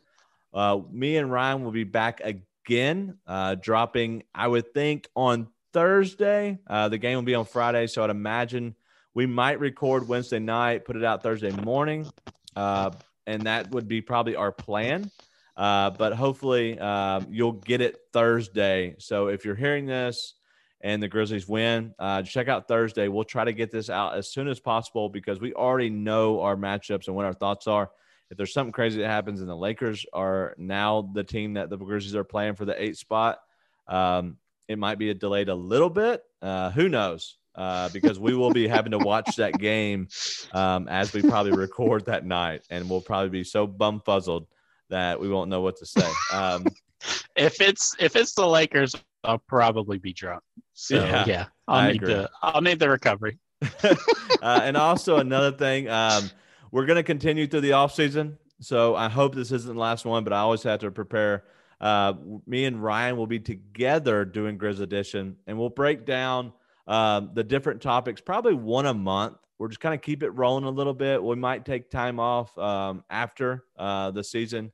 uh, 0.55 0.78
me 0.90 1.16
and 1.16 1.30
ryan 1.30 1.64
will 1.64 1.70
be 1.70 1.84
back 1.84 2.20
again 2.20 3.16
uh, 3.26 3.55
dropping 3.57 4.22
i 4.34 4.46
would 4.46 4.72
think 4.72 5.09
on 5.14 5.48
thursday 5.72 6.59
uh, 6.68 6.88
the 6.88 6.98
game 6.98 7.16
will 7.16 7.22
be 7.22 7.34
on 7.34 7.44
friday 7.44 7.86
so 7.86 8.03
i'd 8.05 8.11
imagine 8.11 8.74
we 9.14 9.26
might 9.26 9.61
record 9.61 10.09
wednesday 10.09 10.38
night 10.38 10.84
put 10.84 10.96
it 10.96 11.05
out 11.05 11.22
thursday 11.22 11.51
morning 11.51 12.11
uh, 12.57 12.90
and 13.26 13.42
that 13.42 13.70
would 13.70 13.88
be 13.88 14.01
probably 14.01 14.36
our 14.36 14.53
plan 14.53 15.11
uh, 15.57 15.90
but 15.90 16.12
hopefully 16.12 16.78
um, 16.78 17.26
you'll 17.30 17.53
get 17.53 17.80
it 17.80 17.96
thursday 18.12 18.94
so 18.98 19.28
if 19.28 19.44
you're 19.44 19.55
hearing 19.55 19.86
this 19.86 20.34
and 20.80 21.03
the 21.03 21.09
Grizzlies 21.09 21.46
win. 21.46 21.94
Uh, 21.98 22.22
check 22.22 22.48
out 22.48 22.66
Thursday. 22.66 23.09
We'll 23.09 23.24
try 23.24 23.44
to 23.44 23.53
get 23.53 23.70
this 23.70 23.90
out 23.90 24.16
as 24.16 24.32
soon 24.32 24.48
as 24.48 24.61
possible 24.61 25.09
because 25.09 25.40
we 25.40 25.53
already 25.53 25.90
know 25.90 26.40
our 26.40 26.57
matchups 26.57 27.07
and 27.07 27.16
what 27.16 27.26
our 27.26 27.34
thoughts 27.34 27.66
are. 27.66 27.90
If 28.31 28.37
there's 28.37 28.53
something 28.53 28.72
crazy 28.72 29.01
that 29.01 29.09
happens 29.09 29.41
and 29.41 29.49
the 29.49 29.57
Lakers 29.57 30.07
are 30.12 30.55
now 30.57 31.11
the 31.14 31.24
team 31.24 31.55
that 31.55 31.68
the 31.68 31.76
Grizzlies 31.76 32.14
are 32.14 32.24
playing 32.24 32.55
for 32.55 32.64
the 32.64 32.81
eight 32.81 32.97
spot, 32.97 33.41
um, 33.89 34.37
it 34.68 34.78
might 34.78 34.99
be 34.99 35.12
delayed 35.14 35.49
a 35.49 35.55
little 35.55 35.91
bit. 35.91 36.22
Uh, 36.41 36.70
who 36.70 36.89
knows? 36.89 37.37
Uh, 37.57 37.89
because 37.89 38.20
we 38.20 38.35
will 38.35 38.53
be 38.53 38.68
having 38.68 38.93
to 38.93 38.99
watch 38.99 39.35
that 39.37 39.59
game 39.59 40.07
um, 40.53 40.87
as 40.89 41.12
we 41.12 41.20
probably 41.20 41.51
record 41.51 42.07
that 42.07 42.24
night, 42.24 42.62
and 42.70 42.89
we'll 42.89 43.01
probably 43.01 43.28
be 43.28 43.43
so 43.43 43.66
bumfuzzled 43.66 44.47
that 44.89 45.18
we 45.18 45.28
won't 45.28 45.51
know 45.51 45.61
what 45.61 45.76
to 45.76 45.87
say. 45.87 46.09
Um, 46.33 46.64
if 47.37 47.61
it's 47.61 47.97
if 47.99 48.14
it's 48.14 48.35
the 48.35 48.47
Lakers, 48.47 48.95
I'll 49.24 49.39
probably 49.39 49.98
be 49.98 50.12
drunk. 50.12 50.43
So 50.74 50.97
yeah, 50.97 51.24
yeah 51.27 51.47
I'll 51.66 51.81
I 51.81 51.93
need 51.93 52.02
agree. 52.02 52.15
the 52.15 52.31
I'll 52.40 52.62
need 52.62 52.78
the 52.78 52.89
recovery. 52.89 53.39
uh, 53.82 54.61
and 54.62 54.77
also 54.77 55.19
another 55.19 55.52
thing, 55.52 55.89
um, 55.89 56.31
we're 56.70 56.86
going 56.86 56.97
to 56.97 57.02
continue 57.02 57.47
through 57.47 57.62
the 57.62 57.72
off 57.72 57.94
season. 57.94 58.38
So 58.60 58.94
I 58.94 59.09
hope 59.09 59.34
this 59.34 59.52
isn't 59.52 59.74
the 59.74 59.80
last 59.80 60.05
one, 60.05 60.24
but 60.24 60.32
I 60.32 60.38
always 60.38 60.62
have 60.64 60.80
to 60.80 60.90
prepare. 60.90 61.44
Uh, 61.80 62.14
me 62.47 62.66
and 62.66 62.82
Ryan 62.82 63.16
will 63.16 63.26
be 63.26 63.40
together 63.40 64.24
doing 64.24 64.59
Grizz 64.59 64.80
Edition, 64.80 65.36
and 65.47 65.59
we'll 65.59 65.70
break 65.70 66.05
down 66.05 66.52
um, 66.86 67.30
the 67.34 67.44
different 67.44 67.80
topics, 67.80 68.20
probably 68.20 68.55
one 68.55 68.86
a 68.86 68.94
month. 68.94 69.36
We're 69.59 69.68
just 69.68 69.80
kind 69.80 69.94
of 69.94 70.02
keep 70.02 70.22
it 70.22 70.30
rolling 70.30 70.64
a 70.64 70.70
little 70.70 70.94
bit. 70.94 71.22
We 71.22 71.36
might 71.36 71.64
take 71.64 71.90
time 71.90 72.20
off 72.20 72.56
um, 72.59 73.05
after 73.10 73.64
uh, 73.78 74.10
the 74.10 74.24
season 74.24 74.72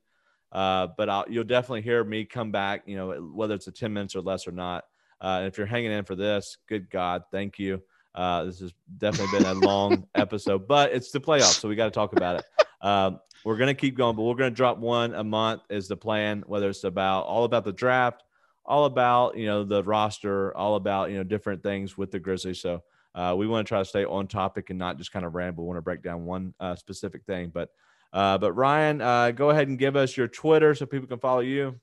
uh, 0.51 0.87
but 0.97 1.09
I'll, 1.09 1.25
you'll 1.27 1.43
definitely 1.43 1.81
hear 1.81 2.03
me 2.03 2.25
come 2.25 2.51
back, 2.51 2.83
you 2.85 2.95
know, 2.95 3.11
whether 3.33 3.53
it's 3.53 3.67
a 3.67 3.71
10 3.71 3.93
minutes 3.93 4.15
or 4.15 4.21
less 4.21 4.47
or 4.47 4.51
not. 4.51 4.85
Uh, 5.19 5.43
if 5.45 5.57
you're 5.57 5.67
hanging 5.67 5.91
in 5.91 6.05
for 6.05 6.15
this, 6.15 6.57
good 6.67 6.89
God, 6.89 7.23
thank 7.31 7.59
you. 7.59 7.81
Uh, 8.17 8.45
this 8.45 8.59
has 8.59 8.73
definitely 8.97 9.37
been 9.37 9.47
a 9.47 9.53
long 9.53 10.07
episode, 10.15 10.67
but 10.67 10.91
it's 10.91 11.11
the 11.11 11.19
playoffs, 11.19 11.59
so 11.59 11.69
we 11.69 11.75
got 11.75 11.85
to 11.85 11.91
talk 11.91 12.13
about 12.13 12.39
it. 12.39 12.45
Um, 12.81 13.19
we're 13.45 13.57
gonna 13.57 13.75
keep 13.75 13.95
going, 13.95 14.15
but 14.15 14.23
we're 14.23 14.35
gonna 14.35 14.49
drop 14.49 14.79
one 14.79 15.13
a 15.13 15.23
month 15.23 15.61
is 15.69 15.87
the 15.87 15.95
plan. 15.95 16.43
Whether 16.47 16.69
it's 16.69 16.83
about 16.83 17.21
all 17.21 17.43
about 17.43 17.63
the 17.63 17.71
draft, 17.71 18.23
all 18.65 18.85
about 18.85 19.37
you 19.37 19.45
know 19.45 19.63
the 19.63 19.83
roster, 19.83 20.55
all 20.57 20.75
about 20.75 21.11
you 21.11 21.17
know 21.17 21.23
different 21.23 21.63
things 21.63 21.97
with 21.97 22.11
the 22.11 22.19
Grizzlies. 22.19 22.59
So 22.59 22.83
uh, 23.15 23.35
we 23.37 23.47
want 23.47 23.65
to 23.65 23.69
try 23.69 23.79
to 23.79 23.85
stay 23.85 24.03
on 24.03 24.27
topic 24.27 24.69
and 24.71 24.79
not 24.79 24.97
just 24.97 25.11
kind 25.11 25.25
of 25.25 25.35
ramble. 25.35 25.63
We 25.63 25.67
want 25.67 25.77
to 25.77 25.83
break 25.83 26.01
down 26.01 26.25
one 26.25 26.53
uh, 26.59 26.75
specific 26.75 27.23
thing, 27.25 27.51
but 27.53 27.69
uh, 28.13 28.37
but 28.37 28.53
Ryan, 28.53 29.01
uh, 29.01 29.31
go 29.31 29.51
ahead 29.51 29.67
and 29.67 29.77
give 29.77 29.95
us 29.95 30.17
your 30.17 30.27
Twitter 30.27 30.73
so 30.73 30.85
people 30.85 31.07
can 31.07 31.19
follow 31.19 31.41
you. 31.41 31.79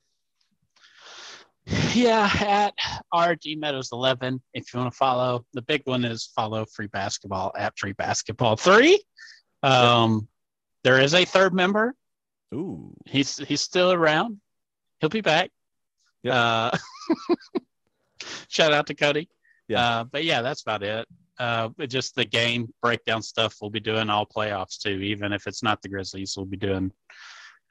Yeah, 1.93 2.29
at 2.41 2.73
RG 3.13 3.57
Meadows 3.57 3.89
11. 3.91 4.41
If 4.53 4.73
you 4.73 4.79
want 4.79 4.91
to 4.91 4.97
follow, 4.97 5.45
the 5.53 5.61
big 5.61 5.81
one 5.85 6.05
is 6.05 6.31
follow 6.35 6.65
Free 6.65 6.87
Basketball 6.87 7.53
at 7.57 7.77
Free 7.77 7.93
Basketball 7.93 8.55
3. 8.55 9.01
Um, 9.63 10.27
There 10.83 10.99
is 10.99 11.13
a 11.13 11.25
third 11.25 11.53
member. 11.53 11.95
Ooh. 12.53 12.93
He's 13.05 13.37
he's 13.37 13.61
still 13.61 13.91
around. 13.91 14.39
He'll 14.99 15.09
be 15.09 15.21
back. 15.21 15.49
Yeah. 16.21 16.71
Uh, 16.71 16.77
shout 18.47 18.71
out 18.71 18.87
to 18.87 18.93
Cody. 18.93 19.27
Yeah. 19.67 19.81
Uh, 19.81 20.03
but 20.03 20.23
yeah, 20.23 20.41
that's 20.41 20.61
about 20.61 20.83
it 20.83 21.07
uh, 21.39 21.69
just 21.87 22.15
the 22.15 22.25
game 22.25 22.73
breakdown 22.81 23.21
stuff 23.21 23.55
we'll 23.61 23.69
be 23.71 23.79
doing 23.79 24.09
all 24.09 24.25
playoffs 24.25 24.77
too. 24.79 24.89
Even 25.01 25.33
if 25.33 25.47
it's 25.47 25.63
not 25.63 25.81
the 25.81 25.89
Grizzlies, 25.89 26.35
we'll 26.37 26.45
be 26.45 26.57
doing, 26.57 26.91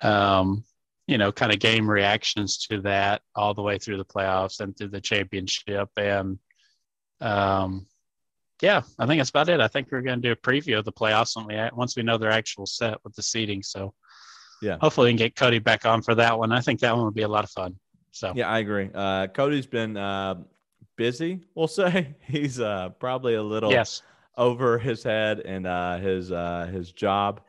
um, 0.03 0.65
you 1.07 1.19
know, 1.19 1.31
kind 1.33 1.53
of 1.53 1.59
game 1.59 1.89
reactions 1.89 2.59
to 2.69 2.81
that 2.83 3.23
all 3.35 3.55
the 3.55 3.63
way 3.63 3.79
through 3.79 3.99
the 3.99 4.05
playoffs 4.05 4.61
and 4.61 4.77
through 4.77 4.89
the 4.89 5.01
championship. 5.01 5.89
And 5.97 6.39
um, 7.21 7.87
yeah, 8.63 8.83
I 8.99 9.07
think 9.07 9.19
that's 9.21 9.31
about 9.31 9.49
it. 9.49 9.61
I 9.61 9.69
think 9.69 9.89
we're 9.91 10.01
going 10.01 10.23
to 10.23 10.29
do 10.29 10.33
a 10.33 10.37
preview 10.37 10.79
of 10.79 10.85
the 10.85 10.93
playoffs 10.93 11.37
when 11.37 11.47
we 11.47 11.71
once 11.77 11.97
we 11.97 12.03
know 12.03 12.19
their 12.19 12.31
actual 12.31 12.67
set 12.67 12.99
with 13.05 13.15
the 13.15 13.23
seating. 13.23 13.63
So 13.63 13.93
yeah, 14.63 14.79
hopefully 14.81 15.07
we 15.07 15.11
can 15.13 15.19
get 15.19 15.37
Cody 15.37 15.59
back 15.59 15.85
on 15.85 16.03
for 16.03 16.15
that 16.15 16.39
one. 16.39 16.53
I 16.53 16.61
think 16.61 16.81
that 16.81 16.95
one 16.97 17.05
would 17.05 17.15
be 17.15 17.23
a 17.23 17.29
lot 17.29 17.45
of 17.45 17.51
fun. 17.51 17.77
So 18.13 18.33
yeah, 18.35 18.49
I 18.49 18.61
agree. 18.61 18.91
Uh, 18.95 19.27
Cody's 19.27 19.67
been 19.67 19.97
uh, 19.97 20.37
busy. 20.97 21.41
We'll 21.55 21.69
say 21.69 22.15
he's 22.21 22.61
uh, 22.61 22.91
probably 23.01 23.35
a 23.35 23.43
little 23.43 23.71
Yes. 23.71 24.03
over 24.37 24.79
his 24.79 25.03
head 25.03 25.41
and 25.41 25.67
uh, 25.67 25.99
his 25.99 26.33
uh, 26.33 26.69
his 26.73 26.93
job, 26.93 27.41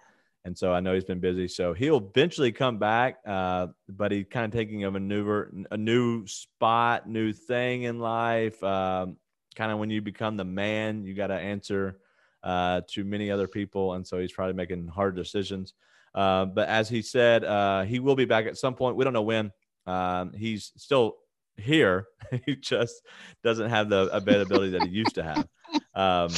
and 0.46 0.56
so 0.56 0.72
I 0.72 0.80
know 0.80 0.94
he's 0.94 1.04
been 1.04 1.20
busy. 1.20 1.48
So 1.48 1.74
he'll 1.74 1.98
eventually 1.98 2.52
come 2.52 2.78
back, 2.78 3.18
uh, 3.26 3.68
but 3.90 4.12
he's 4.12 4.28
kind 4.30 4.46
of 4.46 4.52
taking 4.58 4.86
a 4.86 4.92
maneuver, 4.92 5.52
a 5.72 5.78
new 5.78 6.28
spot, 6.28 7.10
new 7.10 7.34
thing 7.34 7.84
in 7.84 8.00
life. 8.00 8.64
Um, 8.64 9.18
kind 9.56 9.72
of 9.72 9.80
when 9.80 9.90
you 9.90 10.02
become 10.02 10.38
the 10.38 10.46
man, 10.46 11.04
you 11.04 11.16
got 11.16 11.28
to 11.28 11.34
answer 11.34 12.00
uh, 12.44 12.82
to 12.92 13.04
many 13.04 13.32
other 13.32 13.48
people, 13.48 13.94
and 13.94 14.06
so 14.06 14.20
he's 14.20 14.32
probably 14.32 14.54
making 14.54 14.88
hard 14.88 15.16
decisions. 15.16 15.74
Uh, 16.14 16.46
but 16.46 16.70
as 16.70 16.88
he 16.88 17.02
said, 17.02 17.44
uh, 17.44 17.82
he 17.82 18.00
will 18.00 18.16
be 18.16 18.26
back 18.26 18.46
at 18.46 18.56
some 18.56 18.76
point. 18.76 18.96
We 18.96 19.04
don't 19.04 19.14
know 19.14 19.24
when. 19.24 19.52
Um, 19.88 20.32
he's 20.32 20.72
still 20.78 21.16
here. 21.58 22.06
he 22.46 22.56
just 22.56 23.02
doesn't 23.44 23.70
have 23.72 23.90
the 23.90 24.10
availability 24.14 24.72
that 24.72 24.84
he 24.84 24.90
used 24.90 25.16
to 25.16 25.24
have. 25.24 25.48
Um, 25.96 26.30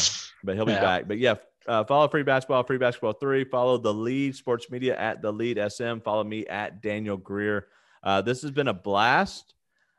but 0.43 0.55
he'll 0.55 0.65
be 0.65 0.71
Yeah. 0.71 0.81
back. 0.81 1.07
But 1.09 1.17
yeah, 1.17 1.35
uh, 1.67 1.83
follow 1.83 2.07
Free 2.07 2.23
Basketball, 2.23 2.63
Free 2.63 2.77
Basketball 2.77 3.13
3. 3.13 3.45
Follow 3.45 3.77
the 3.77 3.93
lead 3.93 4.35
sports 4.35 4.69
media 4.69 4.97
at 4.97 5.21
the 5.21 5.31
lead 5.31 5.59
SM. 5.71 5.99
Follow 5.99 6.23
me 6.23 6.45
at 6.47 6.81
Daniel 6.81 7.17
Greer. 7.17 7.67
Uh, 8.03 8.21
this 8.21 8.41
has 8.41 8.51
been 8.51 8.67
a 8.67 8.73
blast. 8.73 9.53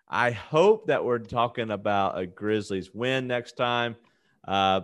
I 0.08 0.30
hope 0.30 0.86
that 0.86 1.04
we're 1.04 1.18
talking 1.18 1.70
about 1.70 2.18
a 2.18 2.26
Grizzlies 2.26 2.94
win 2.94 3.26
next 3.26 3.56
time. 3.56 3.96
Uh, 4.46 4.82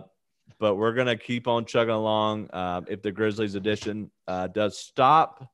but 0.59 0.75
we're 0.75 0.93
going 0.93 1.07
to 1.07 1.17
keep 1.17 1.47
on 1.47 1.65
chugging 1.65 1.93
along. 1.93 2.49
Uh, 2.51 2.81
if 2.87 3.01
the 3.01 3.11
Grizzlies 3.11 3.55
edition 3.55 4.11
uh, 4.27 4.47
does 4.47 4.77
stop, 4.77 5.51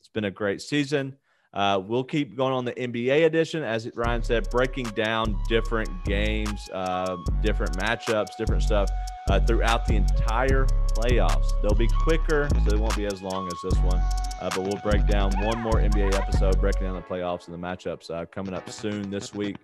it's 0.00 0.08
been 0.08 0.24
a 0.24 0.30
great 0.30 0.60
season. 0.60 1.16
Uh, 1.54 1.80
we'll 1.86 2.04
keep 2.04 2.36
going 2.36 2.52
on 2.52 2.64
the 2.64 2.72
NBA 2.72 3.24
edition, 3.26 3.62
as 3.62 3.88
Ryan 3.94 4.22
said, 4.22 4.50
breaking 4.50 4.86
down 4.86 5.40
different 5.48 5.88
games, 6.04 6.68
uh, 6.72 7.16
different 7.42 7.76
matchups, 7.78 8.36
different 8.36 8.62
stuff 8.62 8.90
uh, 9.30 9.38
throughout 9.40 9.86
the 9.86 9.94
entire 9.94 10.66
playoffs. 10.88 11.50
They'll 11.62 11.78
be 11.78 11.88
quicker, 12.02 12.48
so 12.52 12.70
they 12.70 12.76
won't 12.76 12.96
be 12.96 13.06
as 13.06 13.22
long 13.22 13.46
as 13.46 13.54
this 13.62 13.78
one. 13.84 13.98
Uh, 14.40 14.50
but 14.50 14.60
we'll 14.60 14.82
break 14.82 15.06
down 15.06 15.32
one 15.44 15.60
more 15.60 15.74
NBA 15.74 16.14
episode, 16.14 16.60
breaking 16.60 16.82
down 16.82 16.96
the 16.96 17.02
playoffs 17.02 17.46
and 17.46 17.54
the 17.54 17.66
matchups 17.66 18.10
uh, 18.10 18.26
coming 18.26 18.52
up 18.52 18.68
soon 18.68 19.08
this 19.08 19.32
week. 19.32 19.56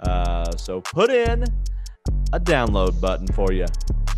Uh, 0.00 0.50
so 0.56 0.80
put 0.80 1.10
in 1.10 1.44
a 2.32 2.40
download 2.40 2.98
button 3.00 3.26
for 3.28 3.52
you. 3.52 3.66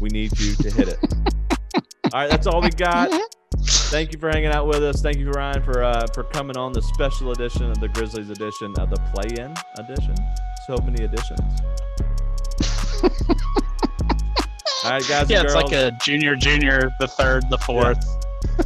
We 0.00 0.10
need 0.10 0.38
you 0.38 0.54
to 0.54 0.70
hit 0.70 0.88
it. 0.88 0.98
all 2.12 2.20
right, 2.20 2.30
that's 2.30 2.46
all 2.46 2.62
we 2.62 2.70
got. 2.70 3.10
Thank 3.66 4.12
you 4.12 4.18
for 4.18 4.28
hanging 4.28 4.50
out 4.50 4.66
with 4.66 4.82
us. 4.82 5.00
Thank 5.02 5.18
you, 5.18 5.30
Ryan, 5.30 5.62
for 5.62 5.82
uh, 5.82 6.06
for 6.14 6.24
coming 6.24 6.56
on 6.56 6.72
the 6.72 6.82
special 6.82 7.32
edition 7.32 7.70
of 7.70 7.80
the 7.80 7.88
Grizzlies 7.88 8.30
edition 8.30 8.74
of 8.78 8.90
the 8.90 8.96
play-in 9.14 9.54
edition. 9.78 10.14
So 10.66 10.76
many 10.78 11.04
editions. 11.04 11.40
all 14.84 14.90
right, 14.90 15.08
guys. 15.08 15.30
Yeah, 15.30 15.42
it's 15.42 15.54
girls. 15.54 15.64
like 15.64 15.72
a 15.72 15.96
junior, 16.02 16.36
junior, 16.36 16.90
the 17.00 17.08
third, 17.08 17.48
the 17.50 17.58
fourth. 17.58 17.98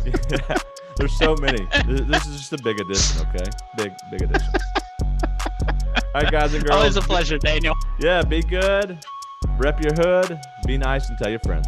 There's 0.97 1.16
so 1.16 1.35
many. 1.36 1.66
This 1.86 2.01
this 2.02 2.27
is 2.27 2.36
just 2.39 2.52
a 2.52 2.62
big 2.62 2.81
edition, 2.81 3.27
okay? 3.28 3.51
Big, 3.77 3.93
big 4.10 4.22
edition. 4.22 4.48
All 6.14 6.22
right, 6.22 6.31
guys 6.31 6.55
and 6.55 6.64
girls. 6.64 6.77
Always 6.77 6.97
a 6.97 7.02
pleasure, 7.02 7.39
Daniel. 7.39 7.74
Yeah, 7.98 8.22
be 8.22 8.43
good. 8.43 8.98
Rep 9.59 9.82
your 9.82 9.94
hood. 9.94 10.39
Be 10.66 10.77
nice 10.77 11.09
and 11.09 11.18
tell 11.18 11.31
your 11.31 11.40
friends. 11.40 11.66